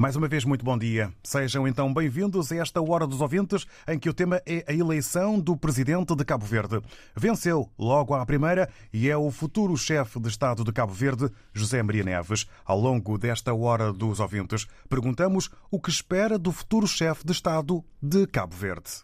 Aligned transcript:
Mais 0.00 0.14
uma 0.14 0.28
vez, 0.28 0.44
muito 0.44 0.64
bom 0.64 0.78
dia. 0.78 1.12
Sejam 1.24 1.66
então 1.66 1.92
bem-vindos 1.92 2.52
a 2.52 2.56
esta 2.58 2.80
Hora 2.80 3.04
dos 3.04 3.20
Ouvintes, 3.20 3.66
em 3.88 3.98
que 3.98 4.08
o 4.08 4.14
tema 4.14 4.40
é 4.46 4.64
a 4.68 4.72
eleição 4.72 5.40
do 5.40 5.56
presidente 5.56 6.14
de 6.14 6.24
Cabo 6.24 6.46
Verde. 6.46 6.80
Venceu 7.16 7.68
logo 7.76 8.14
à 8.14 8.24
primeira 8.24 8.70
e 8.92 9.10
é 9.10 9.16
o 9.16 9.28
futuro 9.32 9.76
chefe 9.76 10.20
de 10.20 10.28
Estado 10.28 10.62
de 10.62 10.70
Cabo 10.70 10.92
Verde, 10.92 11.28
José 11.52 11.82
Maria 11.82 12.04
Neves. 12.04 12.46
Ao 12.64 12.78
longo 12.78 13.18
desta 13.18 13.52
Hora 13.52 13.92
dos 13.92 14.20
Ouvintes, 14.20 14.68
perguntamos 14.88 15.50
o 15.68 15.80
que 15.80 15.90
espera 15.90 16.38
do 16.38 16.52
futuro 16.52 16.86
chefe 16.86 17.26
de 17.26 17.32
Estado 17.32 17.84
de 18.00 18.24
Cabo 18.28 18.54
Verde. 18.54 19.02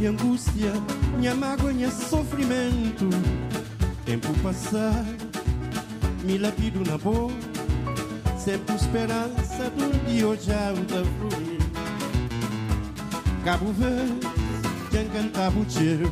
E 0.00 0.06
angústia, 0.06 0.72
minha 1.18 1.34
mágoa, 1.34 1.72
minha 1.72 1.90
sofrimento. 1.90 3.08
Tempo 4.04 4.32
passar, 4.42 5.04
me 6.24 6.38
lapido 6.38 6.82
na 6.88 6.96
boca 6.96 7.48
Sempre 8.48 8.76
esperança 8.76 9.68
do 9.76 10.06
dia 10.06 10.26
hoje 10.26 10.46
da 10.46 11.04
fluir. 11.18 11.58
Cabo 13.44 13.72
Verde, 13.72 14.20
já 14.90 15.04
cantava 15.12 15.58
o 15.58 15.70
seu 15.70 16.10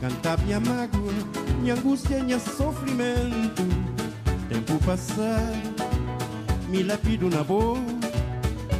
Cantava 0.00 0.42
minha 0.42 0.58
mágoa, 0.58 1.12
minha 1.60 1.74
angústia, 1.74 2.20
minha 2.24 2.40
sofrimento. 2.40 3.62
Tempo 4.48 4.84
passar 4.84 5.52
me 6.68 6.82
lapido 6.82 7.30
na 7.30 7.44
boca, 7.44 7.80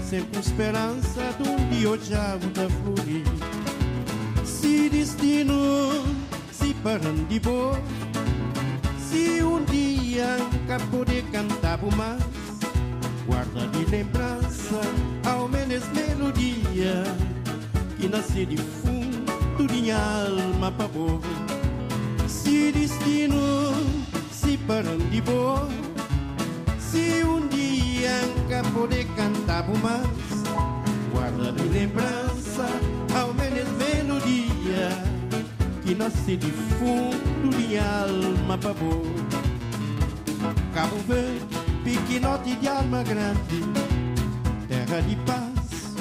sempre 0.03 0.41
esperança 0.41 1.21
um 1.39 1.69
dia 1.71 1.89
hoje 1.89 2.11
da 2.11 2.69
fluir. 2.69 3.54
Se 4.85 4.91
destino 4.91 6.05
se 6.53 6.75
de 7.31 7.41
boa, 7.41 7.81
se 8.99 9.43
um 9.43 9.65
dia 9.65 10.37
nunca 10.37 10.79
poder 10.91 11.25
cantar 11.33 11.79
mais, 11.97 12.23
guarda 13.27 13.67
de 13.69 13.87
lembrança 13.87 14.83
ao 15.27 15.49
menos 15.49 15.85
melodia 15.89 17.03
que 17.97 18.09
nasce 18.11 18.45
de 18.45 18.59
fundo 18.59 19.67
de 19.67 19.91
alma 19.91 20.71
boa. 20.71 21.19
Se 22.29 22.71
destino 22.71 23.73
se 24.31 24.59
param 24.59 24.99
de 24.99 25.23
boa, 25.23 25.67
se 26.79 27.25
um 27.25 27.49
dia 27.49 28.21
nunca 28.37 28.63
poder 28.79 29.07
cantar 29.17 29.65
mais 29.83 30.45
Guarda 31.11 31.53
de 31.53 31.69
lembrança 31.69 32.94
Que 35.95 35.99
nasce 35.99 36.37
de 36.37 36.51
fundo 36.51 37.57
de 37.57 37.79
alma 37.79 38.57
boa 38.57 38.75
Cabo 40.75 40.97
Verde, 41.07 41.47
pequenote 41.85 42.57
de 42.57 42.67
alma 42.67 43.05
grande. 43.05 43.63
Terra 44.67 45.01
de 45.03 45.15
paz, 45.25 45.95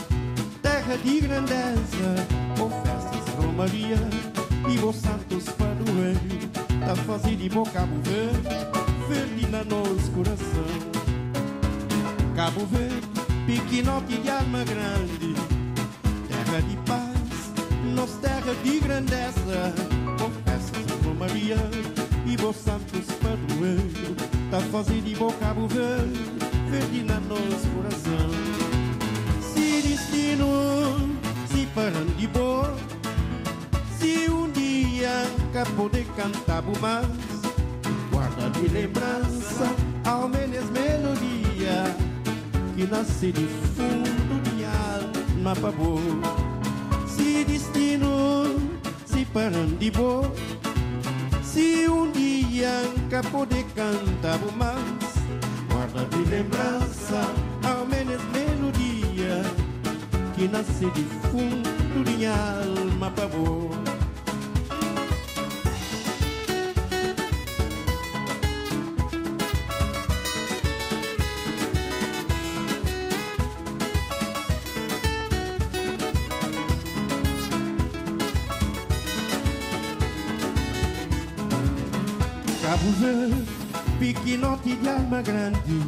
terra 0.63 0.97
de 0.97 1.19
grandeza. 1.21 2.27
Com 2.57 2.71
festas, 2.71 3.35
romaria 3.37 3.99
e 4.67 4.77
bons 4.79 4.95
santos 4.95 5.43
padroeiro 5.49 6.49
Tá 6.83 6.95
fazendo 6.95 7.37
de 7.37 7.49
boa 7.49 7.69
Cabo 7.69 7.95
Verde 8.01 8.83
verde 9.07 9.47
na 9.51 9.63
nosso 9.63 10.11
coração. 10.11 10.65
Cabo 12.35 12.65
Verde, 12.65 13.07
pequenote 13.45 14.17
de 14.17 14.29
alma 14.29 14.63
grande, 14.63 15.35
terra 16.27 16.61
de 16.61 16.77
paz, 16.77 17.12
nossa 18.03 18.17
terra 18.17 18.53
de 18.63 18.79
grandeza. 18.81 19.73
Confessas 20.19 20.91
com 21.03 21.13
Maria 21.13 21.55
e 22.25 22.35
vos 22.35 22.55
santos 22.57 23.05
padroeiro, 23.21 24.15
tá 24.51 24.59
fazendo 24.71 25.05
de 25.05 25.15
bom 25.15 25.31
Cabo 25.39 25.67
Verde, 25.67 26.19
verde 26.69 27.03
na 27.03 27.19
nosso 27.21 27.67
coração. 27.75 28.29
Se 29.53 29.81
destino 29.87 31.09
se 31.47 31.65
parando 31.73 32.13
de 32.17 32.27
boa, 32.27 32.75
se 33.97 34.29
um 34.29 34.51
dia 34.51 35.25
nunca 35.39 35.65
poder 35.71 36.05
cantar 36.17 36.61
mais 36.81 37.07
guarda 38.11 38.49
de 38.49 38.67
lembrança, 38.67 39.73
ao 40.05 40.27
menos 40.27 40.69
melodia 40.71 41.95
que 42.75 42.85
nasce 42.85 43.31
de 43.31 43.47
fundo 43.47 44.41
de 44.49 44.65
alma 44.65 45.55
para 45.55 45.71
boa. 45.71 46.42
Destino 47.53 48.45
se 49.05 49.91
boa, 49.91 50.33
se 51.43 51.87
um 51.87 52.11
dia 52.11 52.81
nunca 52.97 53.21
poder 53.29 53.63
cantar 53.75 54.39
mais, 54.57 55.13
guarda 55.71 56.03
de 56.05 56.29
lembrança, 56.31 57.21
ao 57.63 57.85
menos 57.85 58.19
melodia 58.31 59.43
que 60.35 60.47
nasce 60.47 60.89
de 60.95 61.03
fundo 61.29 62.03
de 62.03 62.25
alma 62.25 63.11
para 63.11 63.27
pequenote 84.13 84.75
de 84.75 84.89
alma 84.89 85.21
grande, 85.21 85.79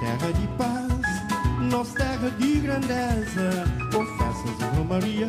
terra 0.00 0.32
de 0.32 0.46
paz, 0.56 1.70
nossa 1.70 1.94
terra 1.94 2.30
de 2.38 2.60
grandeza, 2.60 3.64
confessas 3.92 4.62
a 4.62 4.84
Maria 4.84 5.28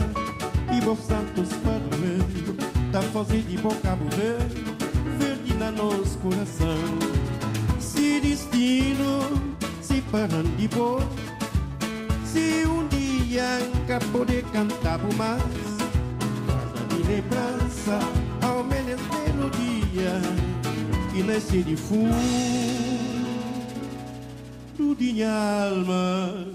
e 0.75 0.81
vos 0.81 0.99
santos 0.99 1.49
padroeiro, 1.63 2.55
tá 2.91 3.01
fazendo 3.01 3.47
de 3.47 3.57
bom 3.57 3.75
Cabo 3.83 4.05
verde 4.15 5.53
na 5.55 5.71
nosso 5.71 6.17
coração. 6.19 6.77
Se 7.79 8.19
destino 8.21 9.19
se 9.81 10.01
parando 10.11 10.49
de 10.55 10.67
boa, 10.69 11.03
se 12.25 12.65
um 12.65 12.87
dia 12.87 13.59
nunca 13.73 13.99
poder 14.11 14.43
cantar 14.53 14.99
por 14.99 15.13
mais, 15.15 15.41
guarda 16.45 16.95
de 16.95 17.03
lembrança, 17.03 17.99
ao 18.41 18.63
menos 18.63 19.01
melodia 19.01 20.48
que 21.11 21.23
nasce 21.23 21.63
de 21.63 21.75
fundo 21.75 22.15
de 24.77 25.13
minha 25.13 25.29
alma. 25.69 26.45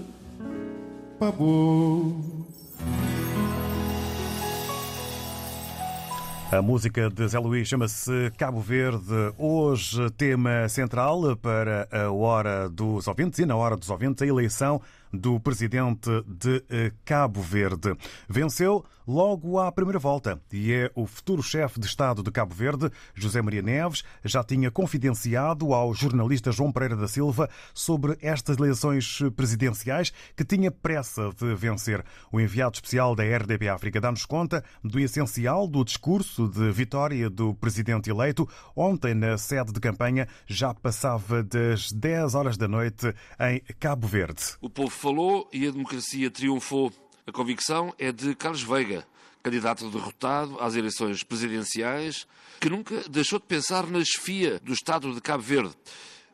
A 6.51 6.61
música 6.61 7.09
de 7.09 7.27
Zé 7.27 7.39
Luís 7.39 7.67
chama-se 7.67 8.31
Cabo 8.37 8.61
Verde. 8.61 9.33
Hoje, 9.37 10.09
tema 10.11 10.69
central 10.69 11.35
para 11.37 11.87
a 11.91 12.11
Hora 12.11 12.69
dos 12.69 13.07
Ouvintes 13.07 13.39
e 13.39 13.45
na 13.45 13.55
Hora 13.55 13.75
dos 13.75 13.89
Ouvintes, 13.89 14.21
a 14.21 14.27
eleição 14.27 14.81
do 15.11 15.39
presidente 15.39 16.09
de 16.27 16.63
eh, 16.69 16.91
Cabo 17.03 17.41
Verde. 17.41 17.95
Venceu 18.29 18.85
logo 19.07 19.59
à 19.59 19.71
primeira 19.71 19.99
volta 19.99 20.41
e 20.51 20.71
é 20.71 20.91
o 20.95 21.05
futuro 21.05 21.41
chefe 21.43 21.79
de 21.79 21.85
Estado 21.85 22.23
de 22.23 22.31
Cabo 22.31 22.53
Verde, 22.53 22.89
José 23.13 23.41
Maria 23.41 23.61
Neves, 23.61 24.03
já 24.23 24.43
tinha 24.43 24.71
confidenciado 24.71 25.73
ao 25.73 25.93
jornalista 25.93 26.51
João 26.51 26.71
Pereira 26.71 26.95
da 26.95 27.07
Silva 27.07 27.49
sobre 27.73 28.17
estas 28.21 28.57
eleições 28.57 29.19
presidenciais 29.35 30.11
que 30.35 30.43
tinha 30.43 30.71
pressa 30.71 31.29
de 31.37 31.53
vencer. 31.55 32.03
O 32.31 32.39
enviado 32.39 32.75
especial 32.75 33.15
da 33.15 33.23
RDP 33.23 33.67
África 33.69 34.01
dá-nos 34.01 34.25
conta 34.25 34.63
do 34.83 34.99
essencial 34.99 35.67
do 35.67 35.83
discurso 35.83 36.47
de 36.47 36.71
vitória 36.71 37.29
do 37.29 37.53
presidente 37.53 38.09
eleito. 38.09 38.47
Ontem, 38.75 39.13
na 39.13 39.37
sede 39.37 39.71
de 39.71 39.79
campanha, 39.79 40.27
já 40.47 40.73
passava 40.73 41.43
das 41.43 41.91
10 41.91 42.35
horas 42.35 42.57
da 42.57 42.67
noite 42.67 43.13
em 43.39 43.61
Cabo 43.79 44.07
Verde. 44.07 44.41
O 44.61 44.69
povo 44.69 44.89
falou 44.89 45.49
e 45.53 45.67
a 45.67 45.71
democracia 45.71 46.29
triunfou. 46.31 46.91
A 47.27 47.31
convicção 47.31 47.91
é 47.97 48.11
de 48.11 48.35
Carlos 48.35 48.61
Veiga, 48.61 49.03
candidato 49.41 49.89
derrotado 49.89 50.59
às 50.59 50.75
eleições 50.75 51.23
presidenciais, 51.23 52.27
que 52.61 52.69
nunca 52.69 53.01
deixou 53.09 53.39
de 53.39 53.45
pensar 53.45 53.87
na 53.87 54.03
chefia 54.05 54.59
do 54.59 54.71
Estado 54.71 55.11
de 55.11 55.19
Cabo 55.19 55.41
Verde. 55.41 55.75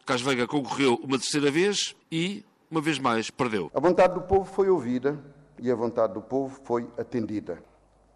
Carlos 0.06 0.26
Veiga 0.26 0.46
concorreu 0.46 0.96
uma 0.96 1.18
terceira 1.18 1.50
vez 1.50 1.96
e, 2.12 2.44
uma 2.70 2.82
vez 2.82 3.00
mais, 3.00 3.30
perdeu. 3.30 3.72
A 3.74 3.80
vontade 3.80 4.16
do 4.16 4.22
povo 4.24 4.44
foi 4.44 4.70
ouvida 4.70 5.18
e 5.58 5.72
a 5.72 5.76
vontade 5.76 6.14
do 6.14 6.22
povo 6.22 6.60
foi 6.66 6.86
atendida. 6.98 7.64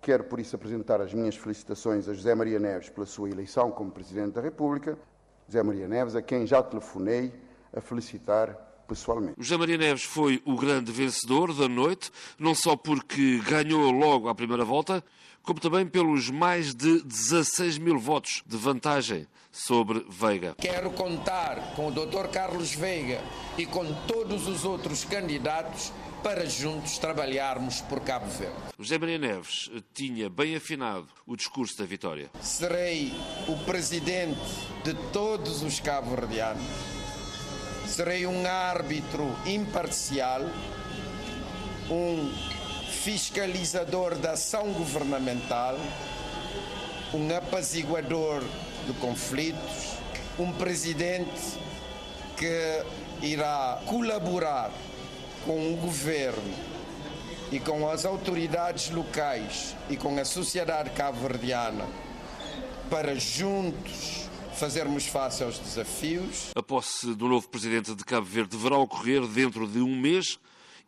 Quero, 0.01 0.25
por 0.25 0.41
isso, 0.41 0.57
apresentar 0.57 0.99
as 0.99 1.13
minhas 1.13 1.37
felicitações 1.37 2.09
a 2.09 2.13
José 2.13 2.35
Maria 2.35 2.59
Neves 2.59 2.89
pela 2.89 3.05
sua 3.05 3.29
eleição 3.29 3.71
como 3.71 3.89
Presidente 3.89 4.33
da 4.33 4.41
República. 4.41 4.97
José 5.47 5.63
Maria 5.63 5.87
Neves, 5.87 6.13
a 6.13 6.21
quem 6.21 6.45
já 6.45 6.61
telefonei 6.61 7.31
a 7.71 7.79
felicitar 7.79 8.64
pessoalmente. 8.85 9.35
José 9.37 9.57
Maria 9.57 9.77
Neves 9.77 10.03
foi 10.03 10.41
o 10.45 10.55
grande 10.55 10.91
vencedor 10.91 11.53
da 11.53 11.67
noite, 11.67 12.11
não 12.39 12.55
só 12.55 12.75
porque 12.75 13.39
ganhou 13.39 13.91
logo 13.91 14.29
à 14.29 14.35
primeira 14.35 14.63
volta, 14.63 15.03
como 15.45 15.59
também 15.59 15.85
pelos 15.85 16.29
mais 16.29 16.73
de 16.73 17.01
16 17.03 17.77
mil 17.77 17.99
votos 17.99 18.41
de 18.45 18.57
vantagem 18.57 19.27
sobre 19.51 20.05
Veiga. 20.09 20.55
Quero 20.59 20.89
contar 20.91 21.75
com 21.75 21.87
o 21.87 21.91
Dr. 21.91 22.27
Carlos 22.31 22.73
Veiga 22.73 23.21
e 23.57 23.65
com 23.65 23.85
todos 24.07 24.47
os 24.47 24.65
outros 24.65 25.05
candidatos 25.05 25.93
para 26.21 26.45
juntos 26.45 26.97
trabalharmos 26.97 27.81
por 27.81 27.99
Cabo 28.01 28.25
Verde. 28.25 28.55
José 28.79 28.97
Maria 28.97 29.19
Neves 29.19 29.69
tinha 29.93 30.29
bem 30.29 30.55
afinado 30.55 31.07
o 31.25 31.35
discurso 31.35 31.77
da 31.77 31.85
vitória. 31.85 32.31
Serei 32.41 33.13
o 33.47 33.55
presidente 33.63 34.41
de 34.83 34.95
todos 35.13 35.61
os 35.61 35.79
cabo-verdianos 35.79 37.04
serei 37.87 38.25
um 38.25 38.45
árbitro 38.45 39.35
imparcial, 39.45 40.41
um 41.89 42.33
fiscalizador 43.03 44.15
da 44.15 44.31
ação 44.31 44.73
governamental, 44.73 45.77
um 47.13 47.35
apaziguador 47.35 48.43
de 48.85 48.93
conflitos, 48.93 49.97
um 50.39 50.51
presidente 50.51 51.59
que 52.35 52.83
irá 53.21 53.81
colaborar 53.85 54.71
com 55.45 55.73
o 55.73 55.77
governo 55.77 56.53
e 57.51 57.59
com 57.59 57.87
as 57.87 58.05
autoridades 58.05 58.89
locais 58.89 59.75
e 59.89 59.95
com 59.95 60.19
a 60.19 60.25
sociedade 60.25 60.89
cabo-verdiana 60.89 61.85
para 62.89 63.15
juntos 63.15 64.24
fazermos 64.55 65.05
face 65.05 65.43
aos 65.43 65.59
desafios. 65.59 66.51
A 66.55 66.63
posse 66.63 67.13
do 67.13 67.27
novo 67.27 67.47
presidente 67.49 67.93
de 67.93 68.05
Cabo 68.05 68.25
Verde 68.25 68.51
deverá 68.55 68.77
ocorrer 68.77 69.27
dentro 69.27 69.67
de 69.67 69.79
um 69.79 69.99
mês 69.99 70.39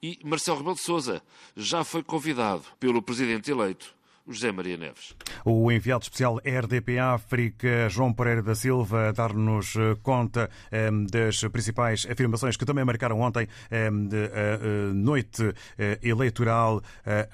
e 0.01 0.19
Marcelo 0.23 0.57
Rebelo 0.57 0.75
de 0.75 0.81
Sousa 0.81 1.21
já 1.55 1.83
foi 1.83 2.01
convidado 2.01 2.63
pelo 2.79 3.01
presidente 3.01 3.51
eleito 3.51 3.96
José 4.27 4.51
Maria 4.51 4.77
Neves. 4.77 5.15
O 5.45 5.71
enviado 5.71 6.03
especial 6.03 6.39
RDP 6.43 6.99
África, 6.99 7.89
João 7.89 8.13
Pereira 8.13 8.43
da 8.43 8.53
Silva, 8.53 9.09
a 9.09 9.11
dar-nos 9.11 9.75
eh, 9.75 9.95
conta 10.03 10.49
eh, 10.71 10.89
das 11.09 11.41
principais 11.45 12.05
afirmações 12.09 12.57
que 12.57 12.65
também 12.65 12.83
marcaram 12.83 13.21
ontem 13.21 13.47
eh, 13.71 13.87
a 13.87 14.93
noite 14.93 15.53
eleitoral 16.01 16.81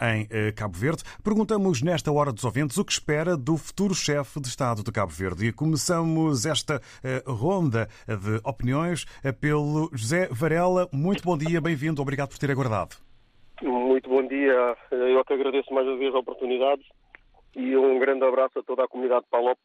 em 0.01 0.28
Cabo 0.54 0.78
Verde. 0.78 1.04
Perguntamos 1.24 1.81
nesta 1.81 2.12
hora 2.12 2.31
dos 2.31 2.44
ouvintes 2.44 2.78
o 2.78 2.86
que 2.86 2.92
espera 2.92 3.36
do 3.36 3.57
futuro 3.57 3.96
chefe 3.96 4.39
de 4.39 4.48
Estado 4.48 4.84
de 4.84 4.92
Cabo 4.92 5.12
Verde. 5.12 5.48
E 5.48 5.51
começamos 5.51 6.46
esta 6.46 6.81
ronda 7.25 7.88
de 8.07 8.39
opiniões 8.44 9.06
pelo 9.39 9.89
José 9.94 10.28
Varela. 10.31 10.88
Muito 10.92 11.24
bom 11.24 11.38
dia, 11.38 11.60
bem-vindo, 11.62 12.01
obrigado 12.01 12.30
por 12.30 12.38
ter 12.38 12.51
aguardado. 12.51 13.02
Muito 13.63 14.10
bom 14.10 14.27
dia. 14.27 14.75
Eu 14.92 15.24
que 15.24 15.31
agradeço 15.31 15.74
mais 15.74 15.88
uma 15.88 15.95
vez 15.95 16.13
a 16.13 16.19
oportunidade 16.19 16.83
e 17.56 17.77
um 17.77 17.98
grande 17.98 18.25
abraço 18.25 18.60
a 18.60 18.63
toda 18.63 18.83
a 18.83 18.88
comunidade 18.89 19.24
de 19.24 19.30
Palop. 19.30 19.57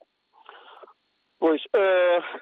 Pois, 1.40 1.60
uh, 1.64 2.40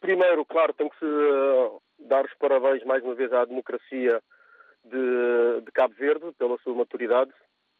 primeiro, 0.00 0.44
claro, 0.44 0.72
tem 0.72 0.88
que 0.88 0.96
se 1.00 1.04
uh, 1.04 1.82
dar 1.98 2.24
os 2.24 2.32
parabéns 2.34 2.84
mais 2.84 3.02
uma 3.02 3.16
vez 3.16 3.32
à 3.32 3.44
democracia 3.44 4.22
de, 4.84 5.62
de 5.62 5.72
Cabo 5.72 5.94
Verde 5.94 6.30
pela 6.38 6.56
sua 6.58 6.76
maturidade 6.76 7.32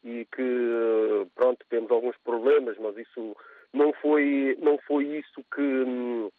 e 0.03 0.27
que, 0.35 1.27
pronto, 1.33 1.65
temos 1.69 1.89
alguns 1.89 2.17
problemas, 2.17 2.77
mas 2.79 2.97
isso 2.97 3.33
não 3.71 3.93
foi, 3.93 4.57
não 4.59 4.77
foi 4.79 5.05
isso 5.05 5.41
que. 5.55 5.61
Um, 5.61 6.29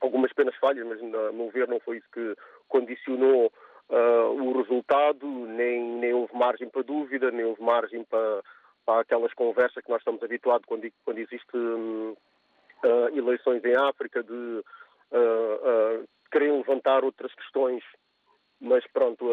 algumas 0.00 0.32
penas 0.32 0.56
falhas, 0.56 0.84
mas, 0.84 0.98
a 0.98 1.30
meu 1.30 1.48
ver, 1.50 1.68
não 1.68 1.78
foi 1.78 1.98
isso 1.98 2.08
que 2.12 2.34
condicionou 2.68 3.52
uh, 3.90 4.30
o 4.30 4.56
resultado, 4.58 5.26
nem, 5.26 5.82
nem 5.82 6.12
houve 6.14 6.34
margem 6.34 6.68
para 6.68 6.82
dúvida, 6.82 7.30
nem 7.30 7.44
houve 7.44 7.62
margem 7.62 8.04
para, 8.04 8.42
para 8.86 9.00
aquelas 9.00 9.32
conversas 9.34 9.82
que 9.82 9.90
nós 9.90 10.00
estamos 10.00 10.22
habituados 10.22 10.66
quando, 10.66 10.90
quando 11.04 11.18
existe 11.18 11.56
uh, 11.56 12.16
eleições 13.14 13.64
em 13.64 13.76
África, 13.76 14.22
de 14.22 14.64
uh, 15.12 16.08
levantar 16.34 17.04
outras 17.04 17.34
questões. 17.34 17.82
Mas 18.60 18.84
pronto, 18.92 19.24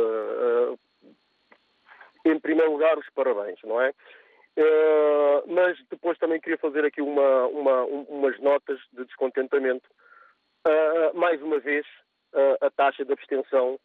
em 2.26 2.40
primeiro 2.40 2.72
lugar, 2.72 2.98
os 2.98 3.10
parabéns, 3.10 3.60
não 3.64 3.82
é? 3.82 3.94
Uh, 4.58 5.44
mas 5.54 5.78
depois 5.88 6.18
também 6.18 6.42
queria 6.42 6.58
fazer 6.58 6.84
aqui 6.84 7.00
uma, 7.00 7.46
uma, 7.46 7.84
umas 7.84 8.40
notas 8.40 8.80
de 8.92 9.06
descontentamento. 9.06 9.88
Uh, 10.68 11.16
mais 11.16 11.40
uma 11.44 11.60
vez, 11.60 11.86
uh, 12.34 12.66
a 12.66 12.70
taxa 12.72 13.06
de 13.06 13.14
abstenção 13.14 13.80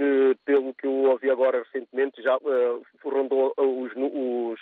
que, 0.00 0.34
pelo 0.46 0.72
que 0.72 0.86
eu 0.86 1.10
ouvi 1.10 1.30
agora 1.30 1.58
recentemente, 1.58 2.22
já 2.22 2.34
uh, 2.38 2.86
rondou 3.04 3.52
os, 3.58 3.92
os 3.94 4.60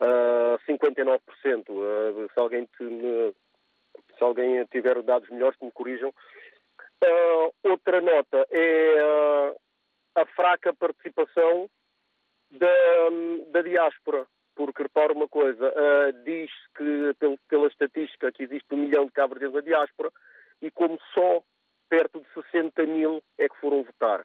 uh, 0.00 0.58
59%. 0.66 1.20
Uh, 1.68 2.30
se, 2.32 2.40
alguém 2.40 2.64
te, 2.64 3.34
se 4.16 4.24
alguém 4.24 4.64
tiver 4.72 5.02
dados 5.02 5.28
melhores, 5.28 5.58
me 5.60 5.70
corrijam. 5.72 6.08
Uh, 7.04 7.52
outra 7.64 8.00
nota 8.00 8.46
é 8.50 9.54
a 10.14 10.24
fraca 10.34 10.72
participação 10.72 11.68
da, 12.50 13.10
da 13.50 13.60
diáspora. 13.60 14.26
Porque, 14.54 14.82
repara 14.82 15.14
uma 15.14 15.28
coisa, 15.28 15.72
diz 16.24 16.50
que, 16.76 17.14
pela 17.48 17.68
estatística, 17.68 18.30
que 18.32 18.42
existe 18.42 18.66
um 18.74 18.76
milhão 18.76 19.06
de 19.06 19.12
cabras 19.12 19.50
na 19.50 19.62
diáspora 19.62 20.10
e 20.60 20.70
como 20.70 20.98
só 21.14 21.42
perto 21.88 22.20
de 22.20 22.42
60 22.50 22.84
mil 22.84 23.22
é 23.38 23.48
que 23.48 23.56
foram 23.56 23.82
votar. 23.82 24.22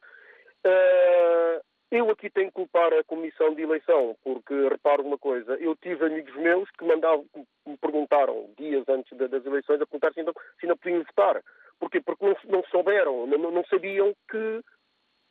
Aqui 2.17 2.31
tenho 2.31 2.47
que 2.47 2.55
culpar 2.55 2.91
a 2.93 3.03
comissão 3.03 3.53
de 3.53 3.61
eleição, 3.61 4.17
porque 4.23 4.51
reparo 4.69 5.03
uma 5.03 5.19
coisa, 5.19 5.53
eu 5.57 5.75
tive 5.75 6.03
amigos 6.03 6.35
meus 6.35 6.67
que 6.71 6.83
mandavam, 6.83 7.23
me 7.63 7.77
perguntaram 7.77 8.49
dias 8.57 8.83
antes 8.89 9.15
das 9.15 9.45
eleições 9.45 9.79
a 9.79 9.85
perguntar 9.85 10.11
se 10.13 10.21
ainda, 10.21 10.33
se 10.59 10.65
ainda 10.65 10.75
podiam 10.75 11.03
votar. 11.03 11.43
Porquê? 11.79 12.01
Porque 12.01 12.25
não, 12.25 12.35
não 12.45 12.63
souberam, 12.71 13.27
não, 13.27 13.51
não, 13.51 13.63
sabiam 13.65 14.15
que, 14.31 14.61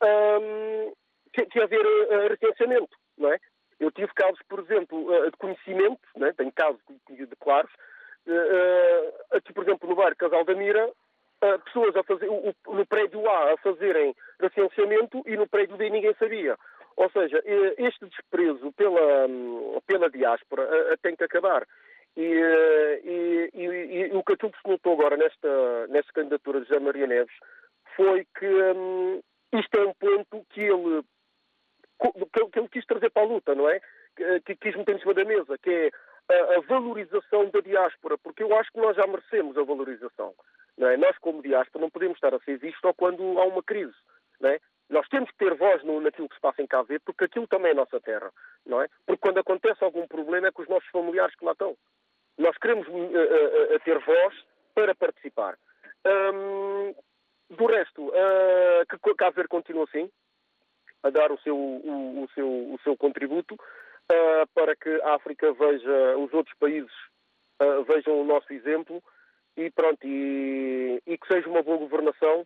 um, 0.01 0.93
que, 1.33 1.45
que 1.47 1.59
ia 1.59 1.65
haver 1.65 1.85
uh, 1.85 2.29
recenseamento, 2.29 2.95
não 3.17 3.33
é? 3.33 3.39
Eu 3.81 3.91
tive 3.91 4.13
casos, 4.13 4.39
por 4.47 4.59
exemplo, 4.61 5.11
uh, 5.11 5.29
de 5.29 5.35
conhecimento, 5.35 5.99
é? 6.21 6.31
tenho 6.31 6.53
casos 6.53 6.79
de 7.09 7.27
claros, 7.41 7.71
uh, 8.27 9.35
aqui, 9.35 9.51
por 9.51 9.65
exemplo, 9.65 9.89
no 9.89 9.95
bairro 9.95 10.15
Casal 10.15 10.45
da 10.45 10.55
Mira, 10.55 10.89
pessoas 11.65 11.95
a 11.97 12.03
fazer, 12.03 12.29
o, 12.29 12.55
no 12.73 12.85
prédio 12.85 13.29
A 13.29 13.53
a 13.53 13.57
fazerem 13.57 14.15
recenseamento 14.39 15.21
e 15.25 15.35
no 15.35 15.47
prédio 15.49 15.75
B 15.75 15.89
ninguém 15.89 16.15
sabia. 16.17 16.57
Seja, 17.17 17.41
este 17.79 18.05
desprezo 18.05 18.71
pela, 18.73 19.27
pela 19.87 20.07
diáspora 20.07 20.95
tem 21.01 21.15
que 21.15 21.23
acabar. 21.23 21.65
E, 22.15 22.21
e, 22.21 23.49
e, 23.55 23.63
e, 23.63 24.15
o 24.15 24.23
que 24.23 24.37
que 24.37 24.47
se 24.49 24.67
notou 24.67 24.93
agora 24.93 25.17
nesta, 25.17 25.87
nesta 25.87 26.13
candidatura 26.13 26.61
de 26.61 26.67
José 26.67 26.79
Maria 26.79 27.07
Neves 27.07 27.33
foi 27.95 28.23
que 28.37 28.45
um, 28.45 29.19
isto 29.51 29.79
é 29.79 29.85
um 29.87 29.93
ponto 29.95 30.45
que 30.51 30.61
ele, 30.61 31.01
que, 31.99 32.59
ele 32.59 32.69
quis 32.69 32.85
trazer 32.85 33.09
para 33.09 33.23
a 33.23 33.25
luta, 33.25 33.55
não 33.55 33.67
é? 33.67 33.79
Que, 34.15 34.39
que 34.41 34.55
quis 34.55 34.75
meter 34.75 34.95
em 34.95 34.99
cima 34.99 35.15
da 35.15 35.25
mesa, 35.25 35.57
que 35.57 35.69
é 35.71 35.91
a, 36.29 36.57
a 36.57 36.61
valorização 36.61 37.49
da 37.49 37.61
diáspora, 37.61 38.15
porque 38.19 38.43
eu 38.43 38.55
acho 38.59 38.71
que 38.71 38.79
nós 38.79 38.95
já 38.95 39.07
merecemos 39.07 39.57
a 39.57 39.63
valorização. 39.63 40.35
Não 40.77 40.87
é? 40.87 40.97
Nós, 40.97 41.17
como 41.17 41.41
diáspora, 41.41 41.81
não 41.81 41.89
podemos 41.89 42.17
estar 42.17 42.33
a 42.35 42.39
ser 42.39 42.59
vistos 42.59 42.79
só 42.81 42.93
quando 42.93 43.23
há 43.39 43.45
uma 43.45 43.63
crise. 43.63 43.95
Não 44.39 44.51
é? 44.51 44.59
Nós 44.89 45.07
temos 45.09 45.29
que 45.31 45.37
ter 45.37 45.53
voz 45.55 45.83
no, 45.83 45.99
naquilo 45.99 46.29
que 46.29 46.35
se 46.35 46.41
passa 46.41 46.61
em 46.61 46.67
Cabo 46.67 46.85
Verde, 46.85 47.03
porque 47.05 47.25
aquilo 47.25 47.47
também 47.47 47.71
é 47.71 47.73
nossa 47.73 47.99
terra. 47.99 48.31
Não 48.65 48.81
é? 48.81 48.87
Porque 49.05 49.21
quando 49.21 49.39
acontece 49.39 49.83
algum 49.83 50.07
problema 50.07 50.47
é 50.47 50.51
com 50.51 50.61
os 50.61 50.69
nossos 50.69 50.89
familiares 50.89 51.35
que 51.35 51.45
lá 51.45 51.51
estão. 51.51 51.75
Nós 52.37 52.57
queremos 52.57 52.87
uh, 52.87 52.91
uh, 52.91 53.79
ter 53.83 53.99
voz 53.99 54.35
para 54.73 54.95
participar. 54.95 55.57
Um, 56.05 56.93
do 57.49 57.65
resto, 57.65 58.07
uh, 58.07 58.85
que 58.89 59.15
Cabo 59.15 59.35
Verde 59.35 59.49
continua 59.49 59.83
assim, 59.85 60.09
a 61.03 61.09
dar 61.09 61.31
o 61.31 61.39
seu, 61.39 61.55
o, 61.55 62.23
o 62.23 62.29
seu, 62.33 62.47
o 62.47 62.79
seu 62.83 62.97
contributo 62.97 63.55
uh, 63.55 64.47
para 64.53 64.75
que 64.75 64.89
a 65.01 65.15
África 65.15 65.51
veja, 65.53 66.17
os 66.17 66.33
outros 66.33 66.55
países 66.59 66.91
uh, 67.61 67.83
vejam 67.83 68.19
o 68.19 68.25
nosso 68.25 68.51
exemplo 68.53 69.01
e 69.55 69.71
pronto, 69.71 70.05
e, 70.05 71.01
e, 71.05 71.17
que 71.17 71.27
seja 71.27 71.49
uma 71.49 71.63
boa 71.63 71.77
governação, 71.77 72.45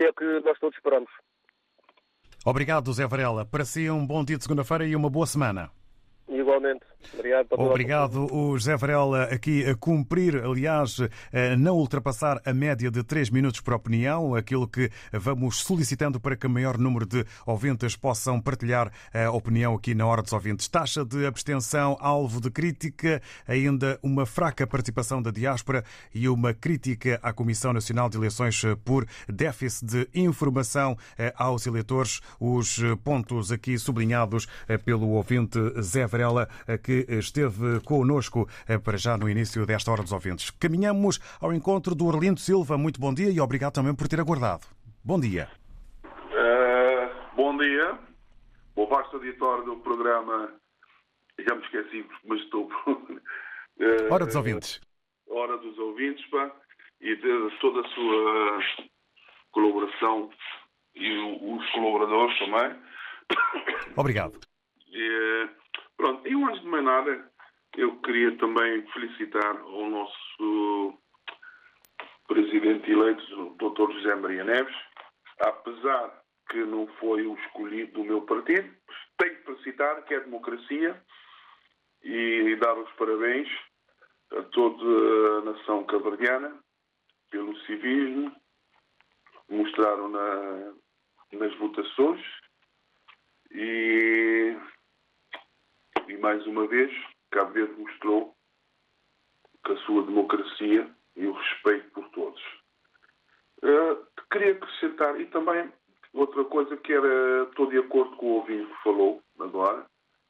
que 0.00 0.04
é 0.04 0.08
o 0.08 0.14
que 0.14 0.40
nós 0.46 0.58
todos 0.58 0.74
esperamos. 0.76 1.10
Obrigado, 2.46 2.90
Zé 2.90 3.06
Varela. 3.06 3.44
Para 3.44 3.66
si, 3.66 3.90
um 3.90 4.06
bom 4.06 4.24
dia 4.24 4.38
de 4.38 4.42
segunda-feira 4.42 4.86
e 4.86 4.96
uma 4.96 5.10
boa 5.10 5.26
semana. 5.26 5.70
Igualmente. 6.30 6.84
Obrigado. 7.12 7.48
Obrigado, 7.52 8.34
o 8.34 8.56
José 8.56 8.76
Varela, 8.76 9.24
aqui 9.24 9.68
a 9.68 9.74
cumprir, 9.74 10.36
aliás, 10.36 11.00
a 11.00 11.56
não 11.56 11.76
ultrapassar 11.76 12.40
a 12.44 12.52
média 12.52 12.90
de 12.90 13.02
3 13.02 13.30
minutos 13.30 13.60
por 13.60 13.74
opinião, 13.74 14.34
aquilo 14.34 14.68
que 14.68 14.90
vamos 15.12 15.60
solicitando 15.60 16.20
para 16.20 16.36
que 16.36 16.46
o 16.46 16.50
maior 16.50 16.78
número 16.78 17.04
de 17.04 17.24
ouvintes 17.44 17.96
possam 17.96 18.40
partilhar 18.40 18.92
a 19.12 19.30
opinião 19.30 19.74
aqui 19.74 19.94
na 19.94 20.06
Hora 20.06 20.22
dos 20.22 20.32
Ouvintes. 20.32 20.68
Taxa 20.68 21.04
de 21.04 21.26
abstenção, 21.26 21.96
alvo 22.00 22.40
de 22.40 22.50
crítica, 22.50 23.20
ainda 23.48 23.98
uma 24.02 24.24
fraca 24.24 24.66
participação 24.66 25.20
da 25.20 25.30
diáspora 25.30 25.82
e 26.14 26.28
uma 26.28 26.54
crítica 26.54 27.18
à 27.22 27.32
Comissão 27.32 27.72
Nacional 27.72 28.08
de 28.08 28.18
Eleições 28.18 28.62
por 28.84 29.04
déficit 29.28 29.86
de 29.86 30.08
informação 30.14 30.96
eh, 31.18 31.32
aos 31.36 31.66
eleitores. 31.66 32.20
Os 32.38 32.78
pontos 33.02 33.50
aqui 33.50 33.78
sublinhados 33.78 34.46
eh, 34.68 34.78
pelo 34.78 35.08
ouvinte 35.10 35.58
Zé 35.80 36.06
Varela, 36.06 36.19
eh, 36.20 36.78
que 36.78 36.90
que 36.90 37.14
esteve 37.14 37.80
conosco 37.84 38.48
eh, 38.68 38.78
para 38.78 38.98
já 38.98 39.16
no 39.16 39.28
início 39.28 39.64
desta 39.64 39.92
Hora 39.92 40.02
dos 40.02 40.10
Ouvintes. 40.10 40.50
Caminhamos 40.50 41.20
ao 41.40 41.52
encontro 41.52 41.94
do 41.94 42.06
Orlindo 42.06 42.40
Silva. 42.40 42.76
Muito 42.76 43.00
bom 43.00 43.14
dia 43.14 43.30
e 43.30 43.40
obrigado 43.40 43.74
também 43.74 43.94
por 43.94 44.08
ter 44.08 44.18
aguardado. 44.18 44.66
Bom 45.04 45.20
dia. 45.20 45.48
Uh, 46.04 47.36
bom 47.36 47.56
dia. 47.56 47.96
O 48.74 48.86
vasto 48.86 49.16
auditório 49.16 49.64
do 49.64 49.76
programa. 49.76 50.52
Já 51.38 51.54
me 51.54 51.62
esqueci, 51.62 52.04
mas 52.24 52.40
estou. 52.40 52.68
Uh, 52.86 53.20
Hora 54.12 54.26
dos 54.26 54.34
Ouvintes. 54.34 54.80
Hora 55.28 55.56
dos 55.58 55.78
Ouvintes, 55.78 56.26
pá, 56.26 56.50
e 57.00 57.14
de 57.14 57.58
toda 57.60 57.86
a 57.86 57.90
sua 57.90 58.62
colaboração 59.52 60.28
e 60.94 61.08
os 61.40 61.70
colaboradores 61.70 62.36
também. 62.38 62.76
Obrigado. 63.96 64.38
E, 64.92 65.48
Pronto, 66.00 66.26
e 66.26 66.32
antes 66.32 66.62
de 66.62 66.66
mais 66.66 66.82
nada, 66.82 67.30
eu 67.76 67.94
queria 68.00 68.34
também 68.38 68.86
felicitar 68.86 69.62
o 69.66 69.90
nosso 69.90 70.98
presidente 72.26 72.90
eleito, 72.90 73.22
o 73.38 73.54
Dr. 73.56 73.92
José 73.92 74.14
Maria 74.14 74.42
Neves, 74.44 74.74
apesar 75.40 76.22
que 76.48 76.64
não 76.64 76.86
foi 76.98 77.26
o 77.26 77.34
escolhido 77.34 77.92
do 77.92 78.04
meu 78.04 78.22
partido, 78.22 78.74
tenho 79.18 79.36
que 79.36 79.44
felicitar 79.44 80.02
que 80.06 80.14
é 80.14 80.20
democracia 80.20 80.98
e 82.02 82.56
dar 82.56 82.78
os 82.78 82.90
parabéns 82.92 83.50
a 84.32 84.42
toda 84.44 85.38
a 85.38 85.52
nação 85.52 85.84
cabardiana 85.84 86.58
pelo 87.30 87.54
civismo 87.66 88.34
mostraram 89.50 90.08
na, 90.08 90.72
nas 91.32 91.54
votações 91.58 92.24
e 93.50 94.56
e 96.10 96.18
mais 96.18 96.44
uma 96.46 96.66
vez, 96.66 96.92
Cabo 97.30 97.52
Verde 97.52 97.80
mostrou 97.80 98.34
que 99.64 99.72
a 99.72 99.76
sua 99.78 100.02
democracia 100.02 100.90
e 101.16 101.26
o 101.26 101.32
respeito 101.32 101.90
por 101.90 102.08
todos. 102.10 102.42
Uh, 103.62 104.06
queria 104.30 104.52
acrescentar, 104.52 105.20
e 105.20 105.26
também 105.26 105.72
outra 106.12 106.44
coisa 106.44 106.76
que 106.76 106.92
era, 106.92 107.44
estou 107.44 107.66
de 107.66 107.78
acordo 107.78 108.16
com 108.16 108.26
o 108.26 108.34
ouvinte 108.36 108.66
que 108.66 108.82
falou 108.82 109.22
agora, 109.38 109.86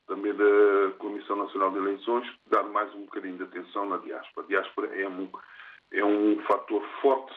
também 0.06 0.34
da 0.34 0.90
Comissão 0.98 1.36
Nacional 1.36 1.70
de 1.70 1.78
Eleições, 1.78 2.28
dar 2.46 2.64
mais 2.64 2.92
um 2.94 3.04
bocadinho 3.04 3.36
de 3.36 3.44
atenção 3.44 3.88
na 3.88 3.98
diáspora. 3.98 4.44
A 4.44 4.48
diáspora 4.48 5.00
é 5.00 5.08
um, 5.08 5.30
é 5.92 6.04
um 6.04 6.42
fator 6.42 6.84
forte 7.00 7.32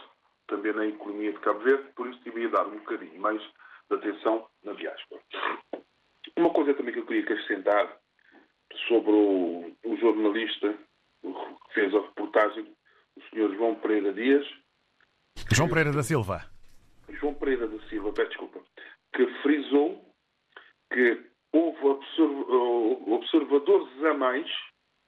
também 0.47 0.73
na 0.73 0.85
economia 0.87 1.31
de 1.31 1.39
Cabo 1.39 1.59
Verde, 1.59 1.89
por 1.95 2.07
isso 2.07 2.19
devia 2.23 2.49
dar 2.49 2.67
um 2.67 2.77
bocadinho 2.79 3.21
mais 3.21 3.41
de 3.41 3.95
atenção 3.95 4.47
na 4.63 4.73
diáspora. 4.73 5.21
Uma 6.35 6.49
coisa 6.49 6.73
também 6.73 6.93
que 6.93 6.99
eu 6.99 7.05
queria 7.05 7.23
acrescentar 7.23 8.02
sobre 8.87 9.11
o, 9.11 9.75
o 9.85 9.97
jornalista 9.97 10.73
que 11.21 11.73
fez 11.73 11.93
a 11.93 12.01
reportagem, 12.01 12.75
o 13.15 13.21
Sr. 13.21 13.55
João 13.55 13.75
Pereira 13.75 14.13
Dias. 14.13 14.45
João 15.51 15.69
Pereira 15.69 15.91
da 15.91 16.03
Silva. 16.03 16.41
João 17.09 17.33
Pereira 17.33 17.67
da 17.67 17.79
Silva, 17.87 18.11
peço 18.13 18.29
desculpa, 18.29 18.61
que 19.13 19.25
frisou 19.41 20.03
que 20.91 21.21
houve 21.51 21.85
observadores 23.11 24.03
a 24.03 24.13
mais, 24.13 24.47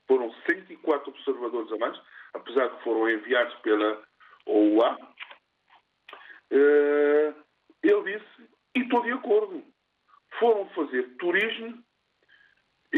foram 0.07 0.33
104 0.49 1.09
observadores 1.09 1.71
a 1.71 1.77
mais, 1.77 1.99
apesar 2.33 2.67
de 2.67 2.83
foram 2.83 3.09
enviados 3.09 3.53
pela 3.55 4.03
OUA. 4.45 4.97
Eh, 6.51 7.33
ele 7.83 8.17
disse, 8.17 8.49
e 8.75 8.81
estou 8.81 9.03
de 9.03 9.11
acordo, 9.11 9.63
foram 10.39 10.67
fazer 10.69 11.03
turismo 11.17 11.83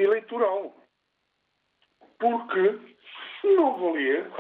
eleitoral. 0.04 0.76
Porque 2.20 2.80
não 3.44 3.80
valia 3.80 4.32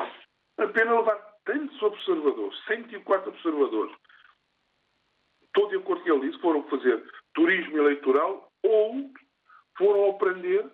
a 0.57 0.67
pena 0.67 0.99
levar 0.99 1.15
tantos 1.45 1.81
observadores, 1.81 2.57
104 2.65 3.29
observadores. 3.29 3.95
Estou 5.43 5.69
de 5.69 5.77
acordo 5.77 6.03
com 6.03 6.09
ele 6.09 6.27
disse, 6.27 6.41
foram 6.41 6.63
fazer 6.63 7.03
turismo 7.33 7.77
eleitoral 7.77 8.51
ou 8.63 9.11
foram 9.77 10.09
aprender 10.09 10.69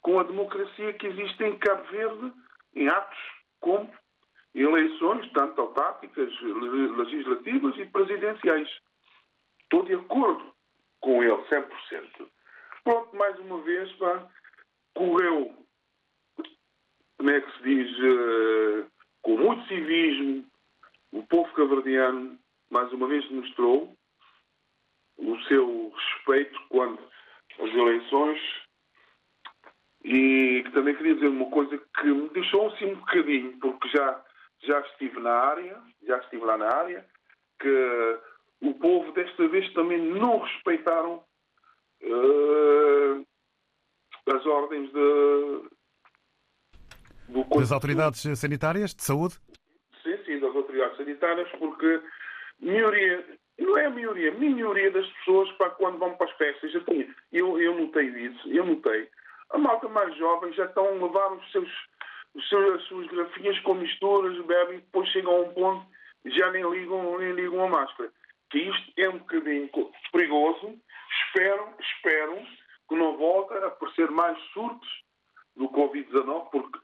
com 0.00 0.20
a 0.20 0.24
democracia 0.24 0.92
que 0.94 1.06
existe 1.06 1.42
em 1.44 1.58
Cabo 1.58 1.84
Verde 1.90 2.32
em 2.74 2.88
atos 2.88 3.18
como 3.60 3.92
eleições, 4.54 5.30
tanto 5.32 5.60
autárquicas, 5.60 6.30
legislativas 6.40 7.76
e 7.78 7.86
presidenciais. 7.86 8.68
Estou 9.62 9.84
de 9.84 9.94
acordo 9.94 10.52
com 11.00 11.22
ele, 11.22 11.42
100%. 11.48 12.28
Pronto, 12.84 13.14
mais 13.14 13.38
uma 13.38 13.60
vez, 13.62 13.92
pá, 13.92 14.28
correu, 14.94 15.54
como 17.16 17.30
é 17.30 17.40
que 17.40 17.52
se 17.56 17.62
diz, 17.62 17.98
uh, 17.98 18.90
com 19.22 19.36
muito 19.36 19.66
civismo, 19.68 20.44
o 21.12 21.22
povo 21.26 21.52
caverdiano, 21.52 22.38
mais 22.70 22.92
uma 22.92 23.06
vez, 23.06 23.26
demonstrou 23.28 23.96
o 25.18 25.40
seu 25.42 25.90
respeito 25.90 26.60
quando 26.68 26.98
as 27.60 27.70
eleições. 27.70 28.40
E 30.04 30.64
também 30.72 30.96
queria 30.96 31.14
dizer 31.14 31.28
uma 31.28 31.48
coisa 31.50 31.78
que 31.78 32.06
me 32.06 32.28
deixou 32.30 32.68
assim 32.68 32.86
um 32.86 32.96
bocadinho, 32.96 33.56
porque 33.60 33.88
já, 33.90 34.24
já 34.64 34.80
estive 34.80 35.20
na 35.20 35.32
área, 35.32 35.80
já 36.02 36.18
estive 36.18 36.44
lá 36.44 36.58
na 36.58 36.68
área, 36.68 37.06
que 37.60 38.18
o 38.62 38.74
povo 38.74 39.12
desta 39.12 39.46
vez 39.46 39.72
também 39.74 39.98
não 39.98 40.38
respeitaram 40.38 41.22
uh, 42.02 43.26
as 44.26 44.46
ordens 44.46 44.92
de, 44.92 45.62
do 47.28 47.44
das 47.58 47.72
autoridades 47.72 48.20
sanitárias 48.38 48.94
de 48.94 49.02
saúde? 49.02 49.34
Sim, 50.02 50.16
sim, 50.24 50.38
das 50.40 50.54
autoridades 50.54 50.96
sanitárias, 50.96 51.48
porque 51.58 52.00
maioria, 52.60 53.24
não 53.58 53.78
é 53.78 53.86
a 53.86 53.90
maioria, 53.90 54.30
a 54.30 54.34
minoria 54.34 54.90
das 54.90 55.06
pessoas 55.08 55.50
para 55.52 55.70
quando 55.70 55.98
vão 55.98 56.14
para 56.14 56.26
as 56.26 56.36
festas, 56.36 56.72
eu, 56.74 56.82
eu, 57.32 57.60
eu 57.60 57.78
notei 57.78 58.06
isso, 58.06 58.48
eu 58.48 58.64
notei. 58.64 59.08
A 59.50 59.58
malta 59.58 59.88
mais 59.88 60.16
jovem 60.16 60.52
já 60.52 60.64
estão 60.64 60.86
a 60.86 60.90
levar 60.90 61.32
os 61.32 61.52
seus, 61.52 61.68
os 62.34 62.48
seus, 62.48 62.80
as 62.80 62.88
suas 62.88 63.06
grafinhas 63.08 63.58
com 63.60 63.74
misturas, 63.74 64.38
bebem, 64.46 64.78
depois 64.78 65.08
chegam 65.10 65.36
a 65.36 65.40
um 65.40 65.52
ponto 65.52 65.86
e 66.24 66.30
já 66.30 66.50
nem 66.50 66.68
ligam, 66.70 67.18
nem 67.18 67.32
ligam 67.32 67.64
a 67.64 67.68
máscara. 67.68 68.10
Que 68.50 68.58
isto 68.58 68.92
é 68.96 69.08
um 69.08 69.18
bocadinho 69.18 69.70
perigoso 70.12 70.78
Espero, 71.34 71.68
espero 71.80 72.36
que 72.88 72.94
não 72.96 73.16
volte 73.16 73.54
a 73.54 73.66
aparecer 73.68 74.10
mais 74.10 74.38
surtos 74.52 74.88
do 75.56 75.66
Covid-19, 75.70 76.50
porque 76.50 76.78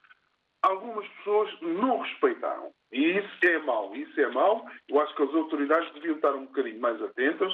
algumas 0.63 1.07
pessoas 1.09 1.51
não 1.61 1.99
respeitaram. 2.01 2.71
E 2.91 3.19
isso 3.19 3.29
é 3.43 3.59
mau, 3.59 3.95
isso 3.95 4.19
é 4.19 4.29
mau. 4.31 4.65
Eu 4.89 5.01
acho 5.01 5.15
que 5.15 5.23
as 5.23 5.35
autoridades 5.35 5.93
deviam 5.93 6.17
estar 6.17 6.35
um 6.35 6.47
bocadinho 6.47 6.81
mais 6.81 7.01
atentas, 7.03 7.53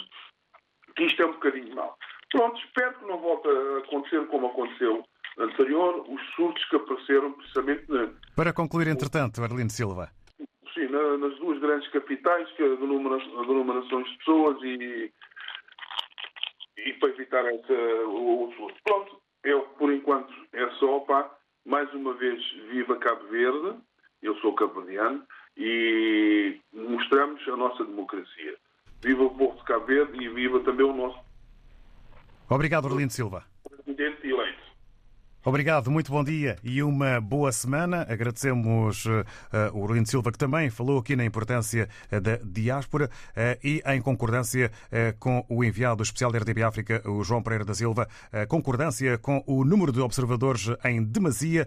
que 0.96 1.04
isto 1.04 1.20
é 1.22 1.26
um 1.26 1.32
bocadinho 1.32 1.74
mau. 1.74 1.96
Pronto, 2.30 2.60
espero 2.64 2.94
que 2.98 3.06
não 3.06 3.18
volte 3.18 3.48
a 3.48 3.78
acontecer 3.78 4.24
como 4.28 4.46
aconteceu 4.46 5.04
anterior, 5.38 6.04
os 6.08 6.22
surtos 6.36 6.64
que 6.66 6.76
apareceram 6.76 7.32
precisamente 7.32 7.90
na, 7.90 8.08
Para 8.36 8.52
concluir, 8.52 8.86
entretanto, 8.86 9.42
Arlindo 9.42 9.72
Silva. 9.72 10.10
sim, 10.72 10.86
na- 10.88 11.16
nas 11.18 11.36
duas 11.38 11.58
grandes 11.60 11.88
capitais, 11.90 12.48
que 12.52 12.62
aglomeram 12.62 13.16
aglomerações 13.40 14.08
de 14.08 14.18
pessoas 14.18 14.62
e, 14.62 15.12
e 16.84 16.92
para 16.94 17.08
evitar 17.08 17.44
essa, 17.46 17.72
o, 18.06 18.52
surto. 18.56 18.78
Pronto, 18.84 19.20
eu, 19.42 19.62
por 19.78 19.92
enquanto, 19.92 20.32
é 20.52 20.68
só, 20.72 21.00
pá, 21.00 21.30
mais 21.64 21.92
uma 21.94 22.14
vez, 22.14 22.42
viva 22.70 22.96
Cabo 22.96 23.26
Verde, 23.28 23.78
eu 24.22 24.34
sou 24.36 24.54
cabo-verdiano, 24.54 25.22
e 25.56 26.58
mostramos 26.72 27.46
a 27.48 27.56
nossa 27.56 27.84
democracia. 27.84 28.56
Viva 29.02 29.24
o 29.24 29.34
povo 29.36 29.56
de 29.58 29.64
Cabo 29.64 29.86
Verde 29.86 30.22
e 30.22 30.28
viva 30.28 30.60
também 30.60 30.86
o 30.86 30.92
nosso 30.92 31.18
Obrigado, 32.48 32.88
Arlindo 32.88 33.12
Silva. 33.12 33.44
presidente 33.68 34.28
eleito. 34.28 34.63
Obrigado, 35.46 35.90
muito 35.90 36.10
bom 36.10 36.24
dia 36.24 36.56
e 36.64 36.82
uma 36.82 37.20
boa 37.20 37.52
semana. 37.52 38.06
Agradecemos 38.08 39.04
uh, 39.04 39.26
o 39.74 39.80
Orlindo 39.80 40.08
Silva, 40.08 40.32
que 40.32 40.38
também 40.38 40.70
falou 40.70 40.98
aqui 40.98 41.14
na 41.14 41.22
importância 41.22 41.86
uh, 42.10 42.18
da 42.18 42.38
diáspora 42.42 43.10
uh, 43.36 43.58
e 43.62 43.82
em 43.84 44.00
concordância 44.00 44.72
com 45.18 45.44
o 45.46 45.62
enviado 45.62 46.02
especial 46.02 46.32
da 46.32 46.38
RDB 46.38 46.62
África, 46.62 47.02
o 47.06 47.22
João 47.22 47.42
Pereira 47.42 47.64
da 47.64 47.74
Silva, 47.74 48.08
concordância 48.48 49.18
com 49.18 49.42
o 49.46 49.64
número 49.64 49.92
de 49.92 50.00
observadores 50.00 50.70
em 50.84 51.02
demasia, 51.02 51.66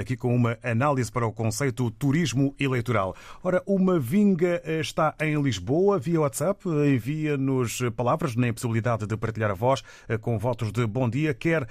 aqui 0.00 0.16
com 0.16 0.34
uma 0.34 0.58
análise 0.62 1.12
para 1.12 1.26
o 1.26 1.32
conceito 1.32 1.90
turismo 1.90 2.54
eleitoral. 2.58 3.14
Ora, 3.42 3.62
uma 3.66 3.98
vinga 3.98 4.62
está 4.80 5.14
em 5.20 5.40
Lisboa 5.40 5.98
via 5.98 6.20
WhatsApp, 6.20 6.66
envia-nos 6.68 7.80
palavras, 7.94 8.34
nem 8.34 8.52
possibilidade 8.52 9.06
de 9.06 9.16
partilhar 9.16 9.50
a 9.50 9.54
voz, 9.54 9.82
com 10.20 10.38
votos 10.38 10.72
de 10.72 10.86
bom 10.86 11.08
dia, 11.08 11.34
quer 11.34 11.68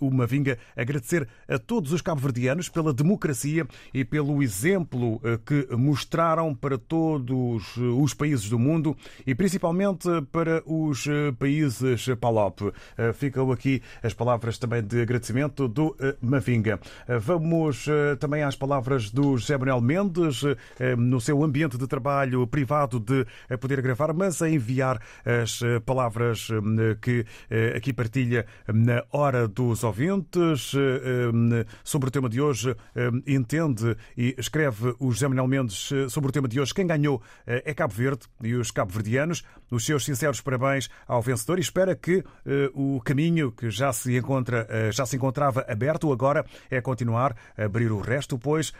uma 0.00 0.26
vinga 0.26 0.58
agradecer 0.84 1.26
a 1.48 1.58
todos 1.58 1.92
os 1.92 2.00
cabo-verdianos 2.00 2.68
pela 2.68 2.92
democracia 2.92 3.66
e 3.92 4.04
pelo 4.04 4.42
exemplo 4.42 5.20
eh, 5.24 5.38
que 5.44 5.74
mostraram 5.74 6.54
para 6.54 6.78
todos 6.78 7.76
os 7.76 8.14
países 8.14 8.48
do 8.48 8.58
mundo 8.58 8.96
e 9.26 9.34
principalmente 9.34 10.08
para 10.30 10.62
os 10.66 11.06
eh, 11.06 11.32
países 11.32 12.06
PALOP. 12.20 12.72
Eh, 12.96 13.12
Ficam 13.12 13.50
aqui 13.50 13.82
as 14.02 14.12
palavras 14.12 14.58
também 14.58 14.82
de 14.82 15.00
agradecimento 15.00 15.66
do 15.66 15.96
Mavinga. 16.20 16.78
Vamos 17.20 17.86
também 18.18 18.42
às 18.42 18.54
palavras 18.54 19.10
do 19.10 19.36
José 19.36 19.56
Manuel 19.56 19.80
Mendes, 19.80 20.42
no 20.98 21.20
seu 21.20 21.42
ambiente 21.42 21.78
de 21.78 21.86
trabalho 21.86 22.46
privado 22.46 23.00
de 23.00 23.24
poder 23.56 23.80
gravar, 23.80 24.12
mas 24.12 24.42
a 24.42 24.50
enviar 24.50 25.00
as 25.24 25.60
palavras 25.86 26.48
que 27.00 27.24
aqui 27.74 27.92
partilha 27.92 28.44
na 28.66 29.04
hora 29.12 29.48
dos 29.48 29.84
ouvintes 29.84 30.73
sobre 31.82 32.08
o 32.08 32.10
tema 32.10 32.28
de 32.28 32.40
hoje. 32.40 32.76
Entende 33.26 33.96
e 34.16 34.34
escreve 34.38 34.94
o 34.98 35.10
José 35.10 35.28
Manuel 35.28 35.48
Mendes 35.48 35.90
sobre 36.08 36.30
o 36.30 36.32
tema 36.32 36.48
de 36.48 36.60
hoje. 36.60 36.74
Quem 36.74 36.86
ganhou 36.86 37.22
é 37.46 37.72
Cabo 37.74 37.94
Verde 37.94 38.26
e 38.42 38.54
os 38.54 38.70
cabo-verdianos. 38.70 39.42
Os 39.70 39.84
seus 39.84 40.04
sinceros 40.04 40.40
parabéns 40.40 40.88
ao 41.06 41.20
vencedor 41.22 41.58
e 41.58 41.62
espera 41.62 41.94
que 41.94 42.24
o 42.74 43.00
caminho 43.00 43.50
que 43.50 43.70
já 43.70 43.92
se 43.92 44.16
encontra, 44.16 44.66
já 44.92 45.04
se 45.06 45.16
encontrava 45.16 45.64
aberto 45.68 46.12
agora 46.12 46.44
é 46.70 46.80
continuar 46.80 47.36
a 47.56 47.64
abrir 47.64 47.90
o 47.90 48.00
resto, 48.00 48.38
pois 48.38 48.72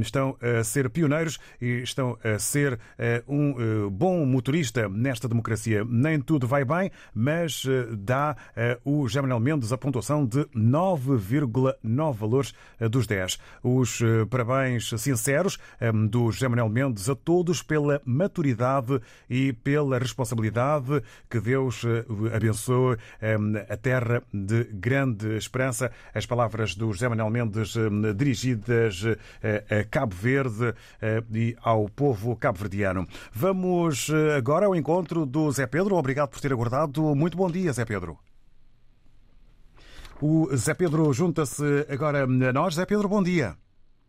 estão 0.00 0.36
a 0.40 0.64
ser 0.64 0.90
pioneiros 0.90 1.38
e 1.60 1.82
estão 1.82 2.18
a 2.24 2.38
ser 2.38 2.78
um 3.28 3.88
bom 3.90 4.24
motorista 4.24 4.88
nesta 4.88 5.28
democracia. 5.28 5.84
Nem 5.84 6.20
tudo 6.20 6.46
vai 6.46 6.64
bem, 6.64 6.90
mas 7.14 7.64
dá 7.98 8.36
o 8.84 9.06
José 9.06 9.20
Manuel 9.20 9.40
Mendes 9.40 9.72
a 9.72 9.78
pontuação 9.78 10.26
de 10.26 10.46
9,9 11.46 12.14
valores 12.14 12.54
dos 12.90 13.06
10. 13.06 13.38
Os 13.62 14.00
parabéns 14.28 14.90
sinceros 14.98 15.58
do 16.08 16.30
José 16.30 16.48
Manuel 16.48 16.68
Mendes 16.68 17.08
a 17.08 17.14
todos 17.14 17.62
pela 17.62 18.00
maturidade 18.04 19.00
e 19.28 19.52
pela 19.52 19.98
responsabilidade 19.98 21.02
que 21.28 21.40
Deus 21.40 21.82
abençoe 22.34 22.96
a 23.68 23.76
terra 23.76 24.22
de 24.32 24.64
grande 24.64 25.36
esperança. 25.36 25.90
As 26.14 26.26
palavras 26.26 26.74
do 26.74 26.92
José 26.92 27.08
Manuel 27.08 27.30
Mendes 27.30 27.74
dirigidas 28.16 29.04
a 29.42 29.84
Cabo 29.90 30.14
Verde 30.14 30.74
e 31.32 31.56
ao 31.62 31.88
povo 31.88 32.36
cabo-verdiano. 32.36 33.06
Vamos 33.32 34.10
agora 34.36 34.66
ao 34.66 34.76
encontro 34.76 35.26
do 35.26 35.50
Zé 35.50 35.66
Pedro. 35.66 35.96
Obrigado 35.96 36.30
por 36.30 36.40
ter 36.40 36.52
aguardado. 36.52 37.14
Muito 37.14 37.36
bom 37.36 37.50
dia, 37.50 37.72
Zé 37.72 37.84
Pedro. 37.84 38.18
O 40.22 40.54
Zé 40.54 40.74
Pedro 40.74 41.10
junta-se 41.14 41.64
agora 41.88 42.24
a 42.24 42.52
nós. 42.52 42.74
Zé 42.74 42.84
Pedro, 42.84 43.08
bom 43.08 43.22
dia. 43.22 43.56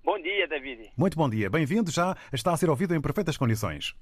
Bom 0.03 0.21
dia, 0.21 0.45
David. 0.45 0.91
Muito 0.97 1.15
bom 1.15 1.29
dia. 1.29 1.49
Bem-vindo. 1.49 1.89
Já 1.89 2.17
está 2.33 2.51
a 2.51 2.57
ser 2.57 2.69
ouvido 2.69 2.93
em 2.93 3.01
perfeitas 3.01 3.37
condições. 3.37 3.95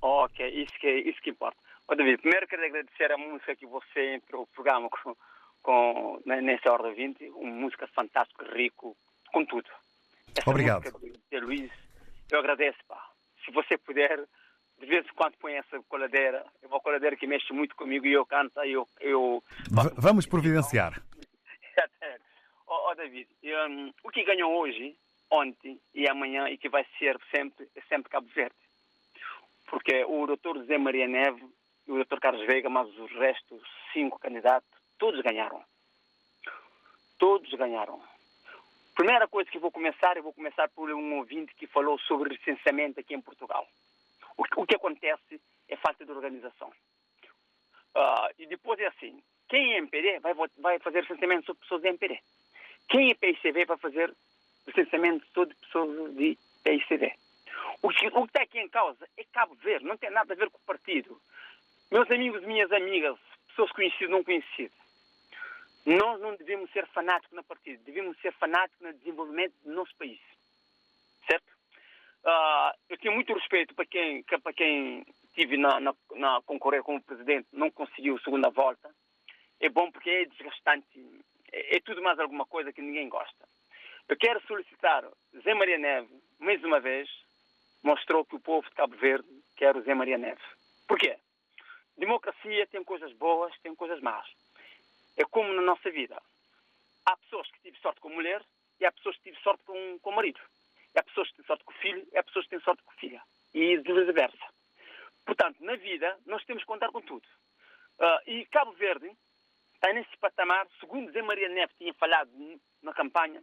Ok, 0.00 0.48
isso 0.48 0.72
que, 0.80 0.88
isso 0.88 1.20
que 1.20 1.28
importa. 1.28 1.58
Oh, 1.86 1.94
David, 1.94 2.16
primeiro 2.22 2.48
quero 2.48 2.64
agradecer 2.64 3.12
a 3.12 3.18
música 3.18 3.54
que 3.54 3.66
você 3.66 4.14
entrou 4.14 4.40
no 4.40 4.46
programa 4.46 4.88
com, 4.88 5.14
com, 5.62 6.22
nessa 6.24 6.72
hora 6.72 6.94
20. 6.94 7.28
Uma 7.28 7.52
música 7.52 7.86
fantástica, 7.88 8.46
rico, 8.56 8.96
com 9.30 9.44
tudo. 9.44 9.68
Essa 10.34 10.48
Obrigado. 10.48 10.84
De 11.30 11.40
Luís, 11.40 11.70
eu 12.32 12.38
agradeço, 12.38 12.78
pá. 12.88 13.04
Se 13.44 13.52
você 13.52 13.76
puder, 13.76 14.18
de 14.78 14.86
vez 14.86 15.04
em 15.04 15.14
quando 15.14 15.34
põe 15.38 15.52
essa 15.56 15.78
coladeira. 15.90 16.42
É 16.62 16.66
uma 16.66 16.80
coladeira 16.80 17.16
que 17.16 17.26
mexe 17.26 17.52
muito 17.52 17.76
comigo 17.76 18.06
e 18.06 18.14
eu 18.14 18.24
canto, 18.24 18.58
eu... 18.60 18.88
eu... 18.98 19.44
Vamos 19.98 20.24
providenciar. 20.24 21.02
oh, 22.66 22.90
oh, 22.90 22.94
David, 22.94 23.28
um, 23.44 23.92
o 24.02 24.10
que 24.10 24.24
ganhou 24.24 24.52
hoje, 24.58 24.96
ontem 25.30 25.80
e 25.94 26.08
amanhã 26.08 26.48
e 26.48 26.58
que 26.58 26.68
vai 26.68 26.84
ser 26.98 27.18
sempre, 27.34 27.68
sempre 27.88 28.10
Cabo 28.10 28.28
Verde. 28.34 28.56
Porque 29.66 30.04
o 30.04 30.26
doutor 30.26 30.58
José 30.58 30.76
Maria 30.78 31.06
Neve 31.06 31.42
e 31.86 31.92
o 31.92 31.96
doutor 31.96 32.20
Carlos 32.20 32.46
Veiga, 32.46 32.68
mas 32.68 32.88
os 32.98 33.12
restos, 33.12 33.62
cinco 33.92 34.18
candidatos, 34.18 34.68
todos 34.98 35.20
ganharam. 35.22 35.62
Todos 37.18 37.52
ganharam. 37.54 38.02
Primeira 38.94 39.28
coisa 39.28 39.50
que 39.50 39.58
vou 39.58 39.70
começar, 39.70 40.16
eu 40.16 40.22
vou 40.22 40.32
começar 40.32 40.68
por 40.70 40.90
um 40.90 41.18
ouvinte 41.18 41.54
que 41.54 41.66
falou 41.66 41.98
sobre 42.00 42.34
recenseamento 42.34 43.00
aqui 43.00 43.14
em 43.14 43.20
Portugal. 43.20 43.66
O 44.56 44.66
que 44.66 44.74
acontece 44.74 45.40
é 45.68 45.76
falta 45.76 46.04
de 46.04 46.10
organização. 46.10 46.68
Uh, 47.94 48.28
e 48.38 48.46
depois 48.46 48.78
é 48.80 48.86
assim, 48.86 49.22
quem 49.50 49.74
é 49.74 49.78
MPD 49.78 50.20
vai, 50.20 50.32
vai 50.58 50.78
fazer 50.78 51.02
recenseamento 51.02 51.46
sobre 51.46 51.60
pessoas 51.62 51.82
de 51.82 51.88
MPD. 51.88 52.20
Quem 52.88 53.10
é 53.10 53.14
PICV 53.14 53.64
vai 53.66 53.76
fazer 53.76 54.14
recenseamento 54.66 55.26
sobre 55.34 55.54
pessoas 55.56 56.14
de 56.14 56.38
PICV. 56.62 57.12
O 57.82 57.88
que, 57.90 58.06
o 58.06 58.22
que 58.22 58.28
está 58.28 58.42
aqui 58.42 58.60
em 58.60 58.68
causa 58.68 59.06
é 59.16 59.24
Cabo 59.32 59.54
Verde, 59.56 59.84
não 59.84 59.96
tem 59.96 60.10
nada 60.10 60.32
a 60.32 60.36
ver 60.36 60.48
com 60.50 60.58
o 60.58 60.66
partido. 60.66 61.20
Meus 61.90 62.08
amigos, 62.10 62.42
minhas 62.42 62.70
amigas, 62.70 63.18
pessoas 63.48 63.72
conhecidas, 63.72 64.10
não 64.10 64.22
conhecidas, 64.22 64.78
nós 65.84 66.20
não 66.20 66.36
devemos 66.36 66.70
ser 66.70 66.86
fanáticos 66.88 67.34
na 67.34 67.42
partida, 67.42 67.82
devemos 67.84 68.16
ser 68.20 68.32
fanáticos 68.34 68.80
no 68.80 68.92
desenvolvimento 68.92 69.54
do 69.64 69.72
nosso 69.72 69.94
país. 69.96 70.20
Certo? 71.26 71.46
Uh, 72.24 72.78
eu 72.88 72.98
tenho 72.98 73.14
muito 73.14 73.34
respeito 73.34 73.74
para 73.74 73.86
quem, 73.86 74.22
para 74.22 74.52
quem 74.52 75.04
tive 75.34 75.56
na, 75.56 75.80
na, 75.80 75.94
na 76.14 76.40
concorrer 76.42 76.82
como 76.82 77.02
presidente, 77.02 77.48
não 77.52 77.70
conseguiu 77.70 78.16
a 78.16 78.20
segunda 78.20 78.50
volta. 78.50 78.94
É 79.60 79.68
bom 79.68 79.90
porque 79.92 80.10
é 80.10 80.24
desgastante, 80.24 80.86
é, 81.52 81.76
é 81.76 81.80
tudo 81.80 82.02
mais 82.02 82.18
alguma 82.18 82.46
coisa 82.46 82.72
que 82.72 82.80
ninguém 82.80 83.08
gosta. 83.08 83.48
Eu 84.08 84.16
quero 84.16 84.40
solicitar 84.46 85.04
Zé 85.44 85.54
Maria 85.54 85.78
Neve, 85.78 86.08
mais 86.38 86.64
uma 86.64 86.80
vez, 86.80 87.08
mostrou 87.82 88.24
que 88.24 88.36
o 88.36 88.40
povo 88.40 88.68
de 88.68 88.74
Cabo 88.74 88.96
Verde 88.96 89.28
quer 89.56 89.76
o 89.76 89.82
Zé 89.82 89.94
Maria 89.94 90.18
Neve. 90.18 90.40
Por 90.88 90.98
quê? 90.98 91.16
Democracia 91.96 92.66
tem 92.68 92.82
coisas 92.82 93.12
boas, 93.12 93.56
tem 93.60 93.74
coisas 93.74 94.00
más. 94.00 94.26
É 95.16 95.24
como 95.24 95.52
na 95.52 95.62
nossa 95.62 95.90
vida. 95.90 96.20
Há 97.04 97.16
pessoas 97.18 97.50
que 97.50 97.60
tiveram 97.60 97.82
sorte 97.82 98.00
com 98.00 98.08
mulher 98.08 98.42
e 98.80 98.86
há 98.86 98.92
pessoas 98.92 99.16
que 99.16 99.24
tiveram 99.24 99.42
sorte 99.42 99.64
com, 99.64 99.98
com 100.00 100.12
marido. 100.12 100.40
E 100.94 100.98
há 100.98 101.02
pessoas 101.02 101.28
que 101.28 101.36
têm 101.36 101.46
sorte 101.46 101.64
com 101.64 101.72
filho 101.74 102.08
e 102.10 102.18
há 102.18 102.22
pessoas 102.22 102.46
que 102.46 102.50
têm 102.50 102.60
sorte 102.60 102.82
com 102.82 102.92
filha. 102.92 103.22
E 103.52 103.76
vice-versa. 103.76 104.46
Portanto, 105.26 105.62
na 105.62 105.76
vida, 105.76 106.18
nós 106.26 106.44
temos 106.44 106.62
que 106.62 106.66
contar 106.66 106.90
com 106.90 107.02
tudo. 107.02 107.26
Uh, 107.98 108.30
e 108.30 108.46
Cabo 108.46 108.72
Verde 108.72 109.10
está 109.80 109.94
nesse 109.94 110.14
patamar, 110.18 110.68
segundo 110.78 111.10
Zé 111.10 111.22
Maria 111.22 111.48
Neve 111.48 111.72
tinha 111.78 111.94
falado 111.94 112.30
na 112.82 112.92
campanha, 112.92 113.42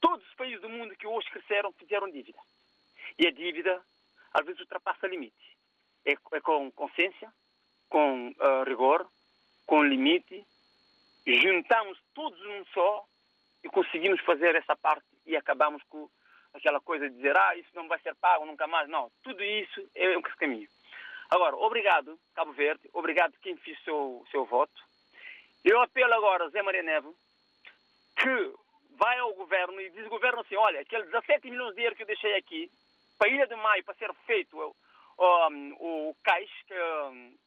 todos 0.00 0.26
os 0.26 0.34
países 0.34 0.60
do 0.60 0.68
mundo 0.68 0.96
que 0.96 1.06
hoje 1.06 1.30
cresceram 1.30 1.72
fizeram 1.72 2.10
dívida. 2.10 2.38
E 3.16 3.28
a 3.28 3.30
dívida, 3.30 3.80
às 4.34 4.44
vezes, 4.44 4.60
ultrapassa 4.60 5.06
limite. 5.06 5.56
É, 6.04 6.12
é 6.12 6.40
com 6.40 6.70
consciência, 6.72 7.32
com 7.88 8.30
uh, 8.30 8.64
rigor, 8.66 9.08
com 9.66 9.84
limite, 9.84 10.44
juntamos 11.24 11.96
todos 12.12 12.40
num 12.40 12.64
só 12.66 13.04
e 13.62 13.68
conseguimos 13.68 14.20
fazer 14.22 14.56
essa 14.56 14.74
parte 14.74 15.06
e 15.26 15.36
acabamos 15.36 15.82
com 15.84 16.10
aquela 16.52 16.80
coisa 16.80 17.08
de 17.08 17.14
dizer, 17.14 17.36
ah, 17.36 17.54
isso 17.54 17.70
não 17.74 17.86
vai 17.86 18.00
ser 18.00 18.16
pago 18.16 18.44
nunca 18.46 18.66
mais. 18.66 18.88
Não, 18.88 19.12
tudo 19.22 19.44
isso 19.44 19.88
é 19.94 20.16
o 20.16 20.22
caminho. 20.22 20.68
Agora, 21.28 21.54
obrigado, 21.54 22.18
Cabo 22.34 22.52
Verde, 22.52 22.90
obrigado 22.92 23.38
quem 23.40 23.56
fez 23.58 23.80
seu, 23.84 24.26
seu 24.32 24.44
voto. 24.44 24.89
Eu 25.64 25.80
apelo 25.82 26.14
agora, 26.14 26.48
Zé 26.50 26.62
Maria 26.62 26.82
Neves, 26.82 27.14
que 28.16 28.54
vai 28.96 29.18
ao 29.18 29.34
governo 29.34 29.80
e 29.80 29.90
diz 29.90 30.04
ao 30.04 30.10
governo 30.10 30.40
assim, 30.40 30.56
olha, 30.56 30.80
aqueles 30.80 31.06
17 31.10 31.50
milhões 31.50 31.74
de 31.74 31.82
euros 31.82 31.96
que 31.96 32.02
eu 32.02 32.06
deixei 32.06 32.34
aqui, 32.36 32.70
para 33.18 33.28
a 33.28 33.32
Ilha 33.32 33.46
de 33.46 33.56
Maio, 33.56 33.84
para 33.84 33.94
ser 33.94 34.12
feito 34.26 34.56
um, 34.56 35.72
o 35.78 36.16
cais, 36.22 36.50
que, 36.66 36.74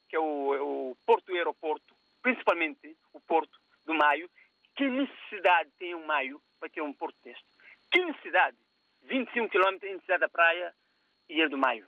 que 0.10 0.16
é 0.16 0.20
o, 0.20 0.92
o 0.92 0.98
porto 1.06 1.32
e 1.32 1.38
aeroporto, 1.38 1.96
principalmente 2.22 2.96
o 3.14 3.20
porto 3.20 3.60
do 3.86 3.96
Maio, 3.96 4.30
que 4.76 4.88
necessidade 4.88 5.72
tem 5.80 5.96
um 5.96 6.06
Maio 6.06 6.40
para 6.60 6.70
ter 6.70 6.82
um 6.82 6.94
porto 6.94 7.18
deste? 7.24 7.46
Que 7.92 8.04
necessidade? 8.06 8.58
25 9.04 9.50
quilômetros 9.50 9.92
em 9.92 10.00
cidade 10.02 10.22
da 10.22 10.30
praia 10.30 10.74
e 11.28 11.34
Ilha 11.34 11.50
do 11.50 11.58
Maio. 11.58 11.88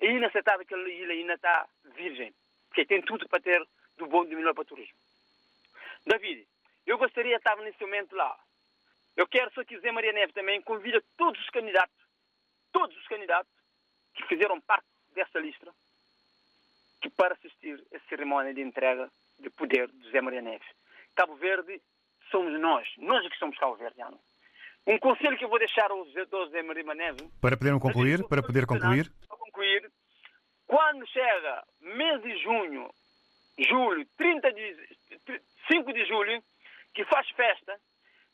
É 0.00 0.10
inaceitável 0.10 0.66
que 0.66 0.74
a 0.74 0.78
ilha 0.78 1.14
ainda 1.14 1.34
está 1.34 1.66
virgem, 1.94 2.34
porque 2.68 2.84
tem 2.84 3.00
tudo 3.02 3.28
para 3.28 3.40
ter 3.40 3.66
do 3.96 4.06
bom 4.06 4.24
e 4.24 4.28
do 4.28 4.36
melhor 4.36 4.52
para 4.52 4.62
o 4.62 4.66
turismo. 4.66 5.05
David, 6.06 6.46
eu 6.86 6.96
gostaria 6.96 7.32
de 7.32 7.38
estar 7.38 7.56
nesse 7.56 7.80
momento 7.80 8.14
lá. 8.14 8.38
Eu 9.16 9.26
quero, 9.26 9.50
se 9.52 9.58
eu 9.58 9.64
quiser, 9.64 9.92
Maria 9.92 10.12
Neve 10.12 10.32
também 10.32 10.60
convida 10.62 11.02
todos 11.16 11.40
os 11.40 11.50
candidatos, 11.50 11.96
todos 12.70 12.96
os 12.96 13.08
candidatos 13.08 13.50
que 14.14 14.24
fizeram 14.26 14.60
parte 14.60 14.86
dessa 15.14 15.38
lista, 15.38 15.72
que 17.00 17.10
para 17.10 17.34
assistir 17.34 17.82
a 17.94 17.98
cerimónia 18.08 18.54
de 18.54 18.60
entrega 18.60 19.10
de 19.38 19.50
poder 19.50 19.88
de 19.88 20.04
José 20.04 20.20
Maria 20.20 20.42
Neves. 20.42 20.66
Cabo 21.14 21.34
Verde 21.36 21.80
somos 22.30 22.58
nós, 22.60 22.86
nós 22.98 23.24
é 23.24 23.30
que 23.30 23.38
somos 23.38 23.58
Cabo 23.58 23.74
Verdeanos. 23.74 24.20
Um 24.86 24.98
conselho 24.98 25.36
que 25.36 25.44
eu 25.44 25.48
vou 25.48 25.58
deixar 25.58 25.90
ao 25.90 26.06
José 26.06 26.62
Maria 26.62 26.94
Neves. 26.94 27.28
Para 27.40 27.56
poder 27.56 27.78
concluir, 27.80 28.28
para 28.28 28.42
poder 28.42 28.66
concluir. 28.66 29.10
Para 29.26 29.38
concluir, 29.38 29.90
quando 30.66 31.06
chega 31.08 31.64
mês 31.80 32.22
de 32.22 32.36
junho, 32.42 32.90
julho, 33.58 34.06
30 34.16 34.52
de, 34.52 34.88
5 35.70 35.92
de 35.92 36.04
julho, 36.06 36.42
que 36.94 37.04
faz 37.04 37.28
festa 37.30 37.78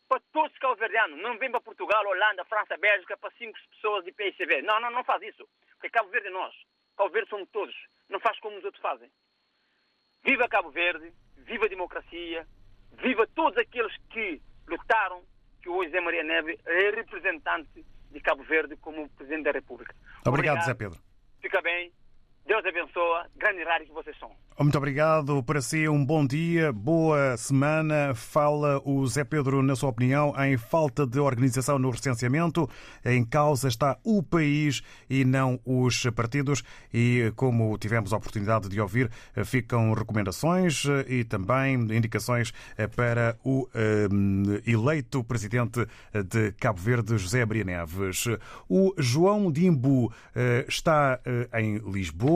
para 0.08 0.20
todos 0.32 0.52
os 0.52 0.58
cabo-verdianos. 0.58 1.20
Não 1.20 1.38
vem 1.38 1.50
para 1.50 1.60
Portugal, 1.60 2.04
Holanda, 2.06 2.44
França, 2.44 2.76
Bélgica 2.76 3.16
para 3.16 3.30
cinco 3.32 3.58
pessoas 3.70 4.04
de 4.04 4.12
PICB. 4.12 4.62
Não, 4.62 4.80
não, 4.80 4.90
não 4.90 5.04
faz 5.04 5.22
isso. 5.22 5.48
Porque 5.74 5.90
Cabo 5.90 6.10
Verde 6.10 6.28
é 6.28 6.30
nós. 6.30 6.54
Cabo 6.96 7.10
Verde 7.10 7.30
somos 7.30 7.48
todos. 7.50 7.74
Não 8.08 8.20
faz 8.20 8.38
como 8.40 8.56
os 8.58 8.64
outros 8.64 8.82
fazem. 8.82 9.10
Viva 10.24 10.48
Cabo 10.48 10.70
Verde, 10.70 11.12
viva 11.38 11.64
a 11.64 11.68
democracia, 11.68 12.46
viva 12.92 13.26
todos 13.34 13.58
aqueles 13.58 13.96
que 14.10 14.40
lutaram, 14.68 15.22
que 15.62 15.68
hoje 15.68 15.96
é 15.96 16.00
Maria 16.00 16.22
Neve 16.22 16.58
é 16.64 16.90
representante 16.90 17.84
de 18.10 18.20
Cabo 18.20 18.42
Verde 18.44 18.76
como 18.76 19.08
Presidente 19.10 19.44
da 19.44 19.52
República. 19.52 19.94
Obrigado, 20.26 20.58
Obrigado. 20.58 20.64
Zé 20.66 20.74
Pedro. 20.74 21.00
Fica 21.40 21.60
bem. 21.62 21.92
Deus 22.46 22.64
abençoe. 22.66 23.24
Grande 23.36 23.62
rádio 23.62 23.86
que 23.86 23.92
vocês 23.92 24.18
são. 24.18 24.30
Muito 24.58 24.76
obrigado. 24.76 25.42
Para 25.44 25.60
si, 25.60 25.88
um 25.88 26.04
bom 26.04 26.26
dia, 26.26 26.72
boa 26.72 27.36
semana. 27.36 28.14
Fala 28.14 28.80
o 28.84 29.06
Zé 29.06 29.24
Pedro, 29.24 29.62
na 29.62 29.76
sua 29.76 29.90
opinião, 29.90 30.34
em 30.44 30.56
falta 30.56 31.06
de 31.06 31.20
organização 31.20 31.78
no 31.78 31.90
recenseamento. 31.90 32.68
Em 33.04 33.24
causa 33.24 33.68
está 33.68 33.96
o 34.04 34.22
país 34.22 34.82
e 35.08 35.24
não 35.24 35.58
os 35.64 36.04
partidos. 36.10 36.62
E, 36.92 37.32
como 37.36 37.78
tivemos 37.78 38.12
a 38.12 38.16
oportunidade 38.16 38.68
de 38.68 38.80
ouvir, 38.80 39.10
ficam 39.44 39.92
recomendações 39.92 40.84
e 41.08 41.24
também 41.24 41.74
indicações 41.74 42.52
para 42.94 43.38
o 43.44 43.68
eleito 44.66 45.24
presidente 45.24 45.86
de 46.12 46.52
Cabo 46.52 46.80
Verde, 46.80 47.16
José 47.16 47.44
Maria 47.44 47.64
Neves. 47.64 48.26
O 48.68 48.94
João 48.98 49.50
Dimbu 49.50 50.12
eh, 50.34 50.64
está 50.68 51.20
eh, 51.24 51.48
em 51.60 51.78
Lisboa. 51.78 52.31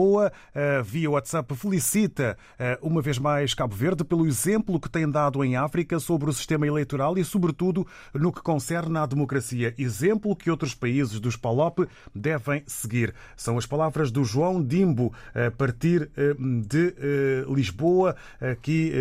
Eh, 0.53 0.81
via 0.83 1.09
WhatsApp, 1.09 1.55
felicita 1.55 2.37
eh, 2.59 2.77
uma 2.81 3.01
vez 3.01 3.17
mais 3.17 3.53
Cabo 3.53 3.75
Verde 3.75 4.03
pelo 4.03 4.27
exemplo 4.27 4.79
que 4.79 4.89
tem 4.89 5.09
dado 5.09 5.43
em 5.43 5.55
África 5.55 5.99
sobre 5.99 6.29
o 6.29 6.33
sistema 6.33 6.67
eleitoral 6.67 7.17
e, 7.17 7.23
sobretudo, 7.23 7.85
no 8.13 8.31
que 8.31 8.41
concerne 8.41 8.97
à 8.97 9.05
democracia. 9.05 9.73
Exemplo 9.77 10.35
que 10.35 10.51
outros 10.51 10.75
países 10.75 11.19
dos 11.19 11.35
PALOP 11.35 11.87
devem 12.13 12.63
seguir. 12.67 13.13
São 13.35 13.57
as 13.57 13.65
palavras 13.65 14.11
do 14.11 14.23
João 14.23 14.63
Dimbo, 14.63 15.13
a 15.33 15.49
partir 15.51 16.09
eh, 16.15 16.35
de 16.65 16.93
eh, 16.97 17.45
Lisboa, 17.47 18.15
aqui 18.39 18.91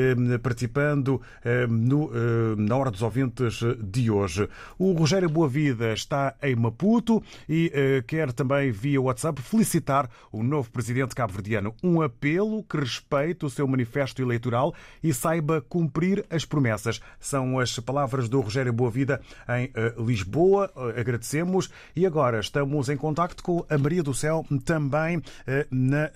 participando 0.42 1.20
no, 1.68 2.10
na 2.56 2.76
Hora 2.76 2.90
dos 2.90 3.02
Ouvintes 3.02 3.60
de 3.82 4.10
hoje. 4.10 4.48
O 4.78 4.92
Rogério 4.92 5.28
Boavida 5.28 5.92
está 5.92 6.34
em 6.42 6.54
Maputo 6.54 7.22
e 7.48 8.02
quer 8.06 8.32
também, 8.32 8.70
via 8.70 9.00
WhatsApp, 9.00 9.40
felicitar 9.42 10.08
o 10.32 10.42
novo 10.42 10.70
presidente 10.70 10.85
cabo-verdiano. 11.14 11.74
Um 11.82 12.02
apelo 12.02 12.62
que 12.62 12.78
respeite 12.78 13.44
o 13.44 13.50
seu 13.50 13.66
manifesto 13.66 14.22
eleitoral 14.22 14.74
e 15.02 15.12
saiba 15.12 15.60
cumprir 15.60 16.24
as 16.30 16.44
promessas. 16.44 17.00
São 17.18 17.58
as 17.58 17.78
palavras 17.78 18.28
do 18.28 18.40
Rogério 18.40 18.72
Boavida 18.72 19.20
em 19.48 19.70
eh, 19.74 19.94
Lisboa. 19.98 20.70
Eh, 20.76 21.00
agradecemos 21.00 21.70
e 21.94 22.06
agora 22.06 22.40
estamos 22.40 22.88
em 22.88 22.96
contacto 22.96 23.42
com 23.42 23.64
a 23.68 23.78
Maria 23.78 24.02
do 24.02 24.14
Céu, 24.14 24.44
também 24.64 25.22
eh, 25.46 25.66
na, 25.70 26.10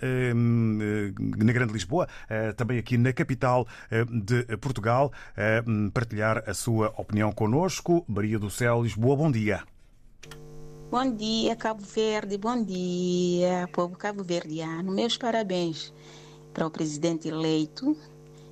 na 1.37 1.53
Grande 1.53 1.73
Lisboa, 1.73 2.09
também 2.57 2.79
aqui 2.79 2.97
na 2.97 3.13
capital 3.13 3.67
de 4.09 4.45
Portugal, 4.59 5.13
partilhar 5.93 6.43
a 6.47 6.55
sua 6.55 6.93
opinião 6.97 7.33
connosco. 7.33 8.05
Maria 8.09 8.39
do 8.39 8.51
Céu, 8.51 8.83
Lisboa, 8.83 9.17
bom 9.17 9.31
dia. 9.31 9.63
Bom 10.91 11.15
dia, 11.15 11.55
Cabo 11.55 11.85
Verde, 11.85 12.37
bom 12.37 12.65
dia, 12.65 13.69
povo 13.73 13.97
cabo-verdiano. 13.97 14.91
Meus 14.91 15.17
parabéns 15.17 15.95
para 16.53 16.67
o 16.67 16.71
presidente 16.71 17.29
eleito 17.29 17.97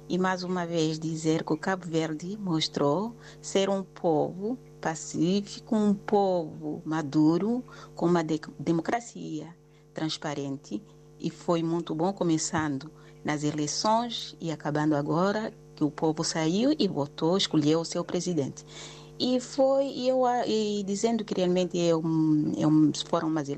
e 0.09 0.17
mais 0.17 0.45
uma 0.45 0.65
vez 0.65 1.01
dizer 1.01 1.43
que 1.43 1.53
o 1.53 1.57
Cabo 1.57 1.85
Verde 1.85 2.39
mostrou 2.39 3.17
ser 3.43 3.69
um 3.69 3.83
povo 3.83 4.57
pacífico, 4.81 5.75
um 5.75 5.93
povo 5.93 6.81
maduro, 6.85 7.65
com 7.97 8.07
uma 8.07 8.23
de 8.23 8.41
democracia 8.57 9.53
transparente 9.93 10.81
e 11.19 11.31
foi 11.31 11.61
muito 11.61 11.93
bom 11.93 12.13
começando 12.13 12.89
nas 13.25 13.43
eleições 13.43 14.37
e 14.41 14.53
acabando 14.53 14.95
agora 14.95 15.53
que 15.75 15.83
o 15.83 15.91
povo 15.91 16.23
saiu 16.23 16.73
e 16.79 16.87
votou, 16.87 17.37
escolheu 17.37 17.81
o 17.81 17.85
seu 17.85 18.05
presidente. 18.05 18.65
E 19.19 19.41
foi 19.41 20.07
eu 20.07 20.23
e 20.47 20.85
dizendo 20.85 21.25
que 21.25 21.35
realmente 21.35 21.79
é 21.81 21.95
um, 21.95 22.53
é 22.57 23.09
foram 23.09 23.29
umas 23.29 23.49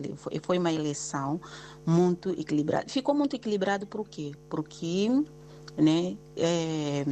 foi 0.43 0.59
uma 0.59 0.73
eleição 0.73 1.39
muito 1.85 2.31
equilibrada. 2.31 2.89
Ficou 2.89 3.15
muito 3.15 3.37
equilibrado 3.37 3.87
por 3.87 4.09
quê? 4.09 4.33
Porque 4.49 5.09
né, 5.77 6.17
é, 6.37 7.05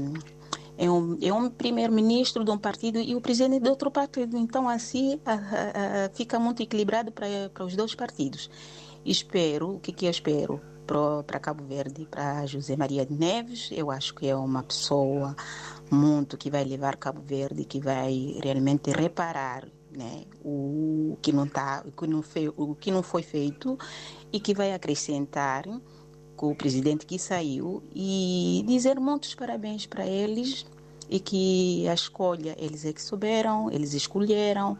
é 0.78 0.90
um, 0.90 1.18
é 1.20 1.32
um 1.32 1.50
primeiro-ministro 1.50 2.42
de 2.42 2.50
um 2.50 2.56
partido 2.56 2.98
e 2.98 3.14
o 3.14 3.20
presidente 3.20 3.62
de 3.62 3.68
outro 3.68 3.90
partido. 3.90 4.38
Então, 4.38 4.66
assim, 4.66 5.20
a, 5.26 5.34
a, 5.34 6.06
a, 6.06 6.11
fica 6.14 6.38
muito 6.38 6.62
equilibrado 6.62 7.12
para 7.12 7.64
os 7.64 7.76
dois 7.76 7.94
partidos. 7.94 8.48
Espero, 9.04 9.74
o 9.74 9.80
que, 9.80 9.92
que 9.92 10.06
eu 10.06 10.11
espero? 10.11 10.61
Para 11.27 11.38
Cabo 11.38 11.64
Verde, 11.64 12.09
para 12.11 12.46
José 12.46 12.74
Maria 12.74 13.05
de 13.05 13.12
Neves, 13.12 13.68
eu 13.72 13.90
acho 13.90 14.14
que 14.14 14.27
é 14.27 14.35
uma 14.35 14.62
pessoa 14.62 15.37
muito 15.90 16.38
que 16.38 16.51
vai 16.51 16.64
levar 16.64 16.96
Cabo 16.96 17.20
Verde, 17.20 17.66
que 17.66 17.79
vai 17.79 18.38
realmente 18.42 18.90
reparar 18.90 19.68
né, 19.92 20.24
o 20.42 21.18
que 21.20 21.31
não 21.31 21.46
tá, 21.46 21.85
o 21.87 21.92
que 21.92 22.07
não 22.07 22.22
foi, 22.22 22.48
o 22.57 22.74
que 22.74 22.90
não 22.90 23.03
foi 23.03 23.22
feito 23.22 23.79
e 24.33 24.40
que 24.40 24.55
vai 24.55 24.72
acrescentar 24.72 25.64
com 26.35 26.51
o 26.51 26.57
presidente 26.57 27.05
que 27.05 27.18
saiu 27.18 27.83
e 27.94 28.64
dizer 28.66 28.98
muitos 28.98 29.35
parabéns 29.35 29.85
para 29.85 30.07
eles 30.07 30.64
e 31.11 31.20
que 31.20 31.87
a 31.87 31.92
escolha 31.92 32.57
eles 32.59 32.87
é 32.87 32.92
que 32.94 33.03
souberam, 33.03 33.70
eles 33.70 33.92
escolheram 33.92 34.79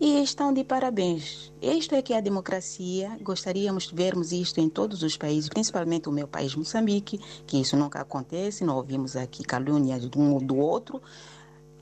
e 0.00 0.22
estão 0.22 0.52
de 0.52 0.64
parabéns. 0.64 1.52
Isto 1.60 1.94
é 1.94 2.00
que 2.00 2.14
é 2.14 2.16
a 2.16 2.22
democracia. 2.22 3.18
Gostaríamos 3.20 3.88
de 3.88 3.94
vermos 3.94 4.32
isto 4.32 4.58
em 4.58 4.68
todos 4.68 5.02
os 5.02 5.16
países, 5.16 5.50
principalmente 5.50 6.08
o 6.08 6.12
meu 6.12 6.26
país, 6.26 6.54
Moçambique, 6.54 7.20
que 7.46 7.60
isso 7.60 7.76
nunca 7.76 8.00
acontece. 8.00 8.64
Não 8.64 8.76
ouvimos 8.76 9.14
aqui 9.14 9.44
calúnias 9.44 10.08
de 10.08 10.18
um 10.18 10.32
ou 10.32 10.40
do 10.40 10.56
outro. 10.56 11.02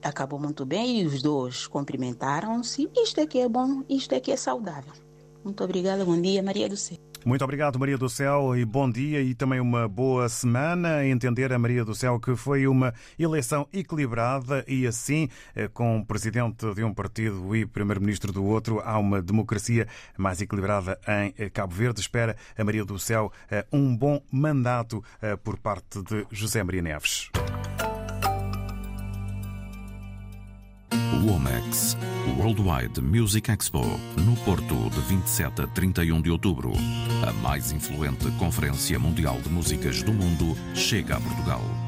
Acabou 0.02 0.40
muito 0.40 0.66
bem 0.66 1.02
e 1.02 1.06
os 1.06 1.22
dois 1.22 1.68
cumprimentaram-se. 1.68 2.90
Isto 2.96 3.20
é 3.20 3.26
que 3.26 3.38
é 3.38 3.48
bom, 3.48 3.84
isto 3.88 4.12
é 4.12 4.20
que 4.20 4.32
é 4.32 4.36
saudável. 4.36 4.92
Muito 5.44 5.62
obrigada, 5.62 6.04
bom 6.04 6.20
dia, 6.20 6.42
Maria 6.42 6.68
do 6.68 6.76
Céu. 6.76 7.07
Muito 7.24 7.44
obrigado, 7.44 7.78
Maria 7.78 7.98
do 7.98 8.08
Céu, 8.08 8.56
e 8.56 8.64
bom 8.64 8.88
dia 8.90 9.20
e 9.20 9.34
também 9.34 9.60
uma 9.60 9.86
boa 9.88 10.28
semana. 10.28 11.04
Entender 11.06 11.52
a 11.52 11.58
Maria 11.58 11.84
do 11.84 11.94
Céu 11.94 12.18
que 12.18 12.34
foi 12.36 12.66
uma 12.66 12.94
eleição 13.18 13.68
equilibrada 13.72 14.64
e 14.66 14.86
assim, 14.86 15.28
eh, 15.54 15.68
com 15.68 16.02
presidente 16.02 16.72
de 16.74 16.82
um 16.84 16.94
partido 16.94 17.54
e 17.54 17.66
primeiro-ministro 17.66 18.32
do 18.32 18.44
outro, 18.44 18.80
há 18.84 18.98
uma 18.98 19.20
democracia 19.20 19.86
mais 20.16 20.40
equilibrada 20.40 20.98
em 21.06 21.34
eh, 21.36 21.50
Cabo 21.50 21.74
Verde. 21.74 22.00
Espera 22.00 22.36
a 22.56 22.64
Maria 22.64 22.84
do 22.84 22.98
Céu 22.98 23.32
eh, 23.50 23.66
um 23.72 23.94
bom 23.94 24.22
mandato 24.30 25.02
por 25.42 25.58
parte 25.58 26.02
de 26.02 26.26
José 26.30 26.62
Maria 26.62 26.82
Neves. 26.82 27.30
Womex 31.24 31.96
Worldwide 32.36 33.00
Music 33.00 33.50
Expo, 33.50 33.82
no 34.16 34.36
Porto, 34.44 34.88
de 34.90 35.00
27 35.00 35.62
a 35.62 35.66
31 35.66 36.20
de 36.20 36.30
outubro. 36.30 36.72
A 37.26 37.32
mais 37.32 37.72
influente 37.72 38.30
conferência 38.32 38.98
mundial 38.98 39.40
de 39.40 39.48
músicas 39.48 40.02
do 40.02 40.12
mundo 40.12 40.56
chega 40.74 41.16
a 41.16 41.20
Portugal. 41.20 41.87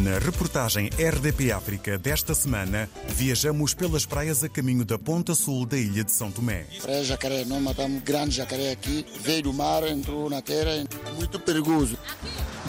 Na 0.00 0.18
reportagem 0.20 0.88
RDP 0.90 1.50
África 1.50 1.98
desta 1.98 2.34
semana, 2.34 2.88
viajamos 3.08 3.74
pelas 3.74 4.06
praias 4.06 4.44
a 4.44 4.48
caminho 4.48 4.84
da 4.84 4.96
ponta 4.96 5.34
sul 5.34 5.66
da 5.66 5.76
ilha 5.76 6.04
de 6.04 6.12
São 6.12 6.30
Tomé. 6.30 6.66
Praia 6.80 7.02
Jacaré, 7.02 7.44
nós 7.44 7.60
matamos 7.60 8.00
grande 8.04 8.36
jacaré 8.36 8.70
aqui, 8.70 9.04
veio 9.20 9.42
do 9.42 9.52
mar, 9.52 9.82
entrou 9.82 10.30
na 10.30 10.40
terra, 10.40 10.84
muito 11.16 11.40
perigoso. 11.40 11.98
É. 12.62 12.65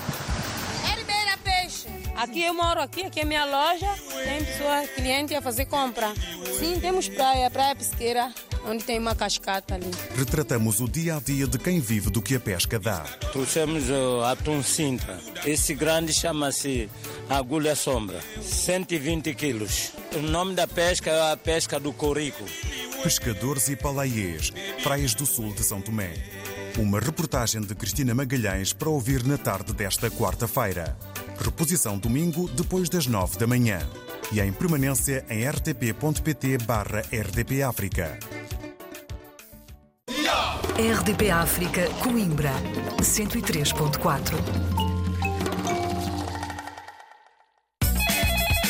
Aqui 2.17 2.41
eu 2.41 2.53
moro 2.53 2.81
aqui, 2.81 3.03
aqui 3.03 3.19
é 3.19 3.25
minha 3.25 3.45
loja, 3.45 3.87
tem 4.23 4.43
pessoas, 4.43 4.89
cliente 4.89 5.35
a 5.35 5.41
fazer 5.41 5.65
compra. 5.65 6.11
Sim, 6.57 6.79
temos 6.79 7.07
praia, 7.07 7.47
praia 7.51 7.75
pesqueira, 7.75 8.33
onde 8.65 8.83
tem 8.83 8.97
uma 8.97 9.15
cascata 9.15 9.75
ali. 9.75 9.85
Retratamos 10.15 10.79
o 10.79 10.89
dia 10.89 11.17
a 11.17 11.19
dia 11.19 11.45
de 11.45 11.59
quem 11.59 11.79
vive 11.79 12.09
do 12.09 12.19
que 12.19 12.33
a 12.33 12.39
pesca 12.39 12.79
dá. 12.79 13.01
Trouxemos 13.31 13.83
o 13.91 14.23
atum 14.23 14.63
cinta. 14.63 15.19
Esse 15.45 15.75
grande 15.75 16.11
chama-se 16.11 16.89
agulha 17.29 17.75
sombra, 17.75 18.19
120 18.41 19.35
quilos. 19.35 19.91
O 20.15 20.19
nome 20.19 20.55
da 20.55 20.67
pesca 20.67 21.11
é 21.11 21.31
a 21.31 21.37
pesca 21.37 21.79
do 21.79 21.93
corico. 21.93 22.43
Pescadores 23.03 23.69
e 23.69 23.75
palaiês, 23.75 24.51
praias 24.81 25.13
do 25.13 25.25
sul 25.25 25.53
de 25.53 25.63
São 25.63 25.79
Tomé. 25.79 26.13
Uma 26.77 26.99
reportagem 26.99 27.61
de 27.61 27.73
Cristina 27.73 28.13
Magalhães 28.13 28.71
para 28.71 28.87
ouvir 28.87 29.25
na 29.25 29.35
tarde 29.35 29.73
desta 29.73 30.11
quarta-feira. 30.11 30.95
Reposição 31.39 31.97
domingo, 31.97 32.47
depois 32.49 32.87
das 32.87 33.07
nove 33.07 33.35
da 33.39 33.47
manhã. 33.47 33.79
E 34.31 34.39
em 34.39 34.53
permanência 34.53 35.25
em 35.27 35.43
rtp.pt 35.49 36.59
barra 36.59 37.01
RDP 37.11 37.63
África. 37.63 38.19
RDP 40.77 41.31
África, 41.31 41.89
Coimbra, 42.03 42.53
103.4. 43.01 44.35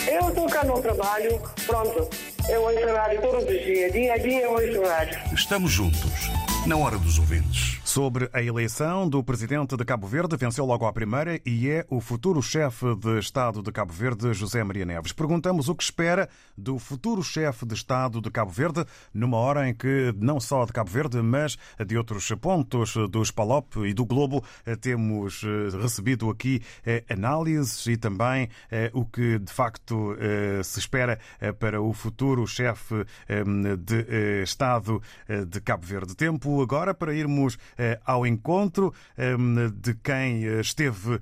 Eu 0.09 0.29
estou 0.29 0.47
cá 0.47 0.63
no 0.63 0.81
trabalho, 0.81 1.41
pronto. 1.65 2.09
Eu 2.47 2.61
ouço 2.61 2.95
rádio 2.95 3.21
todos 3.21 3.43
os 3.43 3.65
dias, 3.65 3.91
dia 3.91 4.13
a 4.13 4.17
dia 4.17 4.43
eu 4.43 4.51
ouço 4.51 4.81
rádio. 4.81 5.19
Estamos 5.33 5.73
juntos, 5.73 6.31
na 6.65 6.77
hora 6.77 6.97
dos 6.97 7.19
ouvintes. 7.19 7.66
Sobre 7.97 8.29
a 8.31 8.43
eleição 8.43 9.09
do 9.09 9.23
presidente 9.23 9.75
de 9.75 9.83
Cabo 9.83 10.05
Verde, 10.05 10.37
venceu 10.37 10.63
logo 10.67 10.85
à 10.85 10.93
primeira 10.93 11.41
e 11.43 11.67
é 11.67 11.83
o 11.89 11.99
futuro 11.99 12.43
chefe 12.43 12.93
de 12.95 13.17
Estado 13.17 13.63
de 13.63 13.71
Cabo 13.71 13.91
Verde, 13.91 14.31
José 14.35 14.63
Maria 14.63 14.85
Neves. 14.85 15.11
Perguntamos 15.11 15.67
o 15.67 15.73
que 15.73 15.81
espera 15.81 16.29
do 16.55 16.77
futuro 16.77 17.23
chefe 17.23 17.65
de 17.65 17.73
Estado 17.73 18.21
de 18.21 18.29
Cabo 18.29 18.51
Verde, 18.51 18.85
numa 19.11 19.37
hora 19.37 19.67
em 19.67 19.73
que, 19.73 20.13
não 20.15 20.39
só 20.39 20.63
de 20.63 20.73
Cabo 20.73 20.91
Verde, 20.91 21.23
mas 21.23 21.57
de 21.87 21.97
outros 21.97 22.29
pontos 22.39 22.93
do 23.09 23.19
Espalop 23.19 23.77
e 23.77 23.95
do 23.95 24.05
Globo, 24.05 24.43
temos 24.79 25.41
recebido 25.81 26.29
aqui 26.29 26.61
análises 27.09 27.87
e 27.87 27.97
também 27.97 28.47
o 28.93 29.05
que 29.05 29.39
de 29.39 29.51
facto 29.51 30.15
se 30.63 30.77
espera 30.77 31.17
para 31.57 31.81
o 31.81 31.91
futuro 31.93 32.45
chefe 32.45 32.93
de 33.79 34.43
Estado 34.43 35.01
de 35.47 35.59
Cabo 35.61 35.83
Verde. 35.83 36.15
Tempo 36.15 36.61
agora 36.61 36.93
para 36.93 37.11
irmos 37.11 37.57
ao 38.05 38.25
encontro 38.25 38.93
de 39.81 39.93
quem 40.03 40.43
esteve 40.59 41.19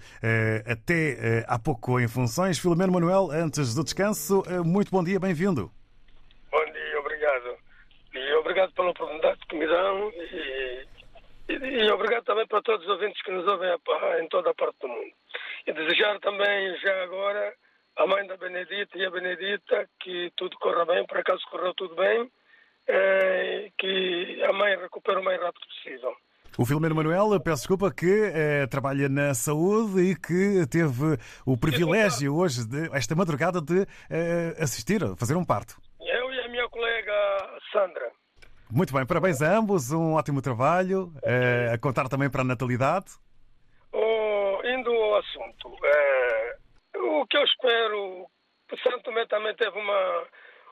até 0.65 1.45
há 1.47 1.59
pouco 1.59 1.99
em 1.99 2.07
funções. 2.07 2.59
Filomeno 2.59 2.93
Manuel, 2.93 3.29
antes 3.31 3.75
do 3.75 3.83
descanso, 3.83 4.43
muito 4.65 4.91
bom 4.91 5.03
dia, 5.03 5.19
bem-vindo. 5.19 5.71
Bom 6.51 6.65
dia, 6.65 6.99
obrigado. 6.99 7.57
E 8.13 8.33
obrigado 8.35 8.71
pela 8.73 8.91
oportunidade 8.91 9.39
que 9.49 9.55
me 9.55 9.67
dão 9.67 10.09
e, 10.09 10.87
e, 11.49 11.55
e 11.83 11.91
obrigado 11.91 12.23
também 12.23 12.47
para 12.47 12.61
todos 12.61 12.85
os 12.85 12.91
ouvintes 12.91 13.21
que 13.21 13.31
nos 13.31 13.45
ouvem 13.47 13.69
em 14.21 14.27
toda 14.29 14.51
a 14.51 14.53
parte 14.53 14.77
do 14.79 14.87
mundo. 14.87 15.11
E 15.67 15.73
desejar 15.73 16.19
também, 16.19 16.77
já 16.77 17.03
agora, 17.03 17.53
a 17.97 18.07
mãe 18.07 18.25
da 18.27 18.37
Benedita 18.37 18.97
e 18.97 19.05
a 19.05 19.11
Benedita 19.11 19.89
que 19.99 20.31
tudo 20.35 20.57
corra 20.59 20.85
bem, 20.85 21.05
por 21.05 21.17
acaso 21.17 21.41
correu 21.49 21.73
tudo 21.73 21.95
bem, 21.95 22.31
que 23.77 24.43
a 24.43 24.53
mãe 24.53 24.77
recupere 24.77 25.19
o 25.19 25.23
mais 25.23 25.41
rápido 25.41 25.65
possível. 25.67 26.15
O 26.57 26.65
Filomeno 26.65 26.95
Manuel, 26.95 27.37
peço 27.41 27.63
desculpa, 27.63 27.91
que 27.91 28.31
eh, 28.33 28.65
trabalha 28.67 29.09
na 29.09 29.33
saúde 29.33 29.99
e 30.11 30.15
que 30.15 30.65
teve 30.71 31.17
o 31.45 31.57
privilégio 31.57 32.33
hoje, 32.33 32.65
de, 32.65 32.89
esta 32.95 33.13
madrugada, 33.13 33.59
de 33.59 33.85
eh, 34.09 34.55
assistir, 34.57 35.01
fazer 35.17 35.35
um 35.35 35.43
parto. 35.43 35.75
Eu 35.99 36.31
e 36.31 36.39
a 36.39 36.47
minha 36.47 36.69
colega 36.69 37.59
Sandra. 37.73 38.09
Muito 38.71 38.93
bem, 38.93 39.05
parabéns 39.05 39.41
a 39.41 39.57
ambos, 39.57 39.91
um 39.91 40.13
ótimo 40.13 40.41
trabalho, 40.41 41.11
eh, 41.23 41.71
a 41.73 41.77
contar 41.77 42.07
também 42.07 42.31
para 42.31 42.39
a 42.39 42.45
natalidade. 42.45 43.07
Oh, 43.91 44.61
indo 44.63 44.91
ao 44.91 45.17
assunto, 45.17 45.67
o 46.95 47.27
que 47.27 47.35
eu 47.35 47.43
espero, 47.43 48.27
o 48.71 48.77
Santo 48.81 49.03
Tomé 49.03 49.25
também 49.25 49.53
teve 49.55 49.77
uma, 49.77 50.23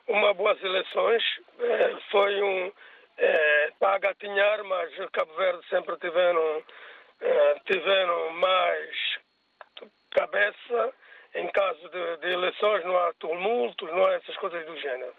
uma 0.08 0.32
boas 0.32 0.58
eleições, 0.62 1.22
foi 2.10 2.42
um 2.42 2.72
é, 3.16 3.72
para 3.78 3.98
gatinhar, 3.98 4.64
mas 4.64 4.90
Cabo 5.12 5.34
Verde 5.34 5.66
sempre 5.68 5.96
tiveram, 5.98 6.62
é, 7.20 7.54
tiveram 7.66 8.30
mais 8.32 9.18
cabeça. 10.10 10.92
Em 11.34 11.48
caso 11.48 11.88
de, 11.88 12.16
de, 12.18 12.32
eleições 12.32 12.84
não 12.84 12.96
há 12.96 13.12
tumultos, 13.14 13.90
não 13.90 14.06
há 14.06 14.12
essas 14.12 14.36
coisas 14.36 14.64
do 14.66 14.76
género. 14.78 15.12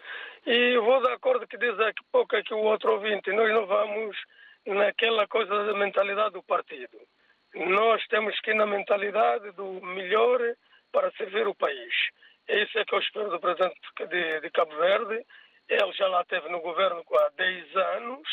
E 0.46 0.78
vou 0.78 1.02
de 1.02 1.12
acordo 1.12 1.46
que 1.46 1.58
diz 1.58 1.78
aqui 1.78 2.02
pouco 2.10 2.34
aqui 2.34 2.54
o 2.54 2.58
outro 2.58 2.92
ouvinte, 2.92 3.30
nós 3.32 3.52
não 3.52 3.66
vamos 3.66 4.16
naquela 4.64 5.26
coisa 5.26 5.64
da 5.64 5.74
mentalidade 5.74 6.32
do 6.32 6.42
partido. 6.42 6.98
Nós 7.54 8.02
temos 8.06 8.38
que 8.40 8.50
ir 8.50 8.54
na 8.54 8.64
mentalidade 8.64 9.50
do 9.52 9.80
melhor 9.82 10.40
para 10.90 11.10
servir 11.12 11.46
o 11.46 11.54
país. 11.54 11.94
É 12.48 12.62
isso 12.62 12.78
é 12.78 12.84
que 12.84 12.94
eu 12.94 12.98
espero 13.00 13.28
do 13.28 13.40
presidente 13.40 13.78
de, 14.08 14.40
de 14.40 14.50
Cabo 14.50 14.74
Verde 14.76 15.22
ele 15.68 15.92
já 15.92 16.06
lá 16.08 16.22
esteve 16.22 16.48
no 16.48 16.60
governo 16.60 17.04
há 17.10 17.28
10 17.36 17.76
anos, 17.76 18.28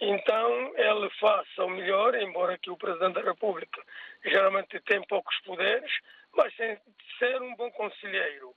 então 0.00 0.72
ele 0.76 1.10
faça 1.18 1.64
o 1.64 1.70
melhor, 1.70 2.14
embora 2.14 2.58
que 2.58 2.70
o 2.70 2.76
Presidente 2.76 3.14
da 3.14 3.22
República 3.22 3.82
geralmente 4.24 4.78
tem 4.80 5.02
poucos 5.06 5.36
poderes, 5.40 5.90
mas 6.36 6.52
de 6.54 6.78
ser 7.18 7.40
um 7.42 7.54
bom 7.56 7.70
conselheiro, 7.72 8.54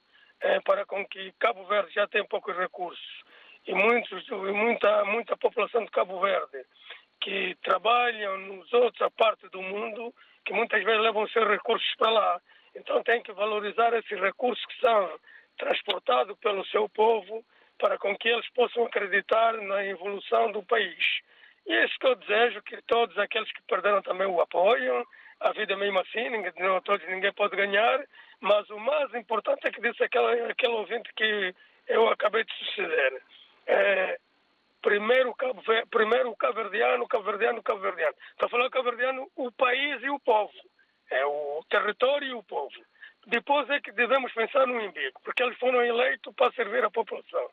para 0.65 0.85
com 0.85 1.05
que 1.07 1.31
Cabo 1.39 1.65
Verde 1.65 1.93
já 1.93 2.07
tem 2.07 2.25
poucos 2.25 2.55
recursos 2.55 3.23
e, 3.65 3.73
muitos, 3.73 4.27
e 4.27 4.33
muita, 4.33 5.05
muita 5.05 5.37
população 5.37 5.83
de 5.85 5.91
Cabo 5.91 6.19
Verde 6.19 6.65
que 7.21 7.55
trabalham 7.63 8.37
nos 8.37 8.71
outros 8.71 9.09
partes 9.17 9.49
do 9.51 9.61
mundo, 9.61 10.13
que 10.45 10.53
muitas 10.53 10.83
vezes 10.83 11.01
levam 11.01 11.27
seus 11.27 11.47
recursos 11.47 11.95
para 11.97 12.09
lá. 12.09 12.41
Então 12.75 13.03
tem 13.03 13.21
que 13.21 13.33
valorizar 13.33 13.93
esses 13.93 14.19
recursos 14.19 14.65
que 14.65 14.79
são 14.79 15.19
transportado 15.59 16.35
pelo 16.37 16.65
seu 16.67 16.89
povo 16.89 17.45
para 17.77 17.97
com 17.97 18.17
que 18.17 18.27
eles 18.27 18.49
possam 18.49 18.85
acreditar 18.85 19.53
na 19.57 19.85
evolução 19.85 20.51
do 20.51 20.63
país. 20.63 21.21
E 21.67 21.73
é 21.73 21.85
isso 21.85 21.99
que 21.99 22.07
eu 22.07 22.15
desejo, 22.15 22.63
que 22.63 22.81
todos 22.83 23.17
aqueles 23.17 23.51
que 23.51 23.61
perderam 23.63 24.01
também 24.01 24.25
o 24.25 24.41
apoiam. 24.41 25.05
A 25.39 25.51
vida 25.51 25.73
é 25.73 25.75
mesmo 25.75 25.99
assim, 25.99 26.29
ninguém, 26.29 26.51
não 26.57 26.81
todos, 26.81 27.07
ninguém 27.07 27.31
pode 27.31 27.55
ganhar, 27.55 28.03
mas 28.41 28.69
o 28.69 28.79
mais 28.79 29.13
importante 29.13 29.67
é 29.67 29.71
que 29.71 29.81
disse 29.81 30.03
aquele, 30.03 30.51
aquele 30.51 30.73
ouvinte 30.73 31.13
que 31.15 31.55
eu 31.87 32.09
acabei 32.09 32.43
de 32.43 32.53
suceder. 32.53 33.21
É, 33.67 34.19
primeiro, 34.81 35.33
Cabo, 35.35 35.61
primeiro 35.89 36.31
o 36.31 36.35
cabo-verdiano, 36.35 37.07
cabo-verdiano, 37.07 37.63
cabo-verdiano. 37.63 38.15
Estou 38.31 38.47
a 38.47 38.49
falar 38.49 38.69
cabo-verdiano, 38.69 39.29
o 39.35 39.51
país 39.51 40.01
e 40.03 40.09
o 40.09 40.19
povo. 40.19 40.53
É 41.09 41.25
o 41.25 41.63
território 41.69 42.27
e 42.27 42.33
o 42.33 42.43
povo. 42.43 42.73
Depois 43.29 43.69
é 43.69 43.79
que 43.79 43.91
devemos 43.91 44.33
pensar 44.33 44.65
no 44.65 44.81
embigo, 44.81 45.19
porque 45.23 45.43
eles 45.43 45.57
foram 45.59 45.83
eleitos 45.83 46.33
para 46.35 46.51
servir 46.53 46.83
a 46.83 46.89
população. 46.89 47.47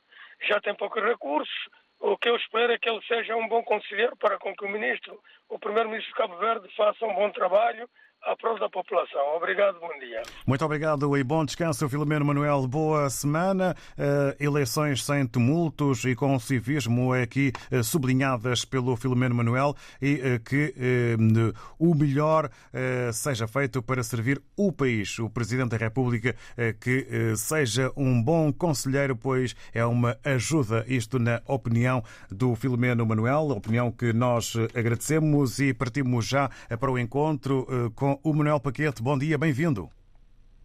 Já 0.49 0.59
tem 0.59 0.75
poucos 0.75 1.03
recursos, 1.03 1.69
o 2.01 2.17
que 2.17 2.31
eu 2.31 2.37
espero 2.37 2.73
é 2.73 2.79
que 2.79 2.89
ele 2.89 3.03
seja 3.07 3.37
um 3.37 3.47
bom 3.47 3.63
conselheiro 3.63 4.17
para 4.17 4.39
com 4.39 4.57
que 4.57 4.65
o 4.65 4.71
ministro, 4.71 5.21
o 5.51 5.59
primeiro-ministro 5.59 6.11
de 6.11 6.19
Cabo 6.19 6.39
Verde, 6.39 6.75
faça 6.75 7.05
um 7.05 7.15
bom 7.15 7.31
trabalho 7.31 7.87
à 8.27 8.37
prol 8.37 8.59
da 8.59 8.69
população. 8.69 9.37
Obrigado, 9.37 9.79
bom 9.79 9.99
dia. 10.01 10.21
Muito 10.47 10.65
obrigado 10.65 11.17
e 11.17 11.23
bom 11.23 11.45
descanso, 11.45 11.89
Filomeno 11.89 12.25
Manuel. 12.25 12.67
Boa 12.67 13.09
semana. 13.09 13.77
Uh, 13.97 14.43
eleições 14.43 15.05
sem 15.05 15.27
tumultos 15.27 16.05
e 16.05 16.17
com 16.17 16.37
civismo 16.39 17.13
aqui 17.13 17.53
uh, 17.71 17.85
sublinhadas 17.85 18.65
pelo 18.65 18.97
Filomeno 18.97 19.35
Manuel 19.35 19.77
e 20.03 20.15
uh, 20.15 20.41
que 20.41 20.75
o 21.79 21.95
melhor 21.95 22.51
seja 23.13 23.47
feito 23.47 23.83
para 23.83 24.03
servir 24.03 24.43
o 24.57 24.73
país. 24.73 25.19
O 25.19 25.31
Presidente 25.31 25.71
da 25.71 25.77
República 25.77 26.35
que 26.81 27.35
seja 27.37 27.93
um 27.97 28.23
bom 28.23 28.53
conselheiro, 28.53 29.17
pois 29.17 29.55
é 29.73 29.85
uma 29.85 30.17
ajuda 30.25 30.85
isto 30.89 31.19
na 31.19 31.41
opinião 31.47 32.03
do 32.31 32.55
Filomeno 32.55 33.07
Manuel, 33.07 33.51
opinião 33.51 33.91
que 33.91 34.13
nós 34.13 34.55
agradecemos 34.75 35.59
e 35.59 35.73
partimos 35.73 36.27
já 36.27 36.51
para 36.79 36.91
o 36.91 36.99
encontro 36.99 37.67
com 37.95 38.16
o 38.23 38.35
Manuel 38.35 38.61
Paquete. 38.61 39.03
Bom 39.03 39.19
dia, 39.19 39.37
bem-vindo. 39.39 39.91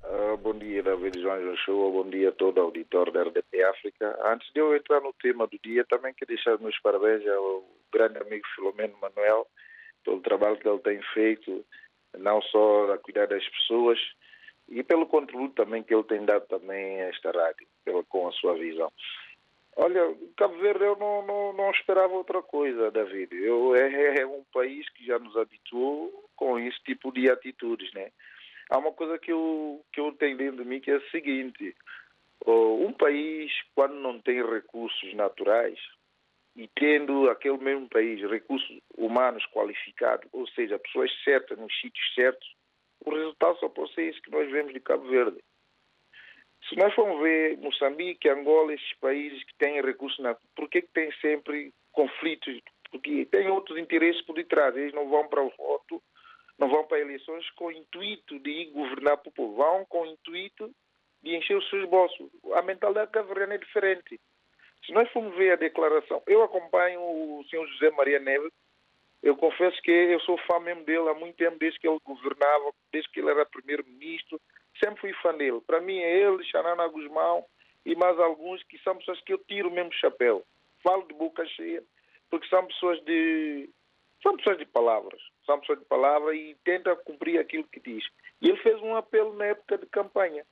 Uh, 0.03 0.37
bom 0.37 0.53
dia, 0.57 0.83
David 0.83 1.21
João 1.21 1.39
Joshua. 1.41 1.91
Bom 1.91 2.09
dia 2.09 2.29
a 2.29 2.31
todo 2.31 2.57
o 2.57 2.61
auditório 2.61 3.11
da 3.11 3.23
RDP 3.23 3.63
África. 3.63 4.19
Antes 4.25 4.51
de 4.53 4.59
eu 4.59 4.75
entrar 4.75 4.99
no 5.01 5.13
tema 5.13 5.47
do 5.47 5.57
dia, 5.63 5.85
também 5.85 6.13
quero 6.13 6.29
deixar 6.29 6.57
meus 6.59 6.79
parabéns 6.79 7.27
ao 7.27 7.63
grande 7.91 8.17
amigo 8.19 8.45
Filomeno 8.55 8.95
Manuel 9.01 9.47
pelo 10.03 10.21
trabalho 10.21 10.57
que 10.57 10.67
ele 10.67 10.79
tem 10.79 11.01
feito, 11.13 11.65
não 12.17 12.41
só 12.41 12.91
a 12.93 12.97
cuidar 12.97 13.27
das 13.27 13.47
pessoas, 13.49 13.99
e 14.67 14.83
pelo 14.83 15.05
contributo 15.05 15.55
também 15.55 15.83
que 15.83 15.93
ele 15.93 16.03
tem 16.03 16.25
dado 16.25 16.45
também 16.47 17.01
a 17.01 17.09
esta 17.09 17.31
rádio, 17.31 17.67
pela, 17.83 18.03
com 18.03 18.27
a 18.27 18.31
sua 18.31 18.55
visão. 18.55 18.91
Olha, 19.75 20.15
Cabo 20.37 20.57
Verde 20.57 20.83
eu 20.83 20.95
não, 20.97 21.25
não, 21.25 21.53
não 21.53 21.71
esperava 21.71 22.13
outra 22.13 22.41
coisa, 22.41 22.91
David. 22.91 23.33
Eu, 23.35 23.75
é, 23.75 24.19
é, 24.19 24.25
um 24.25 24.43
país 24.53 24.87
que 24.89 25.05
já 25.05 25.17
nos 25.17 25.35
habituou 25.37 26.29
com 26.35 26.59
esse 26.59 26.77
tipo 26.83 27.11
de 27.11 27.29
atitudes, 27.29 27.91
né? 27.93 28.11
Há 28.69 28.77
uma 28.77 28.91
coisa 28.91 29.17
que 29.17 29.31
eu, 29.31 29.83
que 29.91 29.99
eu 29.99 30.11
tenho 30.13 30.37
dentro 30.37 30.63
de 30.63 30.69
mim 30.69 30.79
que 30.79 30.91
é 30.91 30.95
a 30.95 31.09
seguinte. 31.09 31.75
Um 32.45 32.91
país, 32.93 33.51
quando 33.75 33.93
não 33.95 34.19
tem 34.19 34.43
recursos 34.43 35.13
naturais, 35.13 35.79
e 36.55 36.67
tendo 36.75 37.29
aquele 37.29 37.57
mesmo 37.57 37.87
país 37.87 38.21
recursos 38.29 38.79
humanos 38.97 39.45
qualificados, 39.47 40.27
ou 40.33 40.47
seja, 40.47 40.79
pessoas 40.79 41.11
certas 41.23 41.57
nos 41.57 41.73
sítios 41.79 42.13
certos, 42.13 42.55
o 43.05 43.11
resultado 43.11 43.57
só 43.59 43.69
pode 43.69 43.93
ser 43.93 44.09
isso 44.09 44.21
que 44.21 44.31
nós 44.31 44.49
vemos 44.51 44.73
de 44.73 44.79
Cabo 44.79 45.07
Verde. 45.07 45.41
Se 46.71 46.77
nós 46.77 46.93
formos 46.93 47.21
ver 47.21 47.57
Moçambique, 47.57 48.29
Angola, 48.29 48.73
esses 48.73 48.93
países 49.01 49.43
que 49.43 49.53
têm 49.55 49.81
recursos, 49.81 50.17
na... 50.19 50.37
por 50.55 50.69
que, 50.69 50.81
tem 50.81 51.11
sempre 51.19 51.73
conflitos? 51.91 52.61
Porque 52.89 53.25
tem 53.25 53.49
outros 53.49 53.77
interesses 53.77 54.21
por 54.21 54.35
detrás. 54.35 54.73
Eles 54.77 54.93
não 54.93 55.09
vão 55.09 55.27
para 55.27 55.43
o 55.43 55.49
voto, 55.49 56.01
não 56.57 56.69
vão 56.69 56.85
para 56.85 57.01
eleições 57.01 57.49
com 57.51 57.65
o 57.65 57.71
intuito 57.73 58.39
de 58.39 58.67
governar 58.67 59.17
para 59.17 59.29
o 59.29 59.33
povo. 59.33 59.57
Vão 59.57 59.85
com 59.85 60.03
o 60.03 60.05
intuito 60.05 60.71
de 61.21 61.35
encher 61.35 61.57
os 61.57 61.69
seus 61.69 61.89
bolsos. 61.89 62.31
A 62.53 62.61
mentalidade 62.61 63.11
caveriana 63.11 63.55
é 63.55 63.57
diferente. 63.57 64.17
Se 64.85 64.93
nós 64.93 65.11
formos 65.11 65.35
ver 65.35 65.51
a 65.51 65.57
declaração, 65.57 66.23
eu 66.25 66.41
acompanho 66.41 67.01
o 67.01 67.43
senhor 67.49 67.67
José 67.67 67.91
Maria 67.91 68.19
Neves, 68.19 68.51
eu 69.21 69.35
confesso 69.35 69.79
que 69.83 69.91
eu 69.91 70.19
sou 70.21 70.37
fã 70.47 70.59
mesmo 70.59 70.83
dele 70.85 71.09
há 71.09 71.13
muito 71.13 71.35
tempo, 71.35 71.59
desde 71.59 71.79
que 71.79 71.87
ele 71.87 71.99
governava, 72.03 72.71
desde 72.91 73.11
que 73.11 73.19
ele 73.19 73.29
era 73.29 73.45
primeiro-ministro, 73.45 74.39
sempre 74.79 75.01
fui 75.01 75.13
fã 75.21 75.35
dele. 75.35 75.61
Para 75.65 75.81
mim 75.81 75.97
é 75.99 76.19
ele, 76.19 76.43
Xanana 76.45 76.87
Guzmão 76.87 77.45
e 77.85 77.95
mais 77.95 78.17
alguns 78.19 78.63
que 78.63 78.77
são 78.79 78.95
pessoas 78.97 79.21
que 79.21 79.33
eu 79.33 79.37
tiro 79.39 79.69
o 79.69 79.71
mesmo 79.71 79.91
chapéu. 79.93 80.43
Falo 80.83 81.07
de 81.07 81.13
boca 81.13 81.45
cheia, 81.45 81.83
porque 82.29 82.47
são 82.47 82.65
pessoas 82.65 83.03
de. 83.03 83.69
São 84.21 84.37
pessoas 84.37 84.57
de 84.57 84.65
palavras. 84.65 85.19
São 85.45 85.59
pessoas 85.59 85.79
de 85.79 85.85
palavra 85.85 86.35
e 86.35 86.55
tentam 86.63 86.95
cumprir 86.97 87.39
aquilo 87.39 87.63
que 87.65 87.79
diz. 87.79 88.03
E 88.41 88.49
ele 88.49 88.57
fez 88.57 88.79
um 88.81 88.95
apelo 88.95 89.33
na 89.33 89.45
época 89.45 89.79
de 89.79 89.87
campanha, 89.87 90.45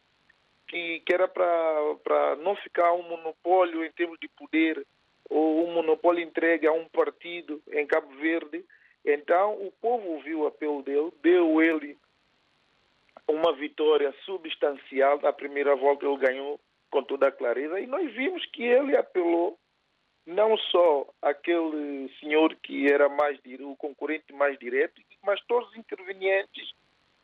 que, 0.67 1.01
que 1.01 1.13
era 1.13 1.27
para 1.27 2.35
não 2.37 2.55
ficar 2.57 2.93
um 2.93 3.03
monopólio 3.03 3.85
em 3.85 3.91
termos 3.91 4.19
de 4.19 4.27
poder 4.29 4.85
ou 5.29 5.67
um 5.67 5.73
monopólio 5.73 6.23
entregue 6.23 6.65
a 6.65 6.71
um 6.71 6.85
partido 6.89 7.61
em 7.71 7.85
Cabo 7.85 8.09
Verde. 8.15 8.65
Então 9.05 9.53
o 9.53 9.71
povo 9.79 10.07
ouviu 10.09 10.41
o 10.41 10.47
apelo 10.47 10.81
dele, 10.81 11.11
deu 11.21 11.61
ele 11.61 11.95
vitória 13.59 14.13
substancial. 14.25 15.19
Na 15.21 15.33
primeira 15.33 15.75
volta 15.75 16.05
ele 16.05 16.17
ganhou 16.17 16.59
com 16.89 17.03
toda 17.03 17.27
a 17.27 17.31
clareza 17.31 17.79
e 17.79 17.85
nós 17.85 18.11
vimos 18.13 18.45
que 18.47 18.63
ele 18.63 18.95
apelou 18.95 19.57
não 20.25 20.57
só 20.57 21.07
aquele 21.21 22.09
senhor 22.19 22.55
que 22.63 22.91
era 22.91 23.09
mais 23.09 23.39
o 23.59 23.75
concorrente 23.75 24.31
mais 24.33 24.57
direto, 24.59 25.01
mas 25.23 25.41
todos 25.47 25.69
os 25.69 25.77
intervenientes 25.77 26.71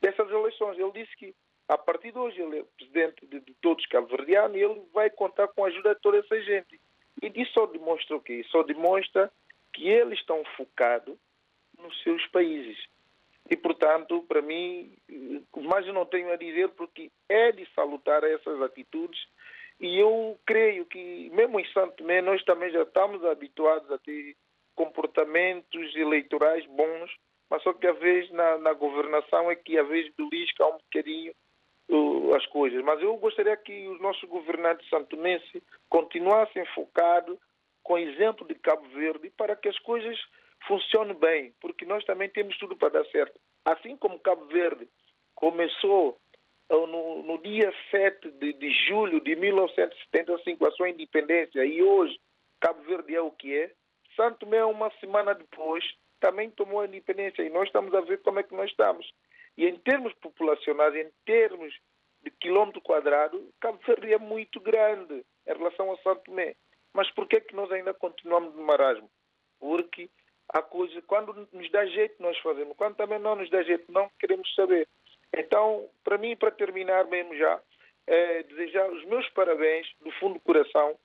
dessas 0.02 0.30
eleições. 0.30 0.78
Ele 0.78 0.92
disse 0.92 1.16
que 1.18 1.36
a 1.68 1.78
partir 1.78 2.12
de 2.12 2.18
hoje 2.18 2.42
ele 2.42 2.60
é 2.60 2.64
presidente 2.78 3.26
de, 3.26 3.40
de 3.40 3.54
todos 3.62 3.84
os 3.84 3.90
cabo-verdianos 3.90 4.58
e 4.58 4.62
ele 4.62 4.82
vai 4.94 5.10
contar 5.10 5.48
com 5.50 5.64
a 5.64 5.68
ajuda 5.68 5.96
de 5.96 6.02
toda 6.02 6.18
essa 6.18 6.42
gente. 6.42 6.80
E 7.22 7.42
isso 7.42 7.54
só 7.54 7.66
demonstra 7.66 8.16
o 8.16 8.22
quê? 8.22 8.44
Só 8.50 8.64
demonstra 8.64 9.32
que 9.74 9.88
eles 9.88 10.20
estão 10.20 10.44
focados 10.58 11.16
nos 11.78 12.04
seus 12.04 12.26
países. 12.28 12.78
E, 13.50 13.56
portanto, 13.56 14.24
para 14.28 14.42
mim, 14.42 14.98
mais 15.56 15.86
eu 15.86 15.94
não 15.94 16.06
tenho 16.06 16.32
a 16.32 16.36
dizer 16.36 16.70
porque 16.70 17.12
é 17.30 17.52
de 17.52 17.68
salutar 17.74 18.24
essas 18.24 18.62
atitudes 18.62 19.20
e 19.80 20.00
eu 20.00 20.40
creio 20.46 20.86
que, 20.86 21.30
mesmo 21.32 21.60
em 21.60 21.66
Santo 21.72 21.96
Tomé, 21.98 22.22
nós 22.22 22.44
também 22.44 22.72
já 22.72 22.84
estamos 22.84 23.24
habituados 23.26 23.92
a 23.92 23.98
ter 24.00 24.36
comportamentos 24.74 25.96
eleitorais 25.96 26.66
bons, 26.66 27.12
mas 27.50 27.62
só 27.62 27.74
que 27.74 27.88
a 27.88 27.94
vez 27.94 28.30
na, 28.32 28.58
na 28.58 28.74
governação 28.74 29.52
é 29.52 29.56
que 29.56 29.78
a 29.78 29.84
vez 29.84 30.12
belisca 30.16 30.66
um 30.66 30.78
bocadinho 30.78 31.34
uh, 31.90 32.36
as 32.36 32.46
coisas. 32.48 32.84
Mas 32.84 33.02
eu 33.02 33.16
gostaria 33.18 33.56
que 33.58 33.88
os 33.88 34.00
nossos 34.02 34.28
governantes 34.30 34.88
santomenses 34.90 35.62
continuassem 35.90 36.66
focados 36.68 37.38
com 37.84 37.98
exemplo 37.98 38.48
de 38.48 38.56
Cabo 38.56 38.88
Verde 38.90 39.32
para 39.38 39.56
que 39.56 39.70
as 39.70 39.78
coisas 39.80 40.18
funcione 40.68 41.14
bem, 41.14 41.54
porque 41.62 41.86
nós 41.86 42.04
também 42.06 42.30
temos 42.30 42.58
tudo 42.58 42.76
para 42.76 42.90
dar 42.90 43.06
certo. 43.06 43.40
Assim 43.64 43.96
como 43.98 44.20
Cabo 44.20 44.46
Verde 44.46 44.88
começou 45.34 46.20
eh, 46.70 46.76
no, 46.76 47.24
no 47.24 47.38
dia 47.40 47.74
7 47.92 48.32
de, 48.32 48.54
de, 48.54 48.70
julho 48.88 49.20
de 49.22 49.36
1975 49.36 50.68
a 50.68 50.72
sua 50.72 50.90
independência 50.90 51.66
e 51.66 51.82
hoje 51.82 52.20
Cabo 52.60 52.82
Verde 52.84 53.16
é 53.16 53.22
o 53.22 53.32
que 53.32 53.56
é, 53.56 53.72
Santo 54.16 54.40
Tomé, 54.40 54.64
uma 54.64 54.90
semana 55.00 55.36
depois, 55.36 55.84
também 56.20 56.50
tomou 56.50 56.80
a 56.80 56.86
independência 56.86 57.44
e 57.44 57.50
nós 57.50 57.68
estamos 57.68 57.94
a 57.94 58.02
ver 58.02 58.22
como 58.22 58.40
é 58.40 58.44
que 58.44 58.56
nós 58.56 58.70
estamos. 58.70 59.12
E 59.58 59.66
em 59.66 59.78
termos 59.78 60.14
populacionais, 60.16 60.96
em 60.96 61.10
termos 61.26 61.74
de 62.24 62.32
quilômetro 62.32 62.82
quadrado, 62.82 63.54
Cabo 63.60 63.80
Verde 63.86 64.14
é 64.14 64.18
muito 64.18 64.60
grande 64.60 65.24
em 65.46 65.54
relação 65.54 65.92
a 65.92 65.98
Santo 65.98 66.24
Tomé. 66.24 66.56
Mas 66.94 67.12
por 67.12 67.28
que, 67.28 67.38
é 67.38 67.42
que 67.42 67.56
nós 67.56 67.72
ainda 67.72 67.94
continuamos 67.94 68.56
no 68.56 68.64
marasmo? 68.64 69.10
Porque 69.60 70.10
Há 70.50 70.62
coisas, 70.62 71.04
quando 71.06 71.48
nos 71.52 71.72
dá 71.72 71.86
jeito, 71.86 72.22
nós 72.22 72.38
fazemos. 72.40 72.78
Quando 72.78 72.96
também 72.96 73.20
não 73.20 73.36
nos 73.36 73.50
dá 73.50 73.64
jeito, 73.64 73.92
não 73.92 74.10
queremos 74.20 74.54
saber. 74.54 74.88
Então, 75.34 75.90
para 76.04 76.18
mim, 76.18 76.36
para 76.36 76.52
terminar 76.52 77.06
mesmo 77.06 77.36
já, 77.36 77.60
é 78.08 78.44
desejar 78.44 78.90
os 78.92 79.04
meus 79.06 79.28
parabéns 79.30 79.88
do 80.02 80.12
fundo 80.14 80.36
do 80.36 80.40
coração 80.40 80.98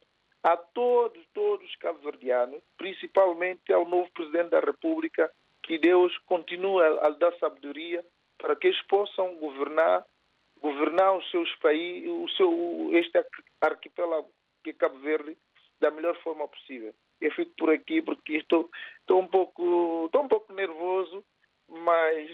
a 0.42 0.56
todos, 0.56 1.22
todos 1.34 1.66
os 1.66 1.76
cabo-verdianos, 1.76 2.62
principalmente 2.76 3.72
ao 3.72 3.86
novo 3.86 4.10
Presidente 4.12 4.50
da 4.50 4.60
República, 4.60 5.30
que 5.62 5.78
Deus 5.78 6.16
continue 6.26 6.82
a, 6.82 7.06
a 7.06 7.10
dar 7.10 7.32
sabedoria 7.38 8.04
para 8.38 8.56
que 8.56 8.68
eles 8.68 8.82
possam 8.86 9.34
governar, 9.36 10.04
governar 10.60 11.16
os 11.16 11.30
seus 11.30 11.54
países, 11.56 12.08
o 12.08 12.28
seu, 12.30 12.90
este 12.92 13.22
arquipélago 13.60 14.30
que 14.62 14.70
é 14.70 14.74
Cabo 14.74 14.98
Verde, 14.98 15.36
da 15.78 15.90
melhor 15.90 16.16
forma 16.22 16.46
possível 16.46 16.94
eu 17.20 17.30
fico 17.32 17.52
por 17.56 17.70
aqui 17.70 18.02
porque 18.02 18.36
estou, 18.36 18.70
estou, 19.00 19.20
um, 19.20 19.26
pouco, 19.26 20.06
estou 20.06 20.22
um 20.22 20.28
pouco 20.28 20.52
nervoso, 20.52 21.24
mas 21.68 22.30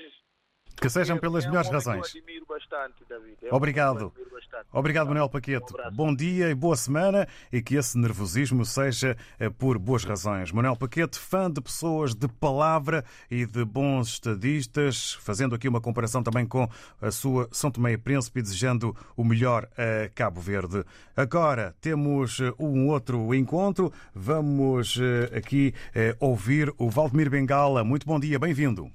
que 0.80 0.88
sejam 0.88 1.18
pelas 1.18 1.44
é 1.44 1.48
melhores 1.48 1.70
razões. 1.70 2.12
Bastante, 2.48 3.04
é 3.42 3.54
Obrigado. 3.54 4.12
Bastante. 4.32 4.66
Obrigado, 4.72 5.08
Manuel 5.08 5.28
Paquete. 5.28 5.66
Um 5.74 5.94
Bom 5.94 6.14
dia 6.14 6.48
e 6.48 6.54
boa 6.54 6.76
semana 6.76 7.26
e 7.52 7.60
que 7.60 7.76
esse 7.76 7.98
nervosismo 7.98 8.64
seja 8.64 9.16
eh, 9.38 9.50
por 9.50 9.78
boas 9.78 10.04
razões. 10.04 10.52
Manuel 10.52 10.76
Paquete, 10.76 11.18
fã 11.18 11.50
de 11.50 11.60
pessoas 11.60 12.14
de 12.14 12.28
palavra 12.28 13.04
e 13.30 13.44
de 13.44 13.64
bons 13.64 14.08
estadistas, 14.08 15.14
fazendo 15.14 15.54
aqui 15.54 15.68
uma 15.68 15.80
comparação 15.80 16.22
também 16.22 16.46
com 16.46 16.68
a 17.00 17.10
sua 17.10 17.48
São 17.52 17.70
Tomé 17.70 17.92
e 17.92 17.98
Príncipe, 17.98 18.42
desejando 18.42 18.96
o 19.16 19.24
melhor 19.24 19.68
a 19.76 20.08
Cabo 20.14 20.40
Verde. 20.40 20.84
Agora 21.16 21.74
temos 21.80 22.40
eh, 22.40 22.52
um 22.58 22.88
outro 22.88 23.34
encontro. 23.34 23.92
Vamos 24.14 24.98
eh, 25.00 25.36
aqui 25.36 25.74
ouvir 26.20 26.72
o 26.78 26.88
Valdemir 26.88 27.30
Bengala. 27.30 27.84
Muito 27.84 28.06
bom 28.06 28.18
dia, 28.18 28.38
bem-vindo. 28.38 28.90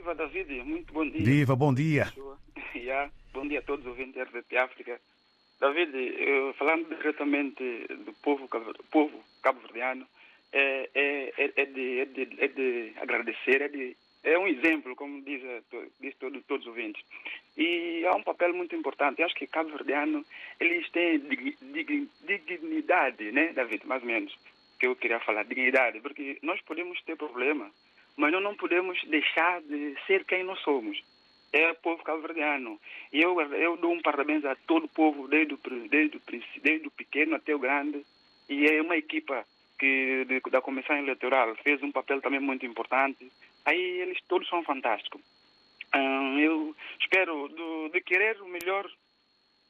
Viva 0.00 0.14
David, 0.14 0.64
muito 0.64 0.94
bom 0.94 1.06
dia. 1.06 1.22
Viva, 1.22 1.54
bom 1.54 1.74
dia. 1.74 2.10
Yeah. 2.74 3.12
Bom 3.34 3.46
dia 3.46 3.58
a 3.58 3.62
todos 3.62 3.84
os 3.84 3.90
ouvintes 3.90 4.14
da 4.14 4.22
RDP 4.22 4.56
África. 4.56 4.98
David, 5.60 5.92
falando 6.54 6.88
diretamente 6.88 7.62
do 8.06 8.12
povo, 8.14 8.48
povo 8.90 9.22
cabo-verdiano, 9.42 10.06
é, 10.52 10.88
é, 10.94 11.52
é, 11.54 11.66
de, 11.66 12.00
é, 12.00 12.04
de, 12.06 12.28
é 12.38 12.48
de 12.48 12.92
agradecer, 12.96 13.60
é 13.60 13.68
de 13.68 13.94
é 14.24 14.38
um 14.38 14.46
exemplo, 14.46 14.96
como 14.96 15.20
diz, 15.20 15.42
diz 16.00 16.14
todo, 16.16 16.40
todos 16.48 16.66
os 16.66 16.70
ouvintes. 16.70 17.04
E 17.58 18.02
há 18.06 18.16
um 18.16 18.22
papel 18.22 18.54
muito 18.54 18.74
importante. 18.74 19.20
Eu 19.20 19.26
acho 19.26 19.34
que 19.34 19.46
Cabo 19.46 19.68
Verdeano, 19.68 20.24
eles 20.58 20.88
têm 20.90 21.20
dignidade, 22.26 23.32
né, 23.32 23.52
David? 23.52 23.86
Mais 23.86 24.02
ou 24.02 24.08
menos, 24.08 24.34
que 24.78 24.86
eu 24.86 24.96
queria 24.96 25.20
falar, 25.20 25.44
dignidade, 25.44 26.00
porque 26.00 26.38
nós 26.42 26.58
podemos 26.62 27.00
ter 27.02 27.16
problema, 27.16 27.70
mas 28.20 28.32
nós 28.32 28.42
não 28.42 28.54
podemos 28.54 29.02
deixar 29.04 29.60
de 29.62 29.96
ser 30.06 30.24
quem 30.24 30.44
nós 30.44 30.60
somos. 30.60 31.02
É 31.52 31.70
o 31.70 31.74
povo 31.76 32.04
cabo-verdiano. 32.04 32.78
E 33.12 33.20
eu, 33.20 33.40
eu 33.40 33.76
dou 33.76 33.92
um 33.92 34.02
parabéns 34.02 34.44
a 34.44 34.54
todo 34.54 34.84
o 34.84 34.88
povo, 34.88 35.26
desde 35.26 35.54
o, 35.54 35.58
desde, 35.88 36.16
o, 36.16 36.22
desde 36.62 36.86
o 36.86 36.90
pequeno 36.92 37.34
até 37.34 37.54
o 37.54 37.58
grande. 37.58 38.04
E 38.48 38.66
é 38.66 38.80
uma 38.80 38.96
equipa 38.96 39.44
que 39.78 40.26
de, 40.26 40.40
da 40.50 40.60
Comissão 40.60 40.96
Eleitoral 40.96 41.56
fez 41.56 41.82
um 41.82 41.90
papel 41.90 42.20
também 42.20 42.38
muito 42.38 42.64
importante. 42.66 43.32
Aí 43.64 43.80
eles 43.80 44.18
todos 44.28 44.48
são 44.48 44.62
fantásticos. 44.62 45.20
Hum, 45.94 46.38
eu 46.38 46.76
espero 47.00 47.48
do, 47.48 47.88
de 47.88 48.00
querer 48.02 48.40
o 48.42 48.46
melhor. 48.46 48.88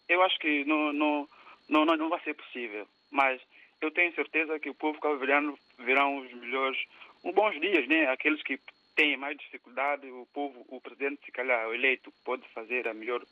Eu 0.09 0.23
acho 0.23 0.39
que 0.39 0.65
não, 0.65 0.93
não, 0.93 1.29
não, 1.69 1.85
não, 1.85 2.09
vai 2.09 2.21
ser 2.21 2.35
possível. 2.35 2.87
Mas 3.11 3.41
eu 3.81 3.91
tenho 3.91 4.15
certeza 4.15 4.59
que 4.59 4.69
o 4.69 4.75
povo 4.75 5.01
cabo-verdiano 5.01 5.59
verão 5.79 6.19
os 6.19 6.33
melhores, 6.35 6.79
bons 7.25 7.61
dias, 7.61 7.87
né? 7.89 8.07
Aqueles 8.07 8.43
que 8.43 8.59
têm 8.95 9.17
mais 9.17 9.37
dificuldade, 9.37 10.07
o 10.11 10.27
povo, 10.33 10.65
o 10.69 10.81
presidente, 10.81 11.25
se 11.25 11.33
calhar, 11.33 11.69
o 11.69 11.75
eleito, 11.75 12.13
pode 12.25 12.47
fazer 12.49 12.89
a 12.89 12.95
melhor, 12.95 13.23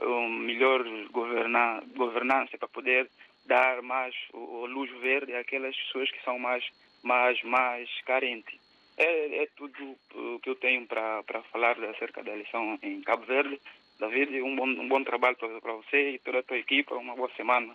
um, 0.00 0.28
melhor 0.28 0.84
governança 1.10 2.58
para 2.58 2.68
poder 2.68 3.08
dar 3.46 3.82
mais 3.82 4.14
o, 4.32 4.66
luz 4.66 4.90
verde 5.00 5.34
àquelas 5.34 5.76
pessoas 5.76 6.10
que 6.10 6.22
são 6.22 6.38
mais, 6.38 6.64
mais, 7.02 7.42
mais 7.42 7.88
carentes. 8.02 8.58
É, 8.96 9.42
é 9.42 9.46
tudo 9.56 9.96
o 10.14 10.38
que 10.40 10.50
eu 10.50 10.54
tenho 10.54 10.86
para 10.86 11.22
falar 11.50 11.76
acerca 11.84 12.22
da 12.22 12.32
eleição 12.32 12.78
em 12.82 13.00
Cabo 13.02 13.24
Verde. 13.26 13.60
David, 13.98 14.40
um 14.42 14.56
bom, 14.56 14.66
um 14.66 14.88
bom 14.88 15.02
trabalho 15.02 15.36
para 15.36 15.72
você 15.72 16.10
e 16.10 16.18
toda 16.18 16.40
a 16.40 16.42
tua 16.42 16.58
equipa. 16.58 16.94
Uma 16.94 17.16
boa 17.16 17.30
semana. 17.36 17.74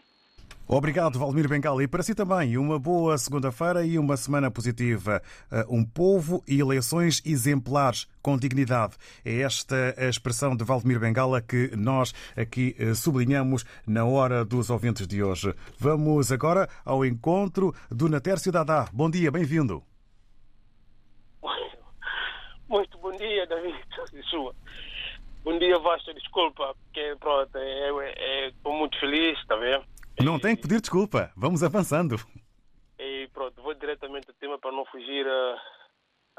Obrigado, 0.72 1.18
Valmir 1.18 1.50
Bengala. 1.50 1.82
E 1.82 1.88
para 1.88 2.04
si 2.04 2.14
também, 2.14 2.56
uma 2.56 2.78
boa 2.78 3.18
segunda-feira 3.18 3.84
e 3.84 3.98
uma 3.98 4.16
semana 4.16 4.52
positiva. 4.52 5.20
Uh, 5.52 5.78
um 5.78 5.84
povo 5.84 6.44
e 6.48 6.60
eleições 6.60 7.24
exemplares 7.26 8.08
com 8.22 8.38
dignidade. 8.38 8.96
É 9.26 9.42
esta 9.42 9.96
a 9.98 10.06
expressão 10.06 10.56
de 10.56 10.64
Valdemir 10.64 11.00
Bengala 11.00 11.42
que 11.42 11.76
nós 11.76 12.14
aqui 12.38 12.76
uh, 12.80 12.94
sublinhamos 12.94 13.66
na 13.88 14.06
hora 14.06 14.46
dos 14.46 14.70
ouvintes 14.70 15.08
de 15.08 15.24
hoje. 15.24 15.56
Vamos 15.80 16.32
agora 16.32 16.70
ao 16.86 17.04
encontro 17.04 17.74
do 17.90 18.08
Natércio 18.08 18.52
Dadá. 18.52 18.88
Bom 18.94 19.10
dia, 19.10 19.32
bem-vindo. 19.32 19.82
Muito 22.68 22.96
bom 23.00 23.12
dia, 23.18 23.48
David. 23.48 23.76
Sua. 24.30 24.54
Bom 25.44 25.58
dia, 25.58 25.80
Vasta. 25.80 26.14
Desculpa, 26.14 26.76
porque 26.76 27.16
pronto, 27.20 27.58
estou 27.58 28.78
muito 28.78 29.00
feliz, 29.00 29.36
está 29.40 29.56
vendo? 29.56 29.84
Não 30.24 30.38
tem 30.38 30.54
que 30.54 30.64
pedir 30.64 30.82
desculpa. 30.82 31.32
Vamos 31.36 31.64
avançando. 31.64 32.18
E 33.00 33.30
pronto, 33.34 33.62
vou 33.62 33.74
diretamente 33.74 34.28
ao 34.30 34.36
tema 34.36 34.60
para 34.60 34.72
não 34.72 34.84
fugir 34.86 35.26
a, 35.26 35.62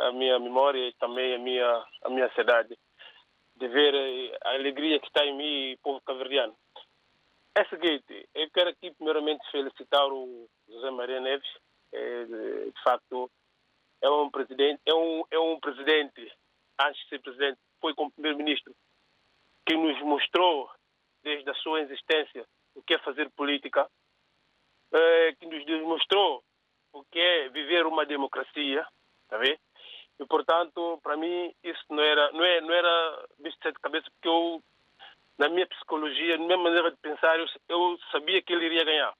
a 0.08 0.12
minha 0.12 0.38
memória 0.38 0.86
e 0.86 0.92
também 0.94 1.34
a 1.34 1.38
minha, 1.38 1.84
a 2.04 2.10
minha 2.10 2.30
cidade. 2.34 2.78
De 3.56 3.68
ver 3.68 3.94
eh, 3.94 4.38
a 4.44 4.50
alegria 4.50 5.00
que 5.00 5.06
está 5.06 5.24
em 5.24 5.34
mim, 5.34 5.78
povo 5.82 6.00
caverdiano. 6.02 6.54
É 7.56 7.62
o 7.62 7.68
seguinte, 7.68 8.28
eu 8.34 8.50
quero 8.50 8.70
aqui 8.70 8.90
primeiramente 8.92 9.50
felicitar 9.50 10.06
o 10.12 10.46
José 10.68 10.90
Maria 10.90 11.20
Neves. 11.20 11.48
É, 11.92 12.24
de 12.24 12.82
facto, 12.84 13.30
é 14.02 14.10
um 14.10 14.30
presidente, 14.30 14.80
é 14.86 14.94
um, 14.94 15.24
é 15.30 15.38
um 15.38 15.58
presidente, 15.58 16.32
antes 16.80 17.02
de 17.02 17.08
ser 17.08 17.20
presidente, 17.20 17.58
foi 17.80 17.94
como 17.94 18.12
primeiro-ministro, 18.12 18.74
que 19.66 19.74
nos 19.74 20.00
mostrou 20.02 20.70
desde 21.22 21.50
a 21.50 21.54
sua 21.54 21.80
existência 21.80 22.46
o 22.74 22.82
que 22.82 22.94
é 22.94 22.98
fazer 22.98 23.30
política, 23.30 23.88
é, 24.92 25.34
que 25.34 25.46
nos 25.46 25.64
demonstrou 25.64 26.42
o 26.92 27.04
que 27.04 27.18
é 27.18 27.48
viver 27.48 27.86
uma 27.86 28.04
democracia, 28.04 28.86
tá 29.28 29.38
vendo? 29.38 29.60
E 30.18 30.26
portanto, 30.26 30.98
para 31.02 31.16
mim 31.16 31.54
isso 31.62 31.82
não 31.88 32.02
era 32.02 32.32
não 32.32 32.44
é 32.44 32.60
não 32.60 32.74
era 32.74 33.26
bicho 33.38 33.56
de 33.64 33.72
cabeça 33.74 34.10
porque 34.10 34.28
eu 34.28 34.62
na 35.38 35.48
minha 35.48 35.66
psicologia, 35.66 36.36
na 36.36 36.44
minha 36.44 36.58
maneira 36.58 36.90
de 36.90 36.98
pensar, 36.98 37.38
eu, 37.38 37.46
eu 37.68 37.98
sabia 38.12 38.42
que 38.42 38.52
ele 38.52 38.66
iria 38.66 38.84
ganhar. 38.84 39.14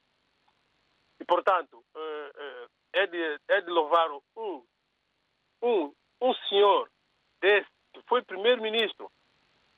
E 1.18 1.24
portanto, 1.24 1.82
é, 1.96 2.66
é 2.92 3.07
de 3.07 3.40
é 3.48 3.61
de 3.62 3.70
louvar 3.70 4.11
um 4.36 4.62
um 5.62 5.94
um 6.20 6.34
senhor 6.48 6.90
desse 7.40 7.70
que 7.94 8.03
foi 8.07 8.22
primeiro-ministro 8.22 9.11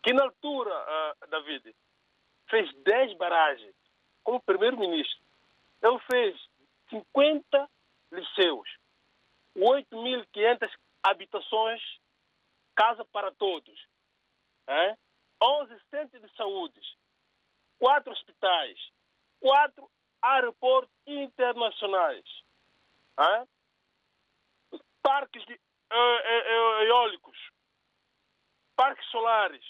que 0.03 0.13
na 0.13 0.25
altura, 0.25 0.75
uh, 0.75 1.27
David, 1.29 1.75
fez 2.53 2.71
10 2.85 3.17
baragens 3.17 3.75
como 4.23 4.43
primeiro-ministro. 4.43 5.25
Ele 5.83 5.99
fez 6.11 6.39
50 6.91 7.71
liceus, 8.13 8.69
8.500 9.57 10.71
habitações, 11.03 11.83
casa 12.77 13.05
para 13.07 13.33
todos, 13.33 13.89
é? 14.69 14.97
11 15.43 15.81
centros 15.91 16.23
de 16.23 16.37
saúde, 16.37 16.81
4 17.79 18.13
hospitais, 18.13 18.79
4 19.41 19.91
aeroportos 20.21 20.95
internacionais, 21.07 22.25
é? 23.19 23.47
parques 25.03 25.45
de, 25.47 25.55
uh, 25.55 26.83
eólicos, 26.85 27.37
parques 28.77 29.07
solares, 29.11 29.65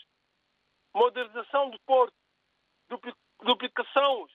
modernização 0.95 1.71
do 1.71 1.79
porto, 1.81 2.22
duplicação 3.63 4.27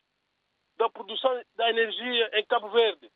da 0.77 0.89
produção 0.89 1.43
da 1.55 1.69
energia 1.69 2.29
em 2.33 2.45
Cabo 2.45 2.69
Verde, 2.69 3.11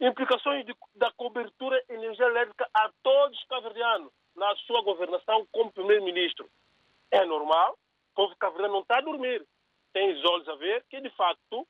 implicações 0.00 0.64
de, 0.64 0.74
da 0.94 1.10
cobertura 1.12 1.82
de 1.86 1.94
energia 1.94 2.24
elétrica 2.24 2.68
a 2.72 2.90
todos 3.02 3.38
os 3.38 3.44
cabo-verdianos 3.44 4.12
na 4.34 4.56
sua 4.56 4.80
governação 4.82 5.46
como 5.52 5.72
primeiro-ministro. 5.72 6.48
É 7.10 7.24
normal, 7.24 7.74
o 8.12 8.14
povo 8.14 8.36
cabo 8.36 8.58
não 8.68 8.80
está 8.80 8.98
a 8.98 9.02
dormir. 9.02 9.44
Tem 9.92 10.12
os 10.12 10.24
olhos 10.24 10.48
a 10.48 10.54
ver 10.54 10.84
que, 10.88 11.00
de 11.00 11.10
facto, 11.10 11.66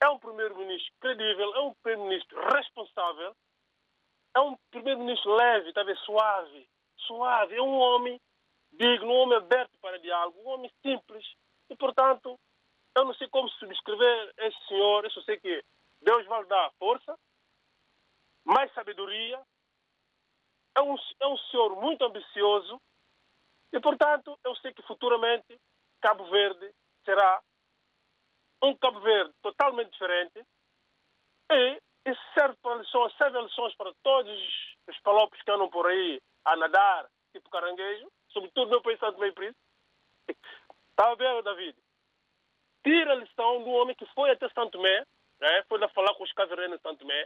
é 0.00 0.08
um 0.08 0.18
primeiro-ministro 0.18 0.92
credível, 1.00 1.54
é 1.54 1.60
um 1.60 1.74
primeiro-ministro 1.82 2.40
responsável, 2.54 3.34
é 4.36 4.40
um 4.40 4.56
primeiro-ministro 4.70 5.34
leve, 5.34 5.72
talvez 5.72 5.98
suave, 6.00 6.68
suave, 6.98 7.56
é 7.56 7.62
um 7.62 7.78
homem 7.78 8.20
digno, 8.72 9.08
um 9.08 9.16
homem 9.16 9.38
aberto 9.38 9.72
para 9.80 9.98
diálogo, 9.98 10.38
um 10.42 10.48
homem 10.48 10.70
simples, 10.82 11.24
e, 11.70 11.76
portanto, 11.76 12.38
eu 12.96 13.04
não 13.04 13.14
sei 13.14 13.28
como 13.28 13.48
subscrever 13.50 14.34
esse 14.38 14.66
senhor, 14.66 15.04
eu 15.04 15.10
só 15.10 15.22
sei 15.22 15.38
que 15.38 15.64
Deus 16.00 16.26
vai 16.26 16.44
dar 16.46 16.72
força, 16.78 17.18
mais 18.44 18.72
sabedoria. 18.72 19.40
É 20.76 20.80
um, 20.80 20.96
é 21.20 21.26
um 21.26 21.36
senhor 21.36 21.80
muito 21.80 22.04
ambicioso 22.04 22.80
e, 23.72 23.80
portanto, 23.80 24.38
eu 24.44 24.54
sei 24.56 24.72
que 24.72 24.82
futuramente 24.82 25.58
Cabo 26.00 26.24
Verde 26.30 26.72
será 27.04 27.42
um 28.62 28.76
Cabo 28.76 29.00
Verde 29.00 29.32
totalmente 29.42 29.90
diferente 29.90 30.44
e 31.50 31.82
isso 32.06 32.20
serve 32.32 32.56
para 32.62 32.76
lições, 32.76 33.16
serve 33.16 33.40
lições 33.42 33.74
para 33.76 33.92
todos 34.02 34.32
os 34.88 34.98
palopes 35.00 35.42
que 35.42 35.50
andam 35.50 35.68
por 35.68 35.86
aí 35.86 36.20
a 36.44 36.56
nadar, 36.56 37.08
tipo 37.32 37.50
caranguejo, 37.50 38.10
sobretudo 38.28 38.70
meu 38.70 38.82
país 38.82 38.98
Santo 38.98 39.18
Meio 39.18 39.34
Príncipe. 39.34 39.58
Está 40.98 41.12
a 41.12 41.14
ver, 41.14 41.42
David? 41.44 41.76
Tira 42.82 43.12
a 43.12 43.14
lição 43.14 43.62
do 43.62 43.70
homem 43.70 43.94
que 43.94 44.04
foi 44.06 44.30
até 44.32 44.48
Santo 44.48 44.72
Tomé, 44.72 45.06
né? 45.40 45.62
foi 45.68 45.78
lá 45.78 45.88
falar 45.90 46.12
com 46.14 46.24
os 46.24 46.32
caverreiros 46.32 46.76
de 46.76 46.82
Santo 46.82 46.98
Tomé, 46.98 47.24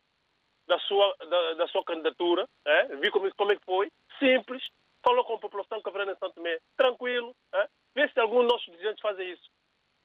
da 0.67 0.79
sua, 0.81 1.17
da, 1.17 1.55
da 1.55 1.67
sua 1.69 1.83
candidatura, 1.83 2.47
né? 2.67 2.97
vi 3.01 3.11
como, 3.11 3.35
como 3.35 3.51
é 3.51 3.57
que 3.57 3.65
foi, 3.65 3.91
simples, 4.19 4.63
falou 5.03 5.25
com 5.25 5.37
a 5.37 5.39
população 5.39 5.81
caverreira 5.81 6.13
de 6.13 6.21
Santo 6.21 6.35
Tomé, 6.35 6.59
tranquilo, 6.77 7.35
né? 7.51 7.67
vê 7.95 8.07
se 8.11 8.21
alguns 8.21 8.43
dos 8.43 8.53
nossos 8.53 8.73
dirigentes 8.73 9.01
fazem 9.01 9.33
isso. 9.33 9.51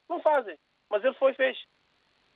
Não 0.08 0.22
fazem, 0.22 0.58
mas 0.90 1.04
ele 1.04 1.16
foi 1.16 1.34
e 1.34 1.36
fez. 1.36 1.62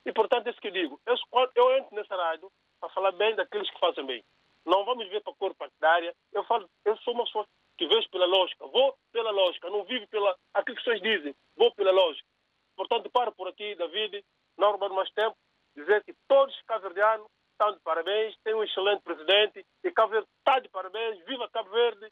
E, 0.04 0.12
portanto, 0.12 0.48
é 0.48 0.50
isso 0.50 0.60
que 0.60 0.68
eu 0.68 0.72
digo. 0.72 1.00
Eu, 1.06 1.16
eu 1.54 1.78
entro 1.78 1.96
nessa 1.96 2.14
rádio 2.14 2.52
para 2.78 2.90
falar 2.90 3.12
bem 3.12 3.34
daqueles 3.36 3.70
que 3.70 3.80
fazem 3.80 4.04
bem. 4.04 4.22
Não 4.66 4.84
vamos 4.84 5.08
ver 5.08 5.22
para 5.22 5.32
a 5.32 5.36
cor 5.36 5.54
partidária. 5.54 6.14
Eu 6.30 6.44
falo, 6.44 6.68
eu 6.84 6.94
sou 6.98 7.14
uma 7.14 7.24
pessoa 7.24 7.46
que 7.76 7.86
vejo 7.86 8.08
pela 8.10 8.26
lógica, 8.26 8.66
vou 8.66 8.96
pela 9.12 9.30
lógica, 9.30 9.70
não 9.70 9.84
vivo 9.84 10.06
pela 10.08 10.36
aquilo 10.54 10.76
que 10.76 10.84
pessoas 10.84 11.02
dizem, 11.02 11.34
vou 11.56 11.74
pela 11.74 11.90
lógica. 11.90 12.26
Portanto, 12.76 13.10
paro 13.10 13.32
por 13.32 13.48
aqui, 13.48 13.74
David, 13.74 14.24
não 14.56 14.70
roubar 14.70 14.90
mais 14.90 15.10
tempo, 15.12 15.36
dizer 15.74 16.02
que 16.04 16.14
todos 16.28 16.54
os 16.54 16.62
cabo-verdianos 16.62 17.26
estão 17.52 17.72
de 17.72 17.80
parabéns, 17.80 18.36
têm 18.44 18.54
um 18.54 18.64
excelente 18.64 19.02
presidente 19.02 19.64
e 19.84 19.90
Cabo 19.90 20.12
Verde 20.12 20.28
está 20.38 20.58
de 20.58 20.68
parabéns, 20.68 21.24
viva 21.24 21.48
Cabo 21.50 21.70
Verde, 21.70 22.10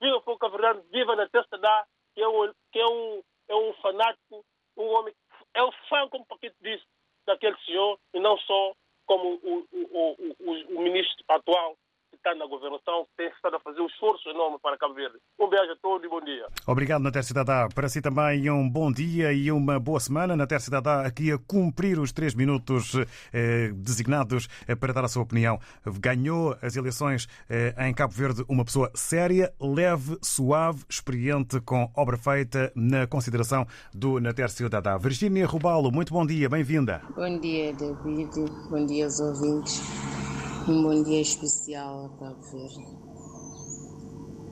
viva 0.00 0.16
o 0.16 0.22
povo 0.22 0.38
cabo-verdiano, 0.38 0.84
viva 0.90 1.16
na 1.16 1.28
Testa 1.28 1.56
da, 1.58 1.86
que 2.14 2.22
é 2.22 2.28
um, 2.28 2.52
que 2.72 2.78
é 2.78 2.86
um, 2.86 3.22
é 3.48 3.54
um 3.54 3.72
fanático, 3.74 4.44
um 4.76 4.86
homem, 4.86 5.14
é 5.54 5.62
um 5.62 5.72
fã, 5.88 6.08
como 6.08 6.24
o 6.24 6.26
Paquito 6.26 6.56
disse, 6.60 6.84
daquele 7.26 7.56
senhor 7.64 7.98
e 8.14 8.20
não 8.20 8.38
só 8.38 8.74
como 9.06 9.34
o, 9.42 9.66
o, 9.70 9.78
o, 9.80 10.34
o, 10.38 10.76
o 10.76 10.82
ministro 10.82 11.24
atual 11.28 11.76
está 12.18 12.34
na 12.34 12.46
governação, 12.46 13.06
tem 13.16 13.28
estado 13.28 13.56
a 13.56 13.60
fazer 13.60 13.80
um 13.80 13.86
esforço 13.86 14.28
enorme 14.28 14.58
para 14.62 14.76
Cabo 14.76 14.94
Verde. 14.94 15.16
Um 15.38 15.48
beijo 15.48 15.72
a 15.72 15.76
todos 15.76 16.04
e 16.04 16.08
bom 16.08 16.20
dia. 16.20 16.46
Obrigado, 16.66 17.02
Nater 17.02 17.24
Cidadá. 17.24 17.68
Para 17.74 17.88
si 17.88 18.02
também 18.02 18.50
um 18.50 18.68
bom 18.68 18.92
dia 18.92 19.32
e 19.32 19.50
uma 19.50 19.78
boa 19.78 20.00
semana. 20.00 20.36
Nater 20.36 20.60
Cidadá 20.60 21.06
aqui 21.06 21.32
a 21.32 21.38
cumprir 21.38 21.98
os 21.98 22.12
três 22.12 22.34
minutos 22.34 22.94
eh, 23.32 23.70
designados 23.74 24.48
eh, 24.66 24.74
para 24.74 24.92
dar 24.92 25.04
a 25.04 25.08
sua 25.08 25.22
opinião. 25.22 25.58
Ganhou 25.86 26.56
as 26.60 26.76
eleições 26.76 27.28
eh, 27.48 27.74
em 27.86 27.94
Cabo 27.94 28.12
Verde 28.12 28.44
uma 28.48 28.64
pessoa 28.64 28.90
séria, 28.94 29.52
leve, 29.60 30.18
suave, 30.22 30.84
experiente, 30.88 31.60
com 31.60 31.90
obra 31.96 32.16
feita 32.16 32.72
na 32.74 33.06
consideração 33.06 33.66
do 33.94 34.20
Nater 34.20 34.50
Cidadá. 34.50 34.98
Virgínia 34.98 35.46
Rubalo, 35.46 35.90
muito 35.90 36.12
bom 36.12 36.26
dia, 36.26 36.48
bem-vinda. 36.48 37.02
Bom 37.14 37.38
dia, 37.38 37.72
David. 37.72 38.30
Bom 38.70 38.84
dia 38.86 39.04
aos 39.04 39.20
ouvintes. 39.20 40.37
Um 40.68 40.82
bom 40.82 41.02
dia 41.02 41.22
especial 41.22 42.04
a 42.04 42.18
Cabo 42.18 42.42
Verde. 42.52 42.86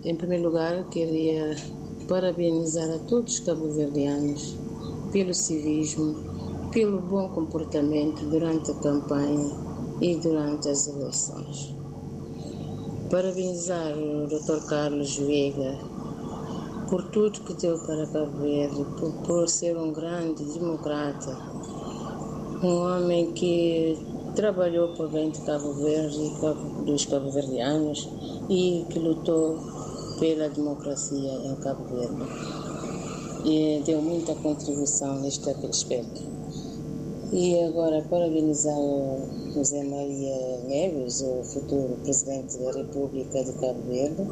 Em 0.03 0.17
primeiro 0.17 0.45
lugar, 0.45 0.89
queria 0.89 1.55
parabenizar 2.09 2.89
a 2.91 2.99
todos 3.01 3.35
os 3.35 3.41
cabo-verdianos 3.41 4.57
pelo 5.13 5.35
civismo, 5.35 6.17
pelo 6.73 7.03
bom 7.03 7.29
comportamento 7.29 8.25
durante 8.31 8.71
a 8.71 8.75
campanha 8.77 9.51
e 10.01 10.17
durante 10.17 10.71
as 10.71 10.87
eleições. 10.87 11.77
Parabenizar 13.11 13.93
o 13.99 14.27
Dr. 14.27 14.67
Carlos 14.71 15.19
Veiga 15.19 15.79
por 16.89 17.03
tudo 17.11 17.41
que 17.41 17.53
deu 17.53 17.79
para 17.81 18.07
Cabo 18.07 18.39
Verde, 18.39 18.87
por, 18.99 19.13
por 19.23 19.49
ser 19.51 19.77
um 19.77 19.93
grande 19.93 20.43
democrata, 20.45 21.37
um 22.63 22.75
homem 22.79 23.33
que 23.33 24.16
trabalhou 24.37 24.89
por 24.89 25.11
bem 25.11 25.31
de 25.31 25.41
Cabo 25.41 25.73
Verde 25.73 26.31
dos 26.85 27.07
cabo-verdianos 27.07 28.07
e 28.51 28.85
que 28.91 28.99
lutou 28.99 29.59
pela 30.21 30.51
democracia 30.51 31.33
em 31.33 31.57
Cabo 31.57 31.85
Verde. 31.87 32.23
E 33.47 33.83
deu 33.87 34.03
muita 34.03 34.35
contribuição 34.35 35.21
neste 35.21 35.49
aspecto. 35.49 36.21
E 37.33 37.59
agora 37.61 38.03
parabenizar 38.11 38.79
o 38.79 39.27
José 39.55 39.83
Maria 39.83 40.61
Neves, 40.69 41.23
o 41.23 41.43
futuro 41.43 41.97
Presidente 42.03 42.59
da 42.59 42.73
República 42.73 43.43
de 43.43 43.53
Cabo 43.55 43.81
Verde, 43.89 44.23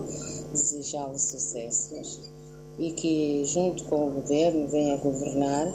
desejá-lo 0.53 1.19
sucessos 1.19 2.21
e 2.79 2.91
que, 2.93 3.45
junto 3.47 3.85
com 3.85 4.09
o 4.09 4.11
governo, 4.11 4.69
venha 4.69 4.97
governar 4.99 5.73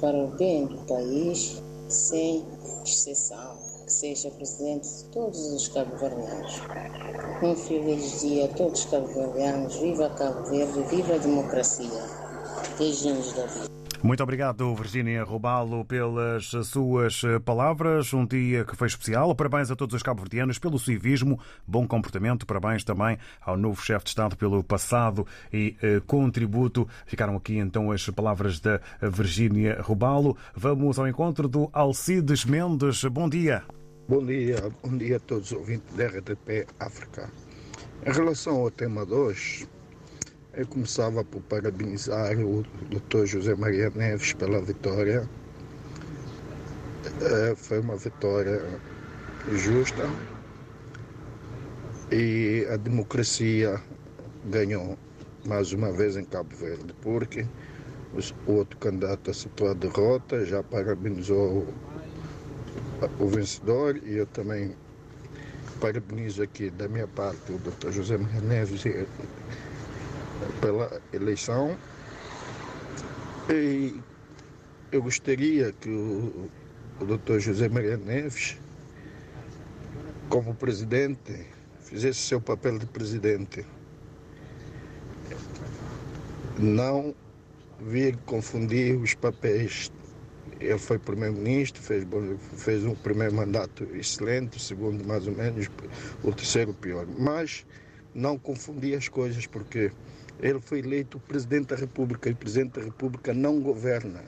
para 0.00 0.22
o 0.22 0.28
bem 0.36 0.66
do 0.66 0.76
país, 0.86 1.62
sem 1.88 2.44
exceção 2.84 3.69
que 3.90 3.94
seja 3.94 4.30
presidente 4.30 4.88
de 4.88 5.04
todos 5.06 5.52
os 5.52 5.66
cabo-verdianos. 5.66 6.62
Um 7.42 7.56
feliz 7.56 8.20
dia 8.20 8.44
a 8.44 8.48
todos 8.48 8.84
os 8.84 8.86
cabo-verdianos. 8.86 9.76
Viva 9.80 10.08
Cabo 10.10 10.44
Verde, 10.48 10.80
viva 10.88 11.16
a 11.16 11.18
democracia. 11.18 12.00
Beijinhos 12.78 13.32
da 13.32 13.46
vida. 13.46 13.70
Muito 14.02 14.22
obrigado, 14.22 14.74
Virginia 14.76 15.24
Robalo, 15.24 15.84
pelas 15.84 16.52
suas 16.64 17.20
palavras. 17.44 18.14
Um 18.14 18.24
dia 18.24 18.64
que 18.64 18.76
foi 18.76 18.86
especial. 18.86 19.34
Parabéns 19.34 19.72
a 19.72 19.76
todos 19.76 19.94
os 19.96 20.02
cabo-verdianos 20.04 20.58
pelo 20.58 20.78
civismo, 20.78 21.38
bom 21.66 21.86
comportamento. 21.86 22.46
Parabéns 22.46 22.84
também 22.84 23.18
ao 23.44 23.56
novo 23.56 23.82
chefe 23.82 24.04
de 24.04 24.10
Estado 24.10 24.36
pelo 24.36 24.62
passado 24.62 25.26
e 25.52 25.76
eh, 25.82 26.00
contributo. 26.06 26.88
Ficaram 27.04 27.36
aqui 27.36 27.58
então 27.58 27.90
as 27.90 28.08
palavras 28.08 28.60
da 28.60 28.80
Virginia 29.02 29.82
Robalo. 29.82 30.36
Vamos 30.54 30.98
ao 30.98 31.08
encontro 31.08 31.48
do 31.48 31.68
Alcides 31.72 32.44
Mendes. 32.44 33.04
Bom 33.04 33.28
dia. 33.28 33.64
Bom 34.10 34.26
dia, 34.26 34.56
bom 34.82 34.98
dia 34.98 35.18
a 35.18 35.20
todos 35.20 35.52
os 35.52 35.56
ouvintes 35.56 35.94
da 35.94 36.08
RTP 36.08 36.66
África. 36.80 37.30
Em 38.04 38.10
relação 38.10 38.56
ao 38.56 38.68
tema 38.68 39.06
2, 39.06 39.68
eu 40.54 40.66
começava 40.66 41.22
por 41.22 41.40
parabenizar 41.42 42.36
o 42.40 42.64
Dr. 42.88 43.24
José 43.24 43.54
Maria 43.54 43.88
Neves 43.90 44.32
pela 44.32 44.60
vitória. 44.60 45.30
Foi 47.56 47.78
uma 47.78 47.96
vitória 47.96 48.60
justa 49.52 50.10
e 52.10 52.66
a 52.68 52.76
democracia 52.76 53.80
ganhou 54.46 54.98
mais 55.46 55.72
uma 55.72 55.92
vez 55.92 56.16
em 56.16 56.24
Cabo 56.24 56.52
Verde, 56.56 56.92
porque 57.00 57.46
o 58.48 58.54
outro 58.54 58.76
candidato 58.78 59.30
aceitou 59.30 59.70
a 59.70 59.72
derrota, 59.72 60.44
já 60.44 60.64
parabenizou 60.64 61.64
o 63.18 63.26
vencedor 63.26 64.00
e 64.04 64.16
eu 64.16 64.26
também 64.26 64.74
parabenizo 65.80 66.42
aqui 66.42 66.70
da 66.70 66.88
minha 66.88 67.08
parte 67.08 67.52
o 67.52 67.58
Dr. 67.58 67.90
José 67.90 68.18
Maria 68.18 68.40
Neves 68.40 68.82
pela 70.60 71.00
eleição 71.12 71.76
e 73.48 74.00
eu 74.92 75.02
gostaria 75.02 75.72
que 75.72 75.88
o, 75.88 76.48
o 77.00 77.04
Dr. 77.04 77.38
José 77.38 77.68
Maria 77.68 77.96
Neves, 77.96 78.58
como 80.28 80.54
presidente, 80.54 81.46
fizesse 81.80 82.20
seu 82.20 82.40
papel 82.40 82.78
de 82.78 82.86
presidente. 82.86 83.64
Não 86.58 87.14
vir 87.80 88.16
confundir 88.26 88.96
os 88.96 89.14
papéis 89.14 89.90
ele 90.60 90.78
foi 90.78 90.98
primeiro-ministro, 90.98 91.82
fez, 91.82 92.06
fez 92.56 92.84
um 92.84 92.94
primeiro 92.94 93.34
mandato 93.34 93.84
excelente, 93.94 94.58
o 94.58 94.60
segundo 94.60 95.04
mais 95.06 95.26
ou 95.26 95.34
menos, 95.34 95.68
o 96.22 96.32
terceiro 96.32 96.74
pior. 96.74 97.06
Mas 97.18 97.64
não 98.14 98.38
confundir 98.38 98.96
as 98.96 99.08
coisas, 99.08 99.46
porque 99.46 99.90
ele 100.38 100.60
foi 100.60 100.80
eleito 100.80 101.18
presidente 101.20 101.68
da 101.68 101.76
República 101.76 102.28
e 102.28 102.32
o 102.32 102.36
presidente 102.36 102.78
da 102.78 102.84
República 102.84 103.32
não 103.32 103.60
governa. 103.60 104.22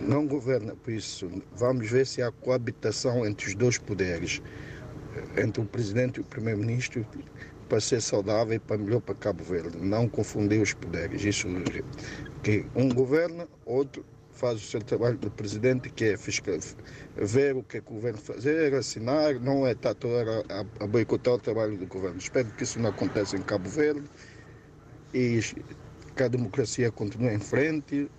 Não 0.00 0.26
governa, 0.26 0.74
por 0.74 0.92
isso 0.92 1.30
vamos 1.54 1.88
ver 1.88 2.06
se 2.06 2.20
há 2.20 2.32
coabitação 2.32 3.24
entre 3.24 3.46
os 3.46 3.54
dois 3.54 3.78
poderes, 3.78 4.42
entre 5.36 5.62
o 5.62 5.64
presidente 5.64 6.16
e 6.16 6.20
o 6.22 6.24
primeiro-ministro, 6.24 7.06
para 7.68 7.80
ser 7.80 8.00
saudável 8.02 8.54
e 8.54 8.58
para 8.58 8.78
melhor 8.78 9.00
para 9.00 9.14
Cabo 9.14 9.44
Verde. 9.44 9.78
Não 9.78 10.08
confundir 10.08 10.60
os 10.60 10.74
poderes. 10.74 11.24
Isso 11.24 11.46
que 12.42 12.66
um 12.74 12.88
governa, 12.88 13.46
outro 13.64 14.04
faz 14.42 14.56
o 14.56 14.66
seu 14.66 14.82
trabalho 14.82 15.16
do 15.18 15.30
presidente, 15.30 15.88
que 15.88 16.04
é 16.06 16.16
fiscal, 16.16 16.58
ver 17.14 17.54
o 17.54 17.62
que, 17.62 17.76
é 17.76 17.80
o 17.80 17.84
governo 17.84 18.18
fazer, 18.18 18.74
assinar, 18.74 19.38
não 19.38 19.64
é 19.64 19.70
estar 19.70 19.94
a, 20.48 20.82
a 20.82 20.86
boicotar 20.88 21.34
o 21.34 21.38
trabalho 21.38 21.76
do 21.76 21.86
governo. 21.86 22.18
Espero 22.18 22.50
que 22.50 22.64
isso 22.64 22.80
não 22.80 22.90
aconteça 22.90 23.36
em 23.36 23.42
Cabo 23.42 23.68
Verde 23.68 24.02
e 25.14 25.40
que 26.16 26.22
a 26.24 26.26
democracia 26.26 26.90
continue 26.90 27.32
em 27.32 27.38
frente 27.38 28.10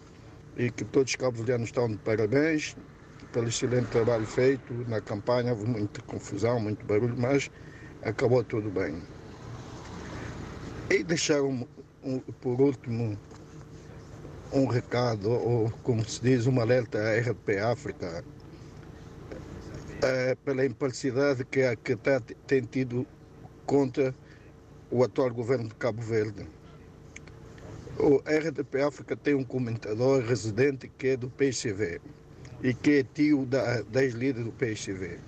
e 0.56 0.72
que 0.72 0.86
todos 0.86 1.12
os 1.12 1.16
cabo-verdianos 1.18 1.68
estão 1.68 1.90
de 1.90 1.98
parabéns 1.98 2.78
pelo 3.34 3.50
excelente 3.50 3.88
trabalho 3.88 4.26
feito 4.26 4.74
na 4.88 5.02
campanha. 5.02 5.52
Houve 5.52 5.66
muita 5.66 6.02
confusão, 6.04 6.58
muito 6.58 6.86
barulho, 6.86 7.16
mas 7.18 7.52
acabou 8.02 8.46
tudo 8.46 8.70
bem. 8.70 9.02
E 10.90 11.04
deixar, 11.04 11.42
por 12.40 12.62
último, 12.62 13.18
um 14.54 14.68
recado, 14.68 15.32
ou 15.32 15.72
como 15.82 16.08
se 16.08 16.22
diz, 16.22 16.46
uma 16.46 16.62
alerta 16.62 17.00
à 17.00 17.20
RP 17.20 17.58
África, 17.60 18.24
é, 20.02 20.36
pela 20.36 20.66
imparcialidade 20.66 21.44
que, 21.46 21.76
que 21.78 21.96
tá, 21.96 22.22
tem 22.46 22.62
tido 22.62 23.06
contra 23.66 24.14
o 24.92 25.04
atual 25.04 25.32
governo 25.32 25.68
de 25.68 25.76
Cabo 25.76 26.02
Verde. 26.02 26.46
O 27.98 28.18
RDP 28.26 28.82
África 28.82 29.16
tem 29.16 29.34
um 29.34 29.44
comentador 29.44 30.24
residente 30.24 30.88
que 30.98 31.10
é 31.10 31.18
do 31.18 31.30
PCV 31.30 32.00
e 32.62 32.74
que 32.74 33.00
é 33.00 33.04
tio 33.04 33.46
da, 33.46 33.82
das 33.82 34.14
líderes 34.14 34.46
do 34.46 34.52
PCV. 34.52 35.20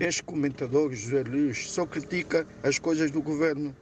Este 0.00 0.22
comentador, 0.22 0.92
José 0.92 1.22
Luís, 1.22 1.70
só 1.70 1.84
critica 1.84 2.46
as 2.62 2.78
coisas 2.78 3.10
do 3.10 3.20
governo 3.20 3.74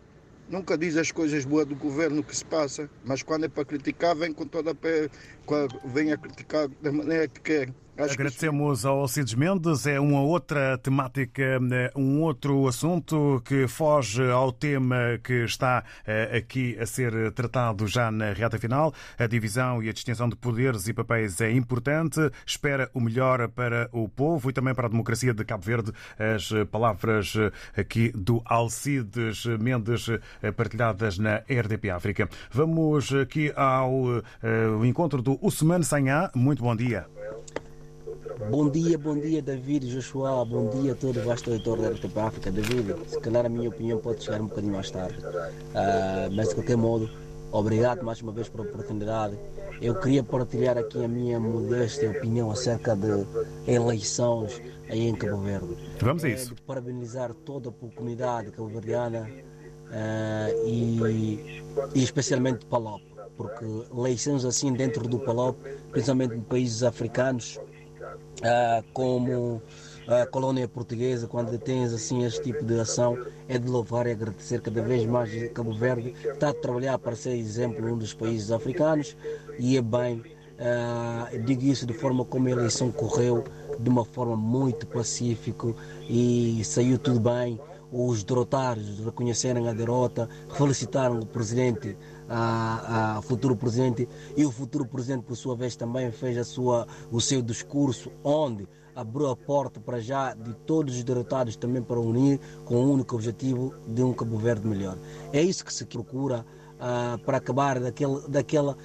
nunca 0.49 0.77
diz 0.79 0.97
as 0.97 1.11
coisas 1.11 1.45
boas 1.45 1.67
do 1.67 1.77
governo 1.77 2.23
que 2.23 2.37
se 2.37 2.45
passa, 2.45 2.91
mas 3.05 3.23
quando 3.23 3.45
é 3.45 3.49
para 3.49 3.65
criticar, 3.65 4.15
vem 4.17 4.33
com 4.33 4.47
toda 4.47 4.71
a 4.73 4.75
pé, 4.75 5.09
vem 5.85 6.13
a 6.13 6.19
criticar 6.19 6.69
da 6.81 6.93
maneira 6.93 7.29
que 7.29 7.41
quer. 7.41 7.75
Acho 7.99 8.13
Agradecemos 8.13 8.85
ao 8.85 9.01
Alcides 9.01 9.33
Mendes. 9.33 9.87
É 9.87 9.99
uma 9.99 10.21
outra 10.21 10.77
temática, 10.77 11.59
um 11.97 12.21
outro 12.21 12.69
assunto 12.69 13.41
que 13.43 13.67
foge 13.67 14.23
ao 14.31 14.53
tema 14.53 15.19
que 15.25 15.45
está 15.45 15.83
eh, 16.07 16.37
aqui 16.37 16.77
a 16.79 16.85
ser 16.85 17.33
tratado 17.33 17.87
já 17.87 18.11
na 18.11 18.35
reta 18.35 18.59
final. 18.59 18.93
A 19.19 19.27
divisão 19.27 19.83
e 19.83 19.89
a 19.89 19.95
distinção 19.95 20.29
de 20.29 20.37
poderes 20.37 20.87
e 20.89 20.93
papéis 20.93 21.41
é 21.41 21.51
importante. 21.51 22.21
Espera 22.45 22.91
o 22.93 23.01
melhor 23.01 23.49
para 23.49 23.89
o 23.93 24.07
povo 24.11 24.51
e 24.51 24.53
também 24.53 24.75
para 24.75 24.89
a 24.89 24.91
democracia 24.91 25.33
de 25.33 25.43
Cabo 25.43 25.65
Verde. 25.65 25.91
As 26.19 26.51
palavras 26.71 27.33
aqui 27.75 28.13
do 28.15 28.43
Alcides 28.45 29.47
Mendes 29.59 30.09
partilhadas 30.55 31.19
na 31.19 31.37
RDP 31.49 31.89
África. 31.89 32.29
Vamos 32.51 33.11
aqui 33.15 33.51
ao 33.57 34.23
encontro 34.85 35.23
do 35.23 35.39
Usman 35.41 35.83
Sanhá. 35.83 36.31
Muito 36.35 36.63
bom 36.63 36.77
dia. 36.77 37.07
Bom 38.39 38.69
dia, 38.69 38.99
bom 38.99 39.19
dia, 39.19 39.41
David, 39.41 39.89
Joshua, 39.91 40.45
bom 40.45 40.69
dia 40.69 40.93
a 40.93 40.95
todo 40.95 41.19
o 41.19 41.25
vasto 41.25 41.51
leitor 41.51 41.81
da 41.81 41.89
RTP 41.89 42.19
África. 42.19 42.51
David, 42.51 42.95
se 43.09 43.19
calhar 43.19 43.47
a 43.47 43.49
minha 43.49 43.69
opinião 43.69 43.99
pode 43.99 44.23
chegar 44.23 44.41
um 44.41 44.47
bocadinho 44.47 44.75
mais 44.75 44.91
tarde, 44.91 45.19
uh, 45.19 46.31
mas 46.31 46.51
de 46.51 46.55
qualquer 46.55 46.77
modo, 46.77 47.11
obrigado 47.51 48.05
mais 48.05 48.21
uma 48.21 48.33
vez 48.33 48.49
pela 48.49 48.65
oportunidade. 48.65 49.39
Eu 49.81 49.95
queria 49.99 50.23
partilhar 50.23 50.77
aqui 50.77 51.03
a 51.03 51.09
minha 51.09 51.41
modesta 51.41 52.09
opinião 52.11 52.51
acerca 52.51 52.95
de 52.95 53.27
eleições 53.67 54.61
aí 54.91 55.09
em 55.09 55.15
Cabo 55.15 55.39
Verde. 55.39 55.75
Vamos 56.01 56.23
a 56.23 56.29
isso. 56.29 56.53
É 56.53 56.57
parabenizar 56.67 57.33
toda 57.33 57.71
a 57.71 57.73
comunidade 57.73 58.51
cabo-verdiana 58.53 59.31
uh, 59.89 60.67
e, 60.69 61.63
e 61.95 62.03
especialmente 62.03 62.67
Palop, 62.67 63.03
porque 63.35 63.65
eleições 63.97 64.45
assim 64.45 64.75
dentro 64.75 65.09
do 65.09 65.19
Palop, 65.19 65.57
principalmente 65.91 66.35
em 66.35 66.43
países 66.43 66.83
africanos, 66.83 67.59
uh, 68.43 68.85
como 68.93 69.63
a 70.07 70.25
colônia 70.27 70.69
portuguesa, 70.69 71.27
quando 71.27 71.59
tens 71.59 71.93
assim 71.93 72.25
este 72.25 72.43
tipo 72.43 72.65
de 72.65 72.79
ação, 72.79 73.19
é 73.49 73.59
de 73.59 73.69
louvar 73.69 74.07
e 74.07 74.13
agradecer 74.13 74.61
cada 74.61 74.81
vez 74.83 75.05
mais 75.05 75.31
Cabo 75.53 75.73
Verde 75.73 76.15
está 76.25 76.51
a 76.51 76.55
trabalhar 76.55 76.99
para 76.99 77.17
ser 77.17 77.35
exemplo 77.37 77.93
um 77.93 77.99
dos 77.99 78.15
países 78.15 78.53
africanos 78.53 79.17
e 79.59 79.77
é 79.77 79.83
bem, 79.83 80.23
uh, 80.61 81.43
digo 81.45 81.65
isso 81.65 81.87
de 81.87 81.93
forma 81.93 82.25
como 82.25 82.47
a 82.47 82.51
eleição 82.53 82.93
correu, 82.93 83.43
de 83.79 83.89
uma 83.89 84.05
forma 84.05 84.37
muito 84.37 84.87
pacífica 84.87 85.75
e 86.09 86.63
saiu 86.65 86.99
tudo 86.99 87.21
bem. 87.21 87.59
Os 87.91 88.25
derrotados 88.25 88.99
reconheceram 88.99 89.67
a 89.69 89.73
derrota, 89.73 90.29
felicitaram 90.51 91.21
o 91.21 91.27
presidente, 91.27 91.97
a, 92.29 93.21
futuro 93.23 93.57
presidente, 93.57 94.09
e 94.37 94.45
o 94.45 94.51
futuro 94.51 94.87
presidente, 94.87 95.25
por 95.25 95.37
sua 95.37 95.57
vez, 95.57 95.77
também 95.77 96.11
fez 96.11 96.37
a 96.39 96.45
sua, 96.45 96.87
o 97.11 97.21
seu 97.21 97.43
discurso, 97.43 98.11
onde 98.25 98.69
abriu 98.95 99.29
a 99.29 99.37
porta 99.37 99.79
para 99.79 100.01
já 100.01 100.35
de 100.35 100.55
todos 100.67 100.97
os 100.97 101.05
derrotados 101.05 101.55
também 101.57 101.83
para 101.83 102.01
unir 102.01 102.41
com 102.65 102.77
o 102.77 102.93
único 102.93 103.15
objetivo 103.15 103.75
de 103.87 104.03
um 104.03 104.13
Cabo 104.13 104.39
Verde 104.39 104.67
melhor. 104.67 104.97
É 105.33 105.43
isso 105.43 105.65
que 105.65 105.73
se 105.73 105.85
procura 105.85 106.47
uh, 106.77 107.19
para 107.19 107.37
acabar 107.37 107.79
daquele, 107.79 108.21
daquela 108.27 108.77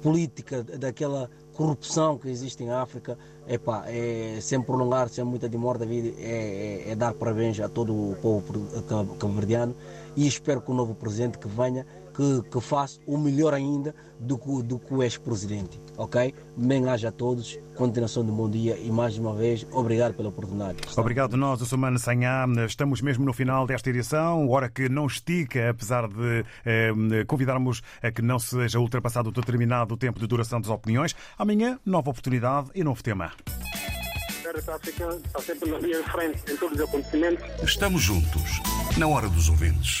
política, 0.00 0.62
daquela 0.62 1.28
corrupção 1.52 2.16
que 2.16 2.28
existe 2.28 2.62
em 2.62 2.70
África, 2.70 3.18
epá, 3.48 3.82
é, 3.88 4.38
sem 4.40 4.62
prolongar, 4.62 5.08
sem 5.08 5.24
muita 5.24 5.48
demora 5.48 5.76
da 5.76 5.84
vida, 5.84 6.14
é, 6.20 6.84
é, 6.86 6.90
é 6.92 6.94
dar 6.94 7.14
parabéns 7.14 7.58
a 7.58 7.68
todo 7.68 7.92
o 7.92 8.16
povo 8.22 8.44
cabo-verdiano. 9.18 9.74
E 10.16 10.26
espero 10.26 10.60
que 10.60 10.70
o 10.70 10.74
novo 10.74 10.94
presidente 10.94 11.36
que 11.36 11.48
venha 11.48 11.84
que, 12.18 12.42
que 12.50 12.60
faça 12.60 12.98
o 13.06 13.16
melhor 13.16 13.54
ainda 13.54 13.94
do 14.18 14.36
que, 14.36 14.62
do 14.64 14.76
que 14.76 14.92
o 14.92 15.04
ex-presidente, 15.04 15.80
ok? 15.96 16.34
Bem 16.56 16.88
haja 16.88 17.10
a 17.10 17.12
todos, 17.12 17.56
continuação 17.76 18.24
de 18.24 18.32
bom 18.32 18.50
dia 18.50 18.76
e 18.76 18.90
mais 18.90 19.16
uma 19.16 19.32
vez, 19.36 19.64
obrigado 19.70 20.14
pela 20.14 20.28
oportunidade. 20.28 20.78
Obrigado 20.96 21.36
nós, 21.36 21.62
o 21.62 21.66
Sumano 21.66 21.96
Sanhá. 21.96 22.44
Estamos 22.66 23.00
mesmo 23.00 23.24
no 23.24 23.32
final 23.32 23.68
desta 23.68 23.88
edição, 23.88 24.48
hora 24.48 24.68
que 24.68 24.88
não 24.88 25.06
estica, 25.06 25.70
apesar 25.70 26.08
de 26.08 26.44
eh, 26.66 26.92
convidarmos 27.28 27.82
a 28.02 28.10
que 28.10 28.20
não 28.20 28.40
seja 28.40 28.80
ultrapassado 28.80 29.28
o 29.28 29.32
determinado 29.32 29.96
tempo 29.96 30.18
de 30.18 30.26
duração 30.26 30.60
das 30.60 30.70
opiniões. 30.70 31.14
Amanhã, 31.38 31.78
nova 31.86 32.10
oportunidade 32.10 32.70
e 32.74 32.82
novo 32.82 33.00
tema. 33.00 33.30
Está 34.56 35.40
sempre 35.40 35.70
na 35.70 35.78
linha 35.78 36.02
de 36.02 36.10
frente 36.10 36.42
em 36.50 36.56
todos 36.56 36.80
os 36.80 36.88
acontecimentos. 36.88 37.44
Estamos 37.62 38.02
juntos, 38.02 38.60
na 38.96 39.06
hora 39.06 39.28
dos 39.28 39.48
ouvintes. 39.48 39.96